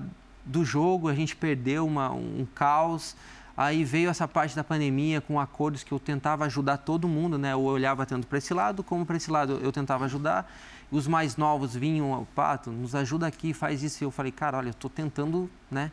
do 0.45 0.65
jogo, 0.65 1.07
a 1.07 1.15
gente 1.15 1.35
perdeu 1.35 1.85
uma, 1.85 2.11
um 2.11 2.45
caos, 2.55 3.15
Aí 3.59 3.83
veio 3.83 4.09
essa 4.09 4.25
parte 4.25 4.55
da 4.55 4.63
pandemia 4.63 5.19
com 5.19 5.37
acordos 5.37 5.83
que 5.83 5.91
eu 5.91 5.99
tentava 5.99 6.45
ajudar 6.45 6.77
todo 6.77 7.09
mundo, 7.09 7.37
né? 7.37 7.51
Eu 7.51 7.59
olhava 7.59 8.05
tanto 8.05 8.25
para 8.25 8.37
esse 8.37 8.53
lado 8.53 8.81
como 8.81 9.05
para 9.05 9.17
esse 9.17 9.29
lado 9.29 9.59
eu 9.61 9.69
tentava 9.69 10.05
ajudar 10.05 10.49
os 10.91 11.07
mais 11.07 11.37
novos 11.37 11.75
vinham, 11.75 12.27
Pato, 12.35 12.71
nos 12.71 12.95
ajuda 12.95 13.27
aqui, 13.27 13.53
faz 13.53 13.83
isso. 13.83 14.03
E 14.03 14.05
eu 14.05 14.11
falei, 14.11 14.31
cara, 14.31 14.57
olha, 14.57 14.69
eu 14.69 14.71
estou 14.71 14.89
tentando, 14.89 15.49
né? 15.69 15.91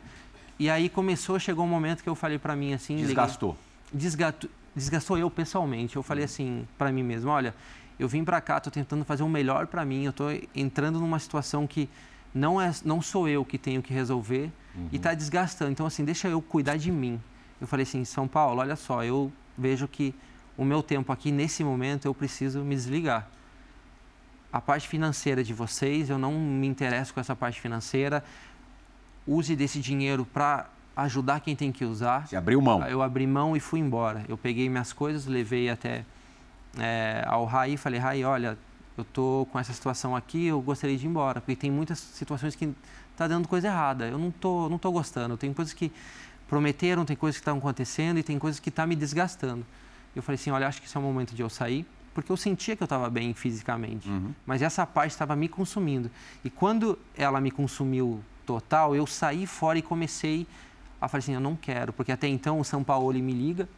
E 0.59 0.69
aí 0.69 0.89
começou, 0.89 1.39
chegou 1.39 1.65
um 1.65 1.67
momento 1.67 2.01
que 2.01 2.09
eu 2.09 2.15
falei 2.15 2.39
para 2.39 2.55
mim 2.55 2.73
assim... 2.73 2.95
Desgastou. 2.95 3.55
desgastou, 3.93 4.49
desgastou 4.75 5.17
eu 5.17 5.29
pessoalmente. 5.29 5.95
Eu 5.95 6.03
falei 6.03 6.23
assim 6.23 6.67
para 6.77 6.91
mim 6.91 7.03
mesmo, 7.03 7.29
olha, 7.29 7.53
eu 7.99 8.07
vim 8.07 8.23
para 8.23 8.41
cá, 8.41 8.57
estou 8.57 8.71
tentando 8.71 9.05
fazer 9.05 9.21
o 9.21 9.29
melhor 9.29 9.67
para 9.67 9.85
mim, 9.85 10.05
eu 10.05 10.09
estou 10.09 10.29
entrando 10.55 10.99
numa 10.99 11.19
situação 11.19 11.67
que 11.67 11.87
não, 12.33 12.59
é, 12.59 12.71
não 12.83 13.01
sou 13.01 13.27
eu 13.27 13.45
que 13.45 13.57
tenho 13.57 13.83
que 13.83 13.93
resolver 13.93 14.51
uhum. 14.75 14.89
e 14.91 14.95
está 14.95 15.13
desgastando. 15.13 15.71
Então, 15.71 15.85
assim, 15.85 16.03
deixa 16.03 16.27
eu 16.27 16.41
cuidar 16.41 16.77
de 16.77 16.91
mim. 16.91 17.21
Eu 17.61 17.67
falei 17.67 17.83
assim, 17.83 18.03
São 18.03 18.27
Paulo, 18.27 18.59
olha 18.59 18.75
só, 18.75 19.03
eu 19.03 19.31
vejo 19.55 19.87
que 19.87 20.13
o 20.57 20.65
meu 20.65 20.81
tempo 20.81 21.11
aqui, 21.11 21.31
nesse 21.31 21.63
momento, 21.63 22.05
eu 22.05 22.15
preciso 22.15 22.61
me 22.61 22.75
desligar 22.75 23.29
a 24.51 24.61
parte 24.61 24.87
financeira 24.87 25.43
de 25.43 25.53
vocês, 25.53 26.09
eu 26.09 26.17
não 26.17 26.33
me 26.33 26.67
interesso 26.67 27.13
com 27.13 27.19
essa 27.19 27.35
parte 27.35 27.59
financeira. 27.59 28.23
Use 29.25 29.55
desse 29.55 29.79
dinheiro 29.79 30.25
para 30.25 30.69
ajudar 30.95 31.41
quem 31.41 31.55
tem 31.55 31.71
que 31.71 31.85
usar. 31.85 32.27
Você 32.27 32.35
abriu 32.35 32.61
mão? 32.61 32.83
Eu 32.85 33.01
abri 33.01 33.27
mão 33.27 33.55
e 33.55 33.59
fui 33.59 33.79
embora. 33.79 34.23
Eu 34.27 34.37
peguei 34.37 34.69
minhas 34.69 34.93
coisas, 34.93 35.25
levei 35.25 35.69
até 35.69 36.05
é, 36.79 37.23
ao 37.27 37.45
Rai 37.45 37.73
e 37.73 37.77
falei, 37.77 37.99
Rai, 37.99 38.23
olha, 38.23 38.57
eu 38.97 39.03
tô 39.03 39.47
com 39.51 39.59
essa 39.59 39.73
situação 39.73 40.15
aqui, 40.15 40.47
eu 40.47 40.59
gostaria 40.61 40.97
de 40.97 41.05
ir 41.05 41.09
embora, 41.09 41.39
porque 41.39 41.55
tem 41.55 41.69
muitas 41.69 41.99
situações 41.99 42.55
que 42.55 42.73
tá 43.15 43.27
dando 43.27 43.47
coisa 43.47 43.67
errada. 43.67 44.07
Eu 44.07 44.17
não 44.17 44.31
tô, 44.31 44.69
não 44.69 44.77
tô 44.77 44.91
gostando. 44.91 45.37
Tem 45.37 45.53
coisas 45.53 45.73
que 45.73 45.91
prometeram, 46.47 47.05
tem 47.05 47.15
coisas 47.15 47.37
que 47.37 47.41
estão 47.41 47.57
acontecendo 47.57 48.17
e 48.17 48.23
tem 48.23 48.39
coisas 48.39 48.59
que 48.59 48.69
estão 48.69 48.83
tá 48.83 48.87
me 48.87 48.95
desgastando. 48.95 49.65
Eu 50.15 50.23
falei 50.23 50.35
assim, 50.35 50.49
olha, 50.49 50.67
acho 50.67 50.81
que 50.81 50.87
esse 50.87 50.97
é 50.97 50.99
o 50.99 51.03
momento 51.03 51.35
de 51.35 51.41
eu 51.41 51.49
sair, 51.49 51.85
porque 52.17 52.31
eu 52.31 52.37
sentia 52.37 52.75
que 52.75 52.81
eu 52.81 52.85
estava 52.85 53.11
bem 53.11 53.31
fisicamente, 53.31 54.09
uhum. 54.09 54.33
mas 54.43 54.63
essa 54.63 54.87
parte 54.87 55.11
estava 55.11 55.35
me 55.35 55.47
consumindo. 55.47 56.09
E 56.43 56.49
quando 56.49 56.97
ela 57.15 57.39
me 57.39 57.51
consumiu 57.51 58.23
total, 58.43 58.95
eu 58.95 59.05
saí 59.05 59.45
fora 59.45 59.77
e 59.77 59.83
comecei 59.83 60.47
a 60.99 61.07
falar 61.07 61.19
assim, 61.19 61.35
eu 61.35 61.39
não 61.39 61.55
quero, 61.55 61.93
porque 61.93 62.11
até 62.11 62.27
então 62.27 62.59
o 62.59 62.63
São 62.63 62.83
Paulo 62.83 63.13
me 63.13 63.31
liga, 63.33 63.69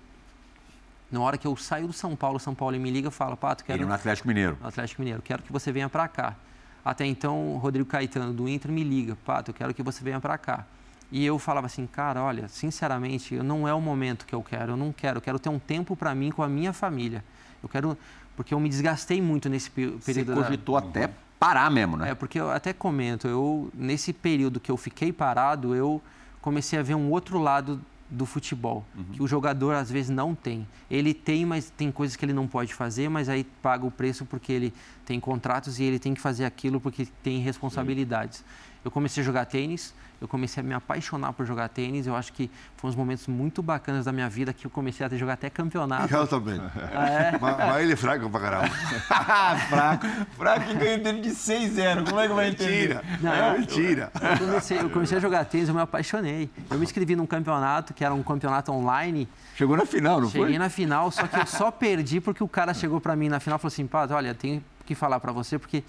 na 1.12 1.20
hora 1.20 1.38
que 1.38 1.46
eu 1.46 1.54
saio 1.58 1.86
do 1.86 1.92
São 1.92 2.16
Paulo, 2.16 2.40
São 2.40 2.56
Paulo 2.56 2.80
me 2.80 2.90
liga 2.90 3.10
e 3.10 3.12
fala, 3.12 3.36
Pato, 3.36 3.66
quero... 3.66 3.78
Ele 3.78 3.86
no 3.86 3.94
Atlético 3.94 4.30
Mineiro. 4.30 4.58
No 4.62 4.70
Atlético 4.70 5.02
Mineiro, 5.02 5.22
quero 5.22 5.44
que 5.44 5.52
você 5.52 5.70
venha 5.74 5.90
para 5.90 6.08
cá. 6.08 6.38
Até 6.86 7.06
então, 7.06 7.56
o 7.56 7.58
Rodrigo 7.58 7.90
Caetano, 7.90 8.32
do 8.32 8.48
Inter, 8.48 8.72
me 8.72 8.86
liga, 8.86 9.18
Pato, 9.26 9.52
eu 9.52 9.54
quero 9.54 9.74
que 9.74 9.84
você 9.84 10.02
venha 10.02 10.22
para 10.22 10.38
cá. 10.38 10.66
E 11.12 11.26
eu 11.26 11.38
falava 11.38 11.66
assim, 11.66 11.86
cara, 11.86 12.24
olha, 12.24 12.48
sinceramente, 12.48 13.36
não 13.36 13.68
é 13.68 13.74
o 13.74 13.82
momento 13.82 14.26
que 14.26 14.34
eu 14.34 14.42
quero, 14.42 14.72
eu 14.72 14.78
não 14.78 14.94
quero, 14.94 15.18
eu 15.18 15.22
quero 15.22 15.38
ter 15.40 15.50
um 15.50 15.60
tempo 15.60 15.94
para 15.94 16.16
mim 16.16 16.32
com 16.32 16.42
a 16.42 16.48
minha 16.48 16.72
família. 16.72 17.22
Eu 17.62 17.68
quero, 17.68 17.98
porque 18.40 18.54
eu 18.54 18.60
me 18.62 18.70
desgastei 18.70 19.22
muito 19.22 19.50
nesse 19.50 19.70
período. 19.70 20.00
Você 20.02 20.24
cogitou 20.24 20.80
da... 20.80 20.88
até 20.88 21.10
parar 21.38 21.70
mesmo, 21.70 21.98
né? 21.98 22.12
É, 22.12 22.16
porque 22.16 22.40
eu 22.40 22.50
até 22.50 22.72
comento, 22.72 23.28
eu, 23.28 23.70
nesse 23.74 24.14
período 24.14 24.62
que 24.62 24.72
eu 24.72 24.78
fiquei 24.78 25.12
parado, 25.12 25.76
eu 25.76 26.02
comecei 26.40 26.80
a 26.80 26.82
ver 26.82 26.96
um 26.96 27.12
outro 27.12 27.38
lado 27.38 27.82
do 28.10 28.26
futebol, 28.26 28.86
uhum. 28.96 29.04
que 29.12 29.22
o 29.22 29.28
jogador 29.28 29.76
às 29.76 29.92
vezes 29.92 30.10
não 30.10 30.34
tem. 30.34 30.66
Ele 30.90 31.14
tem, 31.14 31.46
mas 31.46 31.70
tem 31.70 31.92
coisas 31.92 32.16
que 32.16 32.24
ele 32.24 32.32
não 32.32 32.48
pode 32.48 32.74
fazer, 32.74 33.10
mas 33.10 33.28
aí 33.28 33.44
paga 33.62 33.86
o 33.86 33.92
preço 33.92 34.26
porque 34.26 34.54
ele 34.54 34.74
tem 35.06 35.20
contratos 35.20 35.78
e 35.78 35.84
ele 35.84 36.00
tem 36.00 36.14
que 36.14 36.22
fazer 36.22 36.46
aquilo 36.46 36.80
porque 36.80 37.10
tem 37.22 37.40
responsabilidades. 37.40 38.38
Sim. 38.38 38.46
Eu 38.84 38.92
comecei 38.92 39.22
a 39.22 39.26
jogar 39.26 39.46
tênis, 39.46 39.94
eu 40.22 40.28
comecei 40.28 40.62
a 40.62 40.64
me 40.64 40.74
apaixonar 40.74 41.34
por 41.34 41.46
jogar 41.46 41.70
tênis. 41.70 42.06
Eu 42.06 42.16
acho 42.16 42.34
que 42.34 42.52
foram 42.76 42.92
uns 42.92 42.96
momentos 42.96 43.28
muito 43.28 43.62
bacanas 43.62 44.06
da 44.06 44.12
minha 44.12 44.30
vida 44.30 44.54
que 44.54 44.66
eu 44.66 44.72
comecei 44.72 45.06
a 45.06 45.10
jogar 45.10 45.34
até 45.34 45.50
campeonato. 45.50 46.14
Eu 46.14 46.28
também. 46.28 46.60
Ah, 46.94 47.10
é? 47.10 47.32
mas, 47.40 47.58
mas, 47.58 47.84
ele 47.84 47.94
é 47.94 47.96
fraco 47.96 48.30
pra 48.30 48.40
caramba. 48.40 48.70
fraco. 49.70 50.08
Fraco 50.38 50.66
que 50.66 50.76
ganhou 50.76 51.00
dele 51.00 51.22
de 51.22 51.30
6-0. 51.30 52.10
Como 52.10 52.20
é 52.20 52.28
que 52.28 52.34
vai 52.34 52.50
entender? 52.50 52.96
Mentira. 52.96 53.04
Não, 53.22 53.34
é 53.34 53.58
mentira. 53.58 54.12
Eu, 54.22 54.30
eu, 54.30 54.38
comecei, 54.38 54.80
eu 54.80 54.90
comecei 54.90 55.18
a 55.18 55.22
jogar 55.22 55.46
tênis, 55.46 55.70
eu 55.70 55.76
me 55.76 55.82
apaixonei. 55.82 56.50
Eu 56.70 56.78
me 56.78 56.84
inscrevi 56.84 57.16
num 57.16 57.26
campeonato, 57.26 57.94
que 57.94 58.04
era 58.04 58.14
um 58.14 58.24
campeonato 58.24 58.72
online. 58.72 59.28
Chegou 59.56 59.78
na 59.78 59.86
final, 59.86 60.20
não 60.20 60.28
Cheguei 60.28 60.42
foi? 60.42 60.48
Cheguei 60.48 60.60
na 60.60 60.70
final, 60.70 61.12
só 61.12 61.28
que 61.28 61.38
eu 61.38 61.46
só 61.46 61.72
perdi 61.72 62.20
porque 62.20 62.44
o 62.44 62.48
cara 62.48 62.74
chegou 62.74 63.00
pra 63.00 63.16
mim 63.16 63.30
na 63.30 63.40
final 63.40 63.58
e 63.58 63.62
falou 63.62 63.72
assim, 63.72 63.88
Pato, 63.88 64.14
olha, 64.14 64.34
tenho 64.34 64.64
que 64.86 64.96
falar 64.96 65.20
pra 65.20 65.32
você 65.32 65.58
porque 65.58 65.84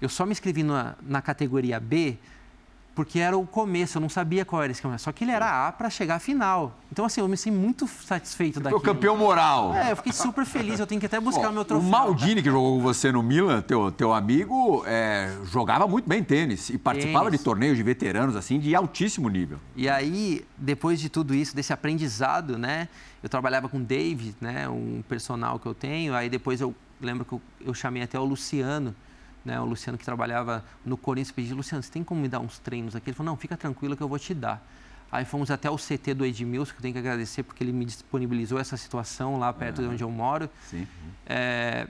eu 0.00 0.08
só 0.08 0.24
me 0.24 0.32
inscrevi 0.32 0.62
na, 0.62 0.94
na 1.02 1.20
categoria 1.22 1.78
B 1.80 2.18
porque 2.98 3.20
era 3.20 3.38
o 3.38 3.46
começo, 3.46 3.96
eu 3.96 4.00
não 4.00 4.08
sabia 4.08 4.44
qual 4.44 4.60
era 4.60 4.72
esse 4.72 4.82
campeonato. 4.82 5.04
Só 5.04 5.12
que 5.12 5.22
ele 5.22 5.30
era 5.30 5.68
A 5.68 5.70
para 5.70 5.88
chegar 5.88 6.16
à 6.16 6.18
final. 6.18 6.76
Então, 6.90 7.04
assim, 7.04 7.20
eu 7.20 7.28
me 7.28 7.36
senti 7.36 7.56
muito 7.56 7.86
satisfeito 7.86 8.58
daquilo. 8.58 8.80
Foi 8.80 8.90
o 8.90 8.92
campeão 8.92 9.16
moral. 9.16 9.72
É, 9.72 9.92
eu 9.92 9.96
fiquei 9.96 10.12
super 10.12 10.44
feliz, 10.44 10.80
eu 10.80 10.86
tenho 10.86 10.98
que 10.98 11.06
até 11.06 11.20
buscar 11.20 11.50
o 11.50 11.52
meu 11.52 11.64
troféu. 11.64 11.86
O 11.86 11.88
Maldini, 11.88 12.42
que 12.42 12.50
jogou 12.50 12.76
com 12.76 12.82
você 12.82 13.12
no 13.12 13.22
Milan, 13.22 13.60
teu, 13.60 13.92
teu 13.92 14.12
amigo, 14.12 14.82
é, 14.84 15.32
jogava 15.44 15.86
muito 15.86 16.08
bem 16.08 16.24
tênis 16.24 16.70
e 16.70 16.76
participava 16.76 17.26
tênis. 17.26 17.38
de 17.38 17.44
torneios 17.44 17.76
de 17.76 17.84
veteranos, 17.84 18.34
assim, 18.34 18.58
de 18.58 18.74
altíssimo 18.74 19.28
nível. 19.28 19.60
E 19.76 19.88
aí, 19.88 20.44
depois 20.56 20.98
de 20.98 21.08
tudo 21.08 21.36
isso, 21.36 21.54
desse 21.54 21.72
aprendizado, 21.72 22.58
né, 22.58 22.88
eu 23.22 23.28
trabalhava 23.28 23.68
com 23.68 23.78
o 23.78 23.84
David, 23.84 24.34
né, 24.40 24.68
um 24.68 25.04
personal 25.08 25.60
que 25.60 25.66
eu 25.66 25.74
tenho, 25.74 26.16
aí 26.16 26.28
depois 26.28 26.60
eu 26.60 26.74
lembro 27.00 27.24
que 27.24 27.32
eu, 27.32 27.40
eu 27.64 27.74
chamei 27.74 28.02
até 28.02 28.18
o 28.18 28.24
Luciano, 28.24 28.92
né, 29.48 29.58
o 29.58 29.64
Luciano 29.64 29.96
que 29.96 30.04
trabalhava 30.04 30.62
no 30.84 30.96
Corinthians, 30.96 31.32
pediu, 31.32 31.56
Luciano, 31.56 31.82
você 31.82 31.90
tem 31.90 32.04
como 32.04 32.20
me 32.20 32.28
dar 32.28 32.38
uns 32.38 32.58
treinos 32.58 32.94
aqui? 32.94 33.10
Ele 33.10 33.16
falou, 33.16 33.32
não, 33.32 33.36
fica 33.36 33.56
tranquilo 33.56 33.96
que 33.96 34.02
eu 34.02 34.08
vou 34.08 34.18
te 34.18 34.34
dar. 34.34 34.62
Aí 35.10 35.24
fomos 35.24 35.50
até 35.50 35.70
o 35.70 35.76
CT 35.76 36.12
do 36.14 36.24
Edmilson, 36.24 36.72
que 36.72 36.78
eu 36.78 36.82
tenho 36.82 36.92
que 36.92 36.98
agradecer 36.98 37.42
porque 37.42 37.64
ele 37.64 37.72
me 37.72 37.86
disponibilizou 37.86 38.60
essa 38.60 38.76
situação 38.76 39.38
lá 39.38 39.50
perto 39.54 39.80
de 39.80 39.88
onde 39.88 40.04
eu 40.04 40.10
moro. 40.10 40.50
Sim. 40.68 40.86
É, 41.24 41.88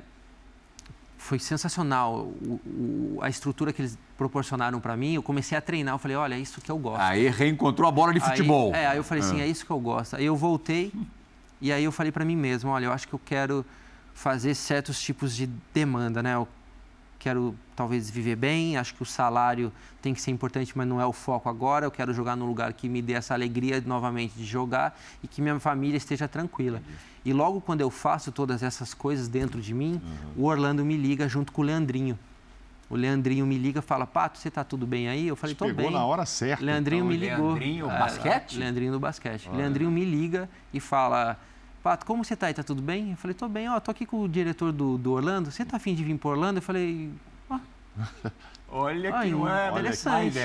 foi 1.19 1.41
sensacional 1.41 2.15
o, 2.15 2.61
o, 2.65 3.19
a 3.21 3.29
estrutura 3.29 3.73
que 3.73 3.83
eles 3.83 3.99
proporcionaram 4.17 4.79
para 4.81 4.97
mim. 4.97 5.15
Eu 5.15 5.23
comecei 5.23 5.59
a 5.59 5.61
treinar, 5.61 5.95
eu 5.95 5.99
falei, 5.99 6.17
olha, 6.17 6.37
é 6.37 6.39
isso 6.39 6.61
que 6.61 6.71
eu 6.71 6.79
gosto. 6.79 7.01
Aí 7.01 7.29
reencontrou 7.29 7.89
a 7.89 7.91
bola 7.91 8.15
de 8.15 8.21
futebol. 8.21 8.73
Aí, 8.73 8.83
é, 8.83 8.87
aí 8.87 8.97
eu 8.97 9.05
falei 9.05 9.25
assim, 9.25 9.41
é. 9.41 9.45
é 9.45 9.47
isso 9.49 9.67
que 9.67 9.73
eu 9.73 9.81
gosto. 9.81 10.15
Aí 10.15 10.25
eu 10.25 10.37
voltei 10.37 10.93
e 11.61 11.73
aí 11.73 11.83
eu 11.83 11.91
falei 11.91 12.13
para 12.13 12.25
mim 12.25 12.37
mesmo, 12.37 12.71
olha, 12.71 12.87
eu 12.87 12.93
acho 12.93 13.09
que 13.09 13.15
eu 13.15 13.21
quero 13.25 13.67
fazer 14.15 14.55
certos 14.55 15.01
tipos 15.01 15.35
de 15.35 15.49
demanda, 15.75 16.23
né? 16.23 16.35
Eu 16.35 16.47
quero 17.29 17.55
talvez 17.77 18.09
viver 18.09 18.37
bem, 18.37 18.79
acho 18.79 18.95
que 18.95 19.03
o 19.03 19.07
salário 19.07 19.71
tem 20.01 20.15
que 20.15 20.21
ser 20.21 20.31
importante, 20.31 20.73
mas 20.75 20.89
não 20.89 20.99
é 20.99 21.05
o 21.05 21.13
foco 21.13 21.49
agora. 21.49 21.85
Eu 21.85 21.91
quero 21.91 22.15
jogar 22.15 22.35
num 22.35 22.47
lugar 22.47 22.73
que 22.73 22.89
me 22.89 23.03
dê 23.03 23.13
essa 23.13 23.35
alegria 23.35 23.83
novamente 23.85 24.33
de 24.35 24.47
jogar 24.47 24.99
e 25.23 25.29
que 25.29 25.43
minha 25.43 25.61
família 25.61 25.99
esteja 25.99 26.27
tranquila. 26.27 26.81
E 27.25 27.33
logo 27.33 27.61
quando 27.61 27.83
eu 27.83 27.91
faço 27.91 28.33
todas 28.33 28.63
essas 28.63 28.95
coisas 28.95 29.29
dentro 29.29 29.61
de 29.61 29.75
mim, 29.75 30.01
uhum. 30.03 30.45
o 30.45 30.47
Orlando 30.47 30.83
me 30.85 30.97
liga 30.97 31.29
junto 31.29 31.53
com 31.53 31.61
o 31.61 31.65
Leandrinho. 31.65 32.19
O 32.89 32.97
Leandrinho 32.97 33.47
me 33.47 33.59
liga 33.59 33.81
e 33.81 33.83
fala, 33.83 34.07
Pato, 34.07 34.39
você 34.39 34.49
está 34.49 34.65
tudo 34.65 34.87
bem 34.87 35.11
aí? 35.11 35.29
Eu 35.29 35.37
falei, 35.37 35.55
tô 35.55 35.67
pegou 35.67 35.85
bem. 35.85 35.93
na 35.93 36.07
hora 36.07 36.25
certa. 36.25 36.65
Leandrinho 36.65 37.01
então. 37.01 37.09
me 37.11 37.17
ligou. 37.19 37.49
Leandrinho, 37.49 37.91
é, 37.91 37.99
basquete? 37.99 38.59
Leandrinho 38.59 38.93
do 38.93 38.99
basquete. 38.99 39.47
Olha. 39.51 39.59
Leandrinho 39.59 39.91
me 39.91 40.05
liga 40.07 40.49
e 40.73 40.81
fala, 40.81 41.39
Pato, 41.89 42.05
como 42.05 42.23
você 42.23 42.35
está 42.35 42.49
aí? 42.49 42.53
Tá 42.53 42.63
tudo 42.63 42.83
bem? 42.83 43.13
Eu 43.13 43.17
falei, 43.17 43.35
tô 43.35 43.49
bem. 43.49 43.67
Ó, 43.71 43.81
tô 43.81 43.91
aqui 43.91 44.05
com 44.05 44.21
o 44.21 44.29
diretor 44.29 44.73
do, 44.73 44.99
do 44.99 45.13
Orlando. 45.13 45.51
Você 45.51 45.65
tá 45.65 45.79
afim 45.79 45.95
de 45.95 46.05
vir 46.05 46.19
para 46.19 46.29
Orlando? 46.29 46.59
Eu 46.59 46.63
falei, 46.63 47.11
Olha 48.71 49.23
que 49.23 49.31
não 49.31 49.49
é 49.49 49.71
interessante. 49.71 50.39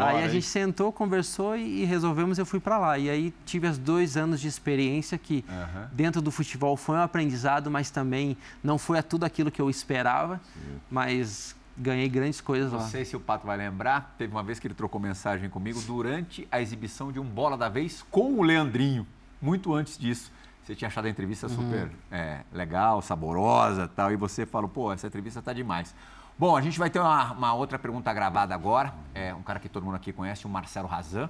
aí 0.00 0.22
a 0.22 0.28
gente 0.28 0.46
sentou, 0.46 0.92
conversou 0.92 1.56
e, 1.56 1.82
e, 1.82 1.84
resolvemos, 1.84 2.38
eu 2.38 2.46
fui 2.46 2.60
para 2.60 2.78
lá. 2.78 2.96
E 2.96 3.10
aí 3.10 3.34
tive 3.44 3.66
os 3.66 3.76
dois 3.76 4.16
anos 4.16 4.40
de 4.40 4.46
experiência 4.46 5.18
que 5.18 5.44
uhum. 5.48 5.86
dentro 5.90 6.22
do 6.22 6.30
futebol 6.30 6.76
foi 6.76 6.94
um 6.94 7.02
aprendizado, 7.02 7.68
mas 7.72 7.90
também 7.90 8.36
não 8.62 8.78
foi 8.78 8.96
a 8.96 9.02
tudo 9.02 9.24
aquilo 9.24 9.50
que 9.50 9.60
eu 9.60 9.68
esperava, 9.68 10.40
Sim. 10.54 10.78
mas 10.88 11.56
ganhei 11.76 12.08
grandes 12.08 12.40
coisas 12.40 12.70
lá. 12.70 12.78
Não 12.78 12.88
sei 12.88 13.04
se 13.04 13.16
o 13.16 13.20
Pato 13.20 13.44
vai 13.44 13.56
lembrar, 13.56 14.14
teve 14.16 14.32
uma 14.32 14.44
vez 14.44 14.60
que 14.60 14.68
ele 14.68 14.74
trocou 14.74 15.00
mensagem 15.00 15.50
comigo 15.50 15.82
durante 15.82 16.46
a 16.52 16.60
exibição 16.60 17.10
de 17.10 17.18
um 17.18 17.24
Bola 17.24 17.56
da 17.56 17.68
Vez 17.68 18.04
com 18.12 18.34
o 18.34 18.42
Leandrinho, 18.44 19.04
muito 19.42 19.74
antes 19.74 19.98
disso. 19.98 20.30
Você 20.64 20.74
tinha 20.74 20.88
achado 20.88 21.04
a 21.04 21.10
entrevista 21.10 21.46
uhum. 21.46 21.56
super 21.56 21.90
é, 22.10 22.40
legal, 22.50 23.02
saborosa 23.02 23.86
tal, 23.86 24.10
e 24.10 24.16
você 24.16 24.46
falou, 24.46 24.68
pô, 24.68 24.90
essa 24.90 25.06
entrevista 25.06 25.42
tá 25.42 25.52
demais. 25.52 25.94
Bom, 26.38 26.56
a 26.56 26.60
gente 26.62 26.78
vai 26.78 26.88
ter 26.88 26.98
uma, 26.98 27.32
uma, 27.32 27.54
outra 27.54 27.78
pergunta 27.78 28.12
gravada 28.12 28.54
agora. 28.54 28.94
É 29.14 29.34
um 29.34 29.42
cara 29.42 29.60
que 29.60 29.68
todo 29.68 29.84
mundo 29.84 29.96
aqui 29.96 30.10
conhece, 30.10 30.46
o 30.46 30.48
Marcelo 30.48 30.88
Razan, 30.88 31.28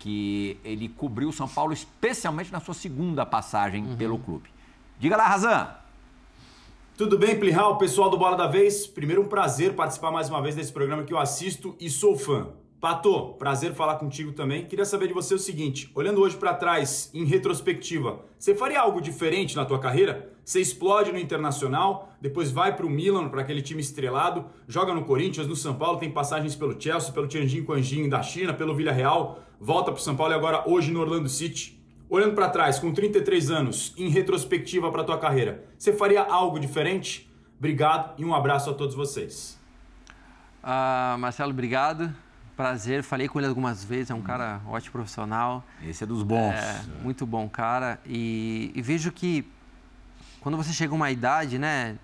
que 0.00 0.58
ele 0.64 0.88
cobriu 0.88 1.28
o 1.28 1.32
São 1.32 1.48
Paulo 1.48 1.72
especialmente 1.72 2.52
na 2.52 2.58
sua 2.58 2.74
segunda 2.74 3.24
passagem 3.24 3.86
uhum. 3.86 3.96
pelo 3.96 4.18
clube. 4.18 4.50
Diga 4.98 5.16
lá, 5.16 5.28
Razan. 5.28 5.68
Tudo 6.98 7.18
bem, 7.18 7.38
Plihal, 7.38 7.78
pessoal 7.78 8.10
do 8.10 8.18
Bola 8.18 8.36
da 8.36 8.48
Vez? 8.48 8.86
Primeiro, 8.86 9.22
um 9.22 9.28
prazer 9.28 9.74
participar 9.74 10.10
mais 10.10 10.28
uma 10.28 10.42
vez 10.42 10.56
desse 10.56 10.72
programa 10.72 11.04
que 11.04 11.12
eu 11.12 11.18
assisto 11.18 11.76
e 11.78 11.88
sou 11.88 12.18
fã. 12.18 12.48
Pato, 12.86 13.34
prazer 13.36 13.74
falar 13.74 13.96
contigo 13.96 14.30
também. 14.30 14.64
Queria 14.64 14.84
saber 14.84 15.08
de 15.08 15.12
você 15.12 15.34
o 15.34 15.38
seguinte: 15.40 15.90
olhando 15.92 16.20
hoje 16.20 16.36
para 16.36 16.54
trás, 16.54 17.10
em 17.12 17.24
retrospectiva, 17.24 18.20
você 18.38 18.54
faria 18.54 18.78
algo 18.78 19.00
diferente 19.00 19.56
na 19.56 19.64
tua 19.64 19.80
carreira? 19.80 20.32
Você 20.44 20.60
explode 20.60 21.10
no 21.10 21.18
Internacional, 21.18 22.16
depois 22.20 22.52
vai 22.52 22.76
para 22.76 22.86
o 22.86 22.88
Milan, 22.88 23.28
para 23.28 23.40
aquele 23.40 23.60
time 23.60 23.80
estrelado, 23.80 24.44
joga 24.68 24.94
no 24.94 25.04
Corinthians, 25.04 25.48
no 25.48 25.56
São 25.56 25.74
Paulo, 25.74 25.98
tem 25.98 26.12
passagens 26.12 26.54
pelo 26.54 26.80
Chelsea, 26.80 27.12
pelo 27.12 27.26
Tianjin 27.26 27.64
Quanjin 27.64 28.08
da 28.08 28.22
China, 28.22 28.54
pelo 28.54 28.72
Villarreal, 28.72 29.40
volta 29.60 29.90
para 29.90 29.98
o 29.98 30.04
São 30.04 30.14
Paulo 30.14 30.32
e 30.32 30.36
agora 30.36 30.62
hoje 30.64 30.92
no 30.92 31.00
Orlando 31.00 31.28
City. 31.28 31.82
Olhando 32.08 32.36
para 32.36 32.48
trás, 32.48 32.78
com 32.78 32.92
33 32.92 33.50
anos, 33.50 33.94
em 33.98 34.08
retrospectiva 34.08 34.92
para 34.92 35.02
tua 35.02 35.18
carreira, 35.18 35.64
você 35.76 35.92
faria 35.92 36.22
algo 36.22 36.60
diferente? 36.60 37.28
Obrigado 37.58 38.14
e 38.16 38.24
um 38.24 38.32
abraço 38.32 38.70
a 38.70 38.74
todos 38.74 38.94
vocês. 38.94 39.60
Uh, 40.62 41.18
Marcelo, 41.18 41.50
obrigado 41.50 42.25
prazer, 42.56 43.02
falei 43.02 43.28
com 43.28 43.38
ele 43.38 43.46
algumas 43.46 43.84
vezes, 43.84 44.10
é 44.10 44.14
um 44.14 44.22
cara 44.22 44.60
ótimo 44.66 44.92
profissional. 44.92 45.62
Esse 45.84 46.04
é 46.04 46.06
dos 46.06 46.22
bons. 46.22 46.54
É, 46.54 46.82
muito 47.02 47.26
bom 47.26 47.48
cara. 47.48 48.00
E, 48.06 48.72
e, 48.74 48.80
vejo 48.80 49.12
que 49.12 49.46
quando 50.40 50.56
você 50.56 50.72
chega 50.72 50.92
a 50.92 50.96
uma 50.96 51.10
idade, 51.10 51.58
né? 51.58 51.96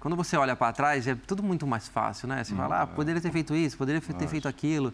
Quando 0.00 0.16
você 0.16 0.36
olha 0.36 0.56
para 0.56 0.72
trás, 0.72 1.06
é 1.06 1.14
tudo 1.14 1.42
muito 1.42 1.66
mais 1.66 1.88
fácil, 1.88 2.28
né? 2.28 2.42
Você 2.42 2.52
hum, 2.52 2.56
fala, 2.56 2.82
ah, 2.82 2.86
poderia 2.86 3.20
ter 3.20 3.30
feito 3.30 3.54
isso, 3.54 3.78
poderia 3.78 4.00
ter 4.00 4.26
feito 4.26 4.48
aquilo. 4.48 4.92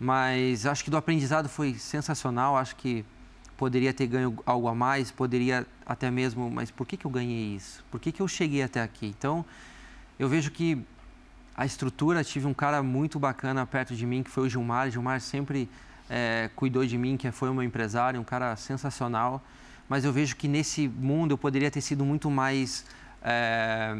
Mas 0.00 0.66
acho 0.66 0.82
que 0.82 0.90
do 0.90 0.96
aprendizado 0.96 1.48
foi 1.48 1.74
sensacional. 1.74 2.56
Acho 2.56 2.74
que 2.76 3.04
poderia 3.56 3.92
ter 3.92 4.06
ganho 4.06 4.36
algo 4.44 4.66
a 4.68 4.74
mais, 4.74 5.10
poderia 5.10 5.66
até 5.86 6.10
mesmo, 6.10 6.50
mas 6.50 6.70
por 6.70 6.86
que, 6.86 6.96
que 6.96 7.04
eu 7.04 7.10
ganhei 7.10 7.54
isso? 7.54 7.84
Por 7.90 8.00
que, 8.00 8.10
que 8.10 8.20
eu 8.20 8.26
cheguei 8.26 8.62
até 8.62 8.82
aqui? 8.82 9.06
Então, 9.06 9.44
eu 10.18 10.28
vejo 10.28 10.50
que 10.50 10.84
a 11.56 11.64
estrutura, 11.64 12.24
tive 12.24 12.46
um 12.46 12.54
cara 12.54 12.82
muito 12.82 13.18
bacana 13.18 13.64
perto 13.64 13.94
de 13.94 14.04
mim, 14.04 14.22
que 14.22 14.30
foi 14.30 14.46
o 14.46 14.50
Gilmar. 14.50 14.88
O 14.88 14.90
Gilmar 14.90 15.20
sempre 15.20 15.68
é, 16.10 16.50
cuidou 16.56 16.84
de 16.84 16.98
mim, 16.98 17.16
que 17.16 17.30
foi 17.30 17.48
o 17.48 17.54
meu 17.54 17.62
empresário, 17.62 18.20
um 18.20 18.24
cara 18.24 18.56
sensacional. 18.56 19.42
Mas 19.88 20.04
eu 20.04 20.12
vejo 20.12 20.34
que 20.36 20.48
nesse 20.48 20.88
mundo 20.88 21.32
eu 21.32 21.38
poderia 21.38 21.70
ter 21.70 21.80
sido 21.80 22.04
muito 22.04 22.30
mais 22.30 22.84
é, 23.22 23.96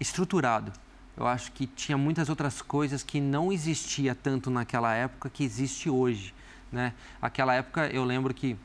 estruturado. 0.00 0.72
eu 1.16 1.26
acho 1.26 1.52
que 1.52 1.66
tinha 1.66 1.96
muitas 1.96 2.28
outras 2.28 2.60
coisas 2.60 3.02
que 3.02 3.20
não 3.20 3.52
existia 3.52 4.14
tanto 4.14 4.50
naquela 4.50 4.92
época 4.94 5.30
que 5.30 5.44
existe 5.44 5.88
hoje, 5.88 6.34
né? 6.72 6.92
Aquela 7.22 7.54
época 7.54 7.86
eu 7.88 8.04
lembro 8.04 8.34
que 8.34 8.56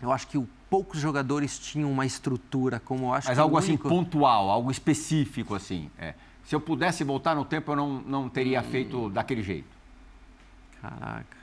eu 0.00 0.12
acho 0.12 0.26
que 0.28 0.42
poucos 0.70 1.00
jogadores 1.00 1.58
tinham 1.58 1.90
uma 1.90 2.06
estrutura 2.06 2.80
como 2.80 3.06
eu 3.06 3.14
acho 3.14 3.28
Mas 3.28 3.36
que 3.36 3.40
algo 3.40 3.56
assim 3.58 3.70
único... 3.70 3.88
assim 3.88 3.96
pontual, 3.96 4.50
algo 4.50 4.70
específico 4.70 5.54
assim. 5.54 5.90
É. 5.98 6.14
Se 6.46 6.54
eu 6.54 6.60
pudesse 6.60 7.02
voltar 7.02 7.34
no 7.34 7.44
tempo, 7.44 7.72
eu 7.72 7.76
não, 7.76 8.00
não 8.02 8.28
teria 8.28 8.60
hum. 8.60 8.64
feito 8.64 9.10
daquele 9.10 9.42
jeito. 9.42 9.68
Caraca. 10.80 11.36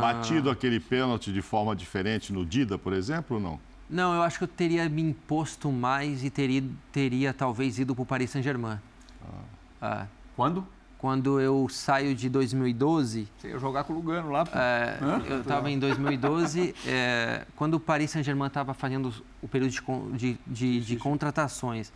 Batido 0.00 0.48
ah. 0.48 0.52
aquele 0.52 0.80
pênalti 0.80 1.32
de 1.32 1.42
forma 1.42 1.76
diferente 1.76 2.32
no 2.32 2.44
Dida, 2.44 2.78
por 2.78 2.92
exemplo, 2.92 3.36
ou 3.36 3.42
não? 3.42 3.60
Não, 3.88 4.14
eu 4.14 4.22
acho 4.22 4.38
que 4.38 4.44
eu 4.44 4.48
teria 4.48 4.88
me 4.88 5.02
imposto 5.02 5.70
mais 5.70 6.24
e 6.24 6.30
teria, 6.30 6.64
teria 6.90 7.34
talvez 7.34 7.78
ido 7.78 7.94
para 7.94 8.02
o 8.02 8.06
Paris 8.06 8.30
Saint-Germain. 8.30 8.78
Ah. 9.22 9.42
Ah. 9.82 10.06
Quando? 10.34 10.66
Quando 10.96 11.40
eu 11.40 11.68
saio 11.68 12.14
de 12.14 12.28
2012. 12.30 13.28
Você 13.36 13.48
ia 13.48 13.58
jogar 13.58 13.84
com 13.84 13.92
o 13.92 13.96
Lugano 13.96 14.30
lá? 14.30 14.44
É, 14.54 14.98
eu 15.28 15.40
estava 15.40 15.70
em 15.70 15.78
2012, 15.78 16.74
é, 16.86 17.44
quando 17.56 17.74
o 17.74 17.80
Paris 17.80 18.12
Saint-Germain 18.12 18.46
estava 18.46 18.72
fazendo 18.72 19.12
o 19.42 19.48
período 19.48 19.72
de, 19.72 19.82
de, 20.16 20.38
de, 20.46 20.80
de 20.80 20.96
contratações 20.96 21.92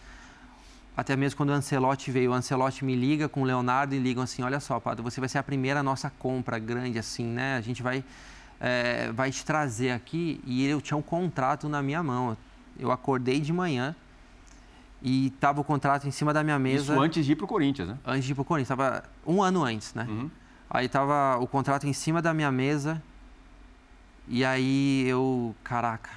até 0.96 1.14
mesmo 1.14 1.36
quando 1.36 1.50
o 1.50 1.52
Ancelotti 1.52 2.10
veio, 2.10 2.30
o 2.30 2.34
Ancelotti 2.34 2.84
me 2.84 2.96
liga 2.96 3.28
com 3.28 3.42
o 3.42 3.44
Leonardo 3.44 3.94
e 3.94 3.98
ligam 3.98 4.22
assim, 4.22 4.42
olha 4.42 4.58
só, 4.58 4.80
Pato, 4.80 5.02
você 5.02 5.20
vai 5.20 5.28
ser 5.28 5.38
a 5.38 5.42
primeira 5.42 5.82
nossa 5.82 6.10
compra 6.18 6.58
grande 6.58 6.98
assim, 6.98 7.26
né? 7.26 7.56
A 7.56 7.60
gente 7.60 7.82
vai, 7.82 8.02
é, 8.58 9.12
vai 9.12 9.30
te 9.30 9.44
trazer 9.44 9.90
aqui 9.90 10.40
e 10.46 10.64
eu 10.66 10.80
tinha 10.80 10.96
um 10.96 11.02
contrato 11.02 11.68
na 11.68 11.82
minha 11.82 12.02
mão. 12.02 12.34
Eu 12.78 12.90
acordei 12.90 13.40
de 13.40 13.52
manhã 13.52 13.94
e 15.02 15.30
tava 15.38 15.60
o 15.60 15.64
contrato 15.64 16.08
em 16.08 16.10
cima 16.10 16.32
da 16.32 16.42
minha 16.42 16.58
mesa. 16.58 16.94
Isso 16.94 17.00
antes 17.00 17.26
de 17.26 17.32
ir 17.32 17.36
pro 17.36 17.46
Corinthians, 17.46 17.88
né? 17.88 17.98
Antes 18.04 18.24
de 18.24 18.32
ir 18.32 18.34
pro 18.34 18.44
Corinthians, 18.44 18.68
tava 18.68 19.04
um 19.26 19.42
ano 19.42 19.64
antes, 19.64 19.92
né? 19.92 20.06
Uhum. 20.08 20.30
Aí 20.70 20.88
tava 20.88 21.36
o 21.38 21.46
contrato 21.46 21.86
em 21.86 21.92
cima 21.92 22.22
da 22.22 22.32
minha 22.32 22.50
mesa 22.50 23.02
e 24.26 24.44
aí 24.44 25.06
eu, 25.06 25.54
caraca, 25.62 26.10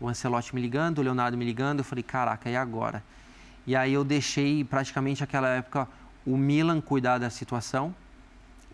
o 0.00 0.08
Ancelotti 0.08 0.54
me 0.54 0.60
ligando, 0.60 0.98
o 0.98 1.02
Leonardo 1.02 1.36
me 1.36 1.44
ligando, 1.44 1.80
eu 1.80 1.84
falei, 1.84 2.02
caraca, 2.04 2.48
e 2.48 2.56
agora? 2.56 3.02
E 3.66 3.74
aí 3.74 3.92
eu 3.94 4.04
deixei 4.04 4.64
praticamente 4.64 5.24
aquela 5.24 5.48
época 5.48 5.88
o 6.26 6.36
Milan 6.36 6.80
cuidar 6.80 7.18
da 7.18 7.30
situação, 7.30 7.94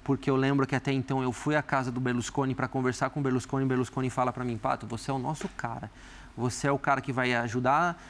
porque 0.03 0.31
eu 0.31 0.37
lembro 0.37 0.67
que 0.67 0.75
até 0.75 0.93
então 0.93 1.23
eu 1.23 1.33
fui 1.33 1.55
à 1.55 1.63
casa 1.63 1.93
do 1.93 2.01
Berlusconi 2.01 2.55
para 2.55 2.67
conversar 2.67 3.11
com 3.11 3.21
o 3.21 3.23
Berlusconi, 3.23 3.67
Berlusconi 3.67 4.11
fala 4.11 4.33
para 4.33 4.45
mim, 4.45 4.57
Pato, 4.57 4.87
você 4.87 5.11
é 5.11 5.15
o 5.15 5.19
nosso 5.19 5.49
cara. 5.49 5.91
Você 6.37 6.67
é 6.67 6.73
o 6.73 6.79
cara 6.79 7.01
que 7.01 7.13
vai 7.13 7.35
ajudar 7.35 8.01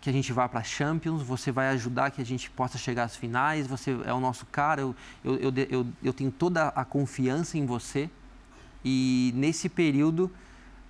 que 0.00 0.08
a 0.08 0.12
gente 0.12 0.32
vá 0.32 0.48
para 0.48 0.62
Champions, 0.62 1.22
você 1.22 1.50
vai 1.50 1.68
ajudar 1.70 2.10
que 2.10 2.22
a 2.22 2.24
gente 2.24 2.48
possa 2.50 2.78
chegar 2.78 3.04
às 3.04 3.16
finais, 3.16 3.66
você 3.66 3.96
é 4.04 4.12
o 4.12 4.20
nosso 4.20 4.46
cara, 4.46 4.80
eu, 4.80 4.94
eu, 5.24 5.52
eu, 5.68 5.86
eu 6.02 6.12
tenho 6.12 6.30
toda 6.30 6.68
a 6.68 6.84
confiança 6.84 7.58
em 7.58 7.66
você. 7.66 8.08
E 8.84 9.32
nesse 9.34 9.68
período 9.68 10.30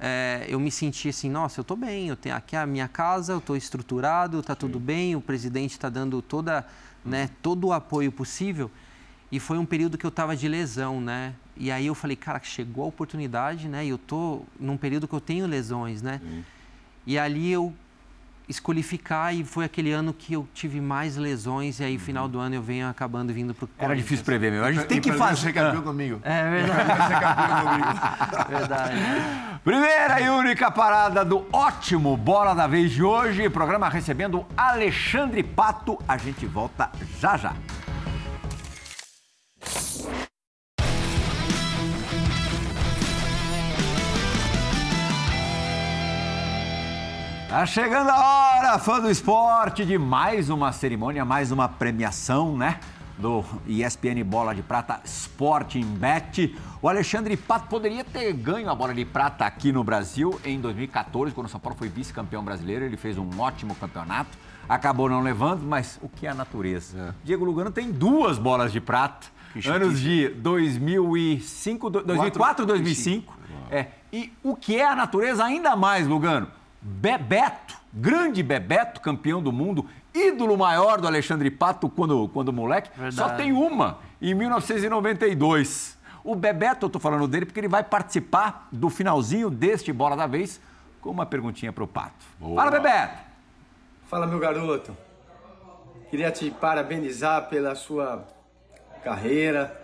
é, 0.01 0.47
eu 0.49 0.61
me 0.61 0.71
senti 0.71 1.09
assim, 1.09 1.29
nossa, 1.29 1.61
eu 1.61 1.63
estou 1.63 1.77
bem, 1.77 2.09
eu 2.09 2.17
tenho 2.17 2.35
aqui 2.35 2.55
a 2.55 2.67
minha 2.67 2.87
casa, 2.87 3.33
eu 3.33 3.39
estou 3.39 3.57
estruturado, 3.57 4.41
está 4.41 4.55
tudo 4.55 4.79
bem, 4.79 5.17
o 5.17 5.21
presidente 5.21 5.73
está 5.73 5.89
dando 5.89 6.23
toda, 6.23 6.67
né, 7.05 7.31
todo 7.43 7.69
o 7.69 7.73
apoio 7.73 8.13
possível. 8.13 8.71
E 9.31 9.39
foi 9.39 9.59
um 9.59 9.67
período 9.67 9.99
que 9.99 10.07
eu 10.07 10.09
estava 10.09 10.35
de 10.35 10.49
lesão, 10.49 11.01
né? 11.03 11.35
E 11.55 11.71
aí 11.71 11.87
eu 11.87 11.95
falei, 11.95 12.17
cara, 12.17 12.41
chegou 12.43 12.85
a 12.85 12.87
oportunidade, 12.87 13.69
né? 13.69 13.85
E 13.85 13.91
eu 13.91 13.97
estou 13.97 14.47
num 14.59 14.77
período 14.77 15.07
que 15.07 15.13
eu 15.15 15.21
tenho 15.21 15.47
lesões, 15.47 16.01
né? 16.01 16.19
E 17.07 17.19
ali 17.19 17.51
eu 17.51 17.75
escolhi 18.49 18.83
ficar 18.83 19.35
e 19.35 19.45
foi 19.45 19.65
aquele 19.65 19.93
ano 19.93 20.13
que 20.13 20.33
eu 20.33 20.49
tive 20.55 20.81
mais 20.81 21.17
lesões 21.17 21.81
e 21.81 21.85
aí 21.85 21.99
final 21.99 22.27
do 22.27 22.39
ano 22.39 22.55
eu 22.55 22.63
venho 22.63 22.89
acabando 22.89 23.33
vindo 23.33 23.55
para 23.55 23.67
o 23.67 23.69
Era 23.79 23.95
difícil 23.95 24.25
prever 24.25 24.51
mesmo. 24.51 24.67
A 24.67 24.73
gente 24.73 24.87
tem 24.87 25.01
que 25.01 25.13
fazer. 25.13 25.49
Ser 25.49 25.53
campeão 25.53 25.83
comigo. 25.83 26.21
É 26.25 26.51
verdade. 26.51 26.89
ser 27.09 27.21
campeão 27.21 27.67
comigo. 27.67 28.49
verdade. 28.59 28.95
Primeira 29.63 30.21
e 30.21 30.31
única 30.31 30.71
parada 30.71 31.25
do 31.25 31.47
ótimo 31.53 32.17
Bola 32.17 32.55
da 32.55 32.67
Vez 32.67 32.91
de 32.93 33.03
hoje. 33.03 33.49
Programa 33.51 33.89
recebendo 33.89 34.47
Alexandre 34.57 35.43
Pato. 35.43 35.99
A 36.09 36.17
gente 36.17 36.47
volta 36.47 36.91
já 37.21 37.37
já. 37.37 37.55
Tá 47.49 47.65
chegando 47.65 48.11
a 48.11 48.59
hora, 48.59 48.79
fã 48.79 49.01
do 49.01 49.11
esporte, 49.11 49.83
de 49.83 49.97
mais 49.97 50.51
uma 50.51 50.71
cerimônia, 50.71 51.25
mais 51.25 51.51
uma 51.51 51.67
premiação, 51.67 52.55
né? 52.55 52.79
Do 53.17 53.43
ESPN 53.67 54.23
Bola 54.23 54.55
de 54.55 54.63
Prata 54.63 55.01
Sporting 55.03 55.95
Bet. 55.95 56.55
O 56.83 56.91
Alexandre 56.91 57.39
Pato 57.39 57.67
poderia 57.67 58.05
ter 58.05 58.35
ganho 58.35 58.69
a 58.69 58.75
bola 58.75 58.93
de 58.93 59.03
prata 59.03 59.47
aqui 59.47 59.73
no 59.73 59.83
Brasil 59.83 60.39
em 60.45 60.61
2014, 60.61 61.33
quando 61.33 61.47
o 61.47 61.49
São 61.49 61.59
Paulo 61.59 61.75
foi 61.79 61.89
vice-campeão 61.89 62.45
brasileiro. 62.45 62.85
Ele 62.85 62.99
fez 62.99 63.17
um 63.17 63.41
ótimo 63.41 63.75
campeonato, 63.77 64.37
acabou 64.69 65.09
não 65.09 65.23
levando, 65.23 65.63
mas 65.63 65.99
o 66.03 66.09
que 66.09 66.27
é 66.27 66.31
a 66.31 66.35
natureza? 66.35 66.99
É. 66.99 67.15
Diego 67.25 67.47
Lugano 67.47 67.71
tem 67.71 67.91
duas 67.91 68.37
bolas 68.37 68.71
de 68.71 68.81
prata, 68.81 69.27
anos 69.67 69.99
de 69.99 70.29
2005, 70.29 71.89
2004 71.89 72.67
2005. 72.67 73.39
É. 73.71 73.87
E 74.13 74.31
o 74.43 74.55
que 74.55 74.77
é 74.77 74.87
a 74.87 74.95
natureza 74.95 75.43
ainda 75.43 75.75
mais, 75.75 76.07
Lugano? 76.07 76.58
Bebeto, 76.81 77.77
grande 77.93 78.43
Bebeto, 78.43 79.01
campeão 79.01 79.43
do 79.43 79.53
mundo, 79.53 79.87
ídolo 80.15 80.57
maior 80.57 81.01
do 81.01 81.07
Alexandre 81.07 81.51
Pato 81.51 81.89
quando, 81.89 82.29
quando 82.29 82.53
moleque, 82.53 82.91
Verdade. 82.91 83.15
só 83.15 83.31
tem 83.31 83.53
uma, 83.53 83.99
em 84.23 84.35
1992. 84.35 85.99
O 86.25 86.35
Bebeto, 86.35 86.85
eu 86.85 86.89
estou 86.89 87.01
falando 87.01 87.27
dele 87.27 87.47
porque 87.47 87.61
ele 87.61 87.69
vai 87.69 87.83
participar 87.83 88.69
do 88.71 88.91
finalzinho 88.91 89.51
deste 89.51 89.93
Bola 89.93 90.17
da 90.17 90.27
Vez 90.27 90.61
com 91.01 91.11
uma 91.11 91.27
perguntinha 91.27 91.73
para 91.73 91.85
o 91.85 91.87
Pato. 91.87 92.25
Boa. 92.39 92.57
Fala, 92.57 92.71
Bebeto! 92.71 93.19
Fala, 94.07 94.27
meu 94.27 94.39
garoto. 94.39 94.97
Queria 96.11 96.31
te 96.31 96.51
parabenizar 96.51 97.49
pela 97.49 97.75
sua 97.75 98.27
carreira, 99.05 99.79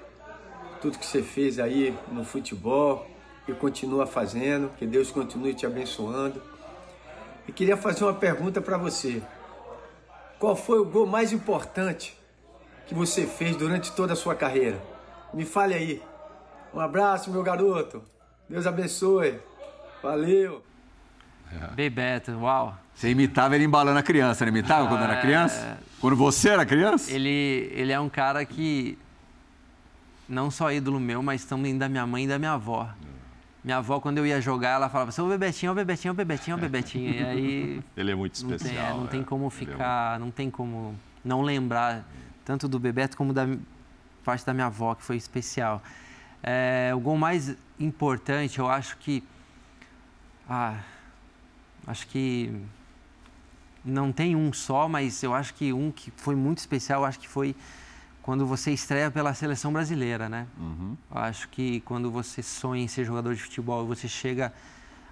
tudo 0.80 0.99
que 0.99 1.07
você 1.07 1.22
fez 1.22 1.59
aí 1.59 1.97
no 2.11 2.24
futebol 2.24 3.07
e 3.47 3.53
continua 3.53 4.07
fazendo. 4.07 4.70
Que 4.78 4.86
Deus 4.86 5.11
continue 5.11 5.55
te 5.55 5.66
abençoando. 5.66 6.42
E 7.47 7.53
queria 7.53 7.76
fazer 7.76 8.05
uma 8.05 8.14
pergunta 8.14 8.61
para 8.61 8.76
você. 8.76 9.22
Qual 10.38 10.57
foi 10.57 10.78
o 10.78 10.84
gol 10.84 11.07
mais 11.07 11.32
importante 11.32 12.18
que 12.86 12.95
você 12.95 13.26
fez 13.26 13.57
durante 13.57 13.92
toda 13.92 14.12
a 14.12 14.16
sua 14.16 14.34
carreira? 14.34 14.80
Me 15.32 15.45
fale 15.45 15.74
aí. 15.74 16.03
Um 16.72 16.80
abraço, 16.80 17.30
meu 17.30 17.42
garoto. 17.42 18.03
Deus 18.49 18.66
abençoe. 18.66 19.38
Valeu. 20.03 20.62
Bebeto, 21.74 22.32
uau. 22.32 22.76
Você 22.95 23.11
imitava 23.11 23.55
ele 23.55 23.64
embalando 23.64 23.99
a 23.99 24.03
criança, 24.03 24.45
não 24.45 24.53
imitava 24.53 24.86
ah, 24.86 24.88
quando 24.88 25.03
era 25.03 25.20
criança? 25.20 25.61
É... 25.61 25.76
Quando 26.01 26.16
você 26.16 26.51
era 26.51 26.64
criança? 26.64 27.11
Ele, 27.11 27.70
ele 27.72 27.92
é 27.92 27.99
um 27.99 28.09
cara 28.09 28.45
que 28.45 28.99
não 30.28 30.51
só 30.51 30.70
ídolo 30.70 31.01
meu, 31.01 31.22
mas 31.22 31.45
também 31.45 31.76
da 31.76 31.88
minha 31.88 32.07
mãe 32.07 32.24
e 32.24 32.28
da 32.28 32.38
minha 32.38 32.53
avó. 32.53 32.88
Minha 33.64 33.78
avó, 33.78 33.98
quando 33.98 34.18
eu 34.18 34.26
ia 34.26 34.42
jogar, 34.42 34.72
ela 34.72 34.90
falava 34.90 35.08
assim, 35.08 35.22
o 35.22 35.26
Bebetinho, 35.26 35.72
o 35.72 35.74
Bebetinho, 35.74 36.12
o 36.12 36.14
Bebetinho, 36.14 36.56
o 36.56 36.60
Bebetinho. 36.60 37.14
E 37.14 37.24
aí... 37.24 37.82
Ele 37.96 38.10
é 38.12 38.14
muito 38.14 38.34
especial. 38.34 38.60
Não 38.60 38.68
tem, 38.68 38.78
é, 38.78 39.00
não 39.00 39.06
tem 39.06 39.22
como 39.24 39.48
ficar, 39.48 40.16
é 40.16 40.18
não 40.18 40.30
tem 40.30 40.50
como 40.50 40.94
não 41.24 41.40
lembrar 41.40 42.06
tanto 42.44 42.68
do 42.68 42.78
Bebeto 42.78 43.16
como 43.16 43.32
da 43.32 43.48
parte 44.22 44.44
da 44.44 44.52
minha 44.52 44.66
avó, 44.66 44.94
que 44.94 45.02
foi 45.02 45.16
especial. 45.16 45.82
É, 46.42 46.92
o 46.94 47.00
gol 47.00 47.16
mais 47.16 47.56
importante, 47.80 48.58
eu 48.58 48.68
acho 48.68 48.98
que... 48.98 49.24
Ah, 50.46 50.80
acho 51.86 52.06
que 52.08 52.54
não 53.82 54.12
tem 54.12 54.36
um 54.36 54.52
só, 54.52 54.86
mas 54.86 55.22
eu 55.22 55.32
acho 55.32 55.54
que 55.54 55.72
um 55.72 55.90
que 55.90 56.10
foi 56.18 56.34
muito 56.34 56.58
especial, 56.58 57.00
eu 57.00 57.06
acho 57.06 57.18
que 57.18 57.28
foi 57.28 57.56
quando 58.24 58.46
você 58.46 58.70
estreia 58.70 59.10
pela 59.10 59.34
seleção 59.34 59.70
brasileira, 59.70 60.30
né? 60.30 60.46
Uhum. 60.58 60.96
Eu 61.14 61.20
acho 61.20 61.46
que 61.50 61.80
quando 61.80 62.10
você 62.10 62.42
sonha 62.42 62.82
em 62.82 62.88
ser 62.88 63.04
jogador 63.04 63.34
de 63.34 63.42
futebol 63.42 63.84
e 63.84 63.86
você 63.86 64.08
chega 64.08 64.50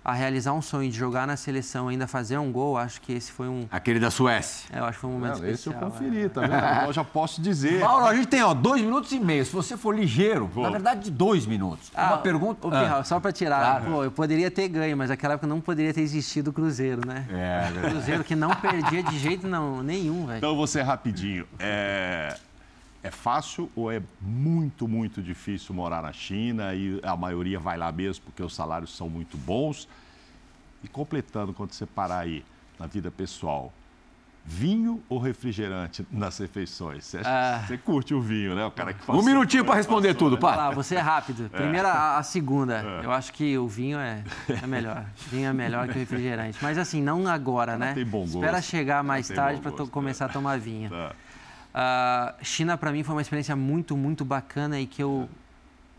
a 0.03 0.15
realizar 0.15 0.55
um 0.55 0.63
sonho 0.63 0.91
de 0.91 0.97
jogar 0.97 1.27
na 1.27 1.37
seleção 1.37 1.91
e 1.91 1.93
ainda 1.93 2.07
fazer 2.07 2.39
um 2.39 2.51
gol, 2.51 2.79
acho 2.79 3.03
que 3.03 3.13
esse 3.13 3.31
foi 3.31 3.49
um... 3.49 3.69
Aquele 3.71 4.01
da 4.01 4.11
Suécia. 4.11 4.67
É, 4.75 4.81
eu 4.81 4.85
acho 4.87 4.95
que 4.95 5.03
foi 5.03 5.11
um 5.11 5.13
momento 5.13 5.41
Não, 5.41 5.47
especial. 5.47 5.75
Esse 5.75 5.85
eu 5.85 5.91
conferi, 5.91 6.25
é. 6.25 6.29
tá 6.31 6.41
vendo? 6.41 6.87
eu 6.87 6.93
já 6.95 7.05
posso 7.05 7.43
dizer. 7.43 7.81
Mauro, 7.85 8.07
a 8.07 8.15
gente 8.15 8.29
tem, 8.29 8.43
ó, 8.43 8.55
dois 8.55 8.81
minutos 8.81 9.13
e 9.13 9.21
meio. 9.21 9.45
Se 9.45 9.53
você 9.53 9.77
for 9.77 9.95
ligeiro, 9.95 10.47
Vou. 10.47 10.65
na 10.65 10.71
verdade, 10.71 11.03
de 11.03 11.11
dois 11.11 11.45
minutos. 11.45 11.93
Ah, 11.95 12.15
Uma 12.15 12.19
pergunta... 12.19 12.67
Ô, 12.67 12.71
ah. 12.73 13.05
só 13.05 13.21
para 13.21 13.31
tirar, 13.31 13.61
claro. 13.83 13.85
pô, 13.93 14.05
eu 14.05 14.11
poderia 14.11 14.51
ter 14.51 14.69
ganho, 14.69 14.97
mas 14.97 15.11
naquela 15.11 15.35
época 15.35 15.47
não 15.47 15.61
poderia 15.61 15.93
ter 15.93 16.01
existido 16.01 16.49
o 16.49 16.53
Cruzeiro, 16.53 17.07
né? 17.07 17.27
É, 17.29 17.87
é. 17.87 17.91
Cruzeiro 17.91 18.25
que 18.25 18.35
não 18.35 18.57
perdia 18.57 19.03
de 19.03 19.19
jeito 19.19 19.47
não, 19.47 19.83
nenhum, 19.83 20.27
velho. 20.27 20.39
Então, 20.39 20.57
você 20.57 20.81
rapidinho. 20.81 21.47
É... 21.59 22.39
É 23.03 23.11
fácil 23.11 23.71
ou 23.75 23.91
é 23.91 24.01
muito, 24.21 24.87
muito 24.87 25.21
difícil 25.21 25.75
morar 25.75 26.03
na 26.03 26.13
China 26.13 26.73
e 26.75 27.01
a 27.03 27.17
maioria 27.17 27.59
vai 27.59 27.77
lá 27.77 27.91
mesmo 27.91 28.25
porque 28.25 28.43
os 28.43 28.55
salários 28.55 28.97
são 28.97 29.09
muito 29.09 29.37
bons? 29.37 29.89
E 30.85 30.89
completando, 30.89 31.53
quando 31.53 31.73
você 31.73 31.85
parar 31.85 32.21
aí 32.21 32.45
na 32.79 32.87
vida 32.87 33.11
pessoal, 33.11 33.73
vinho 34.45 35.03
ou 35.09 35.19
refrigerante 35.19 36.07
nas 36.11 36.39
refeições? 36.39 37.05
Você, 37.05 37.21
ah. 37.25 37.65
você 37.67 37.79
curte 37.79 38.13
o 38.15 38.21
vinho, 38.21 38.55
né? 38.55 38.65
O 38.65 38.71
cara 38.71 38.93
que 38.93 39.05
faz. 39.05 39.19
Um 39.19 39.23
minutinho 39.23 39.65
para 39.65 39.77
responder 39.77 40.15
passou, 40.15 40.31
tudo, 40.31 40.35
né? 40.35 40.41
pá. 40.41 40.69
Ah, 40.69 40.71
você 40.71 40.97
é 40.97 41.01
rápido. 41.01 41.51
É. 41.53 41.57
Primeira, 41.57 41.89
é. 41.89 41.93
a, 41.93 42.19
a, 42.19 42.23
segunda. 42.23 42.83
É. 43.03 43.07
Eu 43.07 43.13
acho 43.13 43.33
que 43.33 43.57
o 43.57 43.69
vinho 43.69 43.99
é, 43.99 44.25
é 44.63 44.67
melhor. 44.67 45.05
vinho 45.31 45.49
é 45.49 45.53
melhor 45.53 45.87
que 45.89 45.97
o 45.97 45.99
refrigerante. 45.99 46.59
Mas 46.61 46.77
assim, 46.79 47.01
não 47.01 47.27
agora, 47.27 47.77
né? 47.77 47.95
Tem 47.95 48.05
bom 48.05 48.23
gosto. 48.23 48.37
Espera 48.37 48.61
chegar 48.61 49.05
mais 49.05 49.29
tarde 49.29 49.61
para 49.61 49.73
começar 49.87 50.27
a 50.27 50.29
tomar 50.29 50.59
vinho. 50.59 50.91
Tá. 50.91 51.13
Uh, 51.73 52.45
China 52.45 52.77
para 52.77 52.93
mim 52.93 53.03
foi 53.03 53.15
uma 53.15 53.23
experiência 53.23 53.57
muito, 53.57 53.97
muito 53.97 54.25
bacana 54.25 54.79
e 54.79 54.87
que 54.87 55.03
eu, 55.03 55.29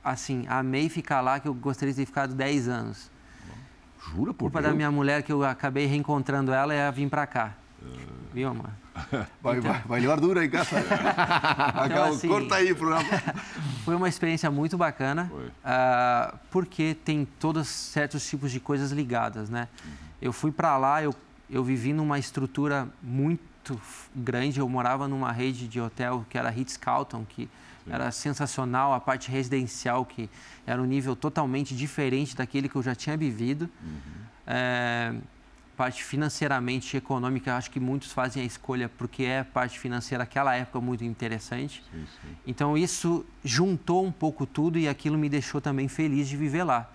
assim, 0.03 0.45
amei 0.47 0.87
ficar 0.87 1.21
lá, 1.21 1.39
que 1.39 1.47
eu 1.47 1.53
gostaria 1.53 1.93
de 1.93 1.99
ter 2.01 2.05
ficado 2.05 2.35
10 2.35 2.67
anos. 2.67 3.11
Jura 4.11 4.33
por 4.33 4.45
Culpa 4.45 4.61
Deus? 4.61 4.71
da 4.71 4.75
minha 4.75 4.91
mulher 4.91 5.23
que 5.23 5.31
eu 5.31 5.43
acabei 5.43 5.85
reencontrando 5.85 6.51
ela 6.51 6.73
é 6.73 6.91
vir 6.91 7.09
para 7.09 7.25
cá. 7.25 7.53
Viu, 8.33 8.49
amor? 8.49 8.69
Vai, 9.41 9.57
então... 9.57 9.71
vai, 9.71 9.81
vai 9.81 9.99
levar 9.99 10.19
dura 10.19 10.45
em 10.45 10.49
casa. 10.49 10.69
então, 11.85 12.05
assim, 12.05 12.27
corta 12.27 12.55
aí 12.55 12.71
o 12.71 12.75
programa. 12.75 13.03
Foi 13.83 13.95
uma 13.95 14.07
experiência 14.07 14.51
muito 14.51 14.77
bacana, 14.77 15.31
uh, 15.33 16.37
porque 16.51 16.95
tem 17.03 17.25
todos 17.39 17.67
certos 17.67 18.27
tipos 18.29 18.51
de 18.51 18.59
coisas 18.59 18.91
ligadas, 18.91 19.49
né? 19.49 19.67
Uhum. 19.83 19.91
Eu 20.21 20.31
fui 20.31 20.51
para 20.51 20.77
lá, 20.77 21.01
eu, 21.01 21.13
eu 21.49 21.63
vivi 21.63 21.91
numa 21.91 22.19
estrutura 22.19 22.87
muito 23.01 23.41
grande, 24.15 24.59
eu 24.59 24.67
morava 24.67 25.07
numa 25.07 25.31
rede 25.31 25.67
de 25.67 25.79
hotel 25.79 26.25
que 26.29 26.37
era 26.37 26.49
Ritz-Carlton, 26.49 27.25
que 27.25 27.49
Sim. 27.85 27.91
era 27.91 28.11
sensacional, 28.11 28.93
a 28.93 28.99
parte 28.99 29.29
residencial 29.29 30.05
que 30.05 30.29
era 30.65 30.81
um 30.81 30.85
nível 30.85 31.15
totalmente 31.15 31.75
diferente 31.75 32.35
daquele 32.35 32.67
que 32.67 32.75
eu 32.75 32.83
já 32.83 32.95
tinha 32.95 33.15
vivido. 33.15 33.69
Uhum. 33.81 34.23
É, 34.45 35.13
parte 35.75 36.03
financeiramente 36.03 36.95
econômica, 36.95 37.55
acho 37.55 37.71
que 37.71 37.79
muitos 37.79 38.11
fazem 38.11 38.43
a 38.43 38.45
escolha 38.45 38.89
porque 38.89 39.23
é 39.23 39.43
parte 39.43 39.79
financeira 39.79 40.23
aquela 40.23 40.55
época 40.55 40.79
muito 40.79 41.03
interessante. 41.03 41.83
Sim, 41.91 42.05
sim. 42.21 42.35
Então 42.45 42.77
isso 42.77 43.25
juntou 43.43 44.05
um 44.05 44.11
pouco 44.11 44.45
tudo 44.45 44.77
e 44.77 44.87
aquilo 44.87 45.17
me 45.17 45.29
deixou 45.29 45.59
também 45.59 45.87
feliz 45.87 46.27
de 46.27 46.37
viver 46.37 46.63
lá. 46.63 46.89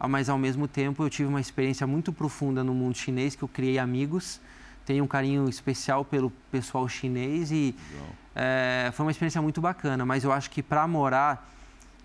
Ah. 0.00 0.08
Mas 0.08 0.28
ao 0.28 0.38
mesmo 0.38 0.66
tempo 0.66 1.02
eu 1.02 1.10
tive 1.10 1.28
uma 1.28 1.40
experiência 1.40 1.86
muito 1.86 2.12
profunda 2.12 2.64
no 2.64 2.74
mundo 2.74 2.96
chinês 2.96 3.34
que 3.34 3.42
eu 3.42 3.48
criei 3.48 3.78
amigos, 3.78 4.40
tenho 4.84 5.04
um 5.04 5.06
carinho 5.06 5.48
especial 5.48 6.04
pelo 6.04 6.30
pessoal 6.50 6.88
chinês 6.88 7.50
e 7.50 7.74
é, 8.34 8.90
foi 8.92 9.04
uma 9.06 9.12
experiência 9.12 9.40
muito 9.40 9.60
bacana. 9.60 10.04
Mas 10.04 10.24
eu 10.24 10.32
acho 10.32 10.50
que 10.50 10.62
para 10.62 10.86
morar 10.86 11.50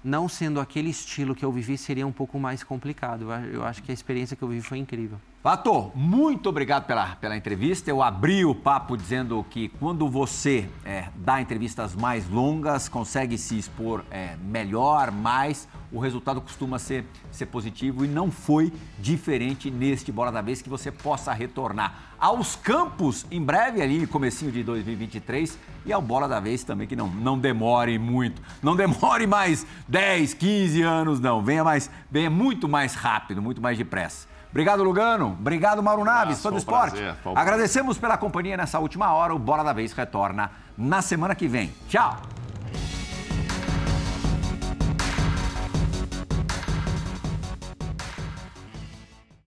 não 0.03 0.29
sendo 0.29 0.59
aquele 0.59 0.89
estilo 0.89 1.35
que 1.35 1.43
eu 1.43 1.51
vivi, 1.51 1.77
seria 1.77 2.05
um 2.05 2.11
pouco 2.11 2.39
mais 2.39 2.63
complicado. 2.63 3.31
Eu 3.51 3.63
acho 3.63 3.83
que 3.83 3.91
a 3.91 3.93
experiência 3.93 4.37
que 4.37 4.43
eu 4.43 4.47
vivi 4.47 4.61
foi 4.61 4.77
incrível. 4.77 5.19
Pato, 5.47 5.93
muito 5.95 6.49
obrigado 6.49 6.85
pela, 6.85 7.15
pela 7.15 7.37
entrevista. 7.37 7.89
Eu 7.89 8.03
abri 8.03 8.43
o 8.43 8.53
papo 8.53 8.97
dizendo 8.97 9.45
que 9.49 9.69
quando 9.69 10.09
você 10.09 10.67
é, 10.83 11.05
dá 11.15 11.39
entrevistas 11.39 11.95
mais 11.95 12.29
longas, 12.29 12.89
consegue 12.89 13.37
se 13.37 13.57
expor 13.57 14.03
é, 14.11 14.35
melhor, 14.43 15.09
mais, 15.09 15.65
o 15.89 15.99
resultado 15.99 16.41
costuma 16.41 16.77
ser, 16.77 17.05
ser 17.31 17.45
positivo 17.45 18.03
e 18.03 18.09
não 18.09 18.29
foi 18.29 18.73
diferente 18.99 19.71
neste 19.71 20.11
Bola 20.11 20.33
da 20.33 20.41
Vez 20.41 20.61
que 20.61 20.67
você 20.67 20.91
possa 20.91 21.31
retornar 21.31 21.95
aos 22.19 22.57
campos 22.57 23.25
em 23.31 23.41
breve, 23.41 23.81
ali 23.81 24.05
comecinho 24.05 24.51
de 24.51 24.63
2023 24.63 25.57
e 25.85 25.93
ao 25.93 26.01
Bola 26.01 26.27
da 26.27 26.41
Vez 26.41 26.65
também 26.65 26.87
que 26.87 26.95
não, 26.95 27.07
não 27.07 27.39
demore 27.39 27.97
muito, 27.97 28.41
não 28.61 28.75
demore 28.75 29.25
mais 29.25 29.65
10, 29.87 30.33
15 30.33 30.81
anos 30.81 31.19
não, 31.21 31.41
venha 31.41 31.63
mais, 31.63 31.89
venha 32.11 32.29
muito 32.29 32.67
mais 32.67 32.95
rápido, 32.95 33.41
muito 33.41 33.61
mais 33.61 33.77
depressa. 33.77 34.26
Obrigado, 34.49 34.83
Lugano. 34.83 35.35
Obrigado, 35.39 35.83
Mauro 35.83 36.03
Naves, 36.03 36.41
fã 36.41 36.49
do 36.51 36.57
esporte. 36.57 36.97
Prazer, 36.97 37.15
Agradecemos 37.35 37.97
pela 37.97 38.17
companhia 38.17 38.57
nessa 38.57 38.79
última 38.79 39.13
hora. 39.13 39.35
O 39.35 39.39
Bola 39.39 39.63
da 39.63 39.73
Vez 39.73 39.91
retorna 39.93 40.49
na 40.77 41.01
semana 41.01 41.35
que 41.35 41.47
vem. 41.47 41.73
Tchau! 41.87 42.17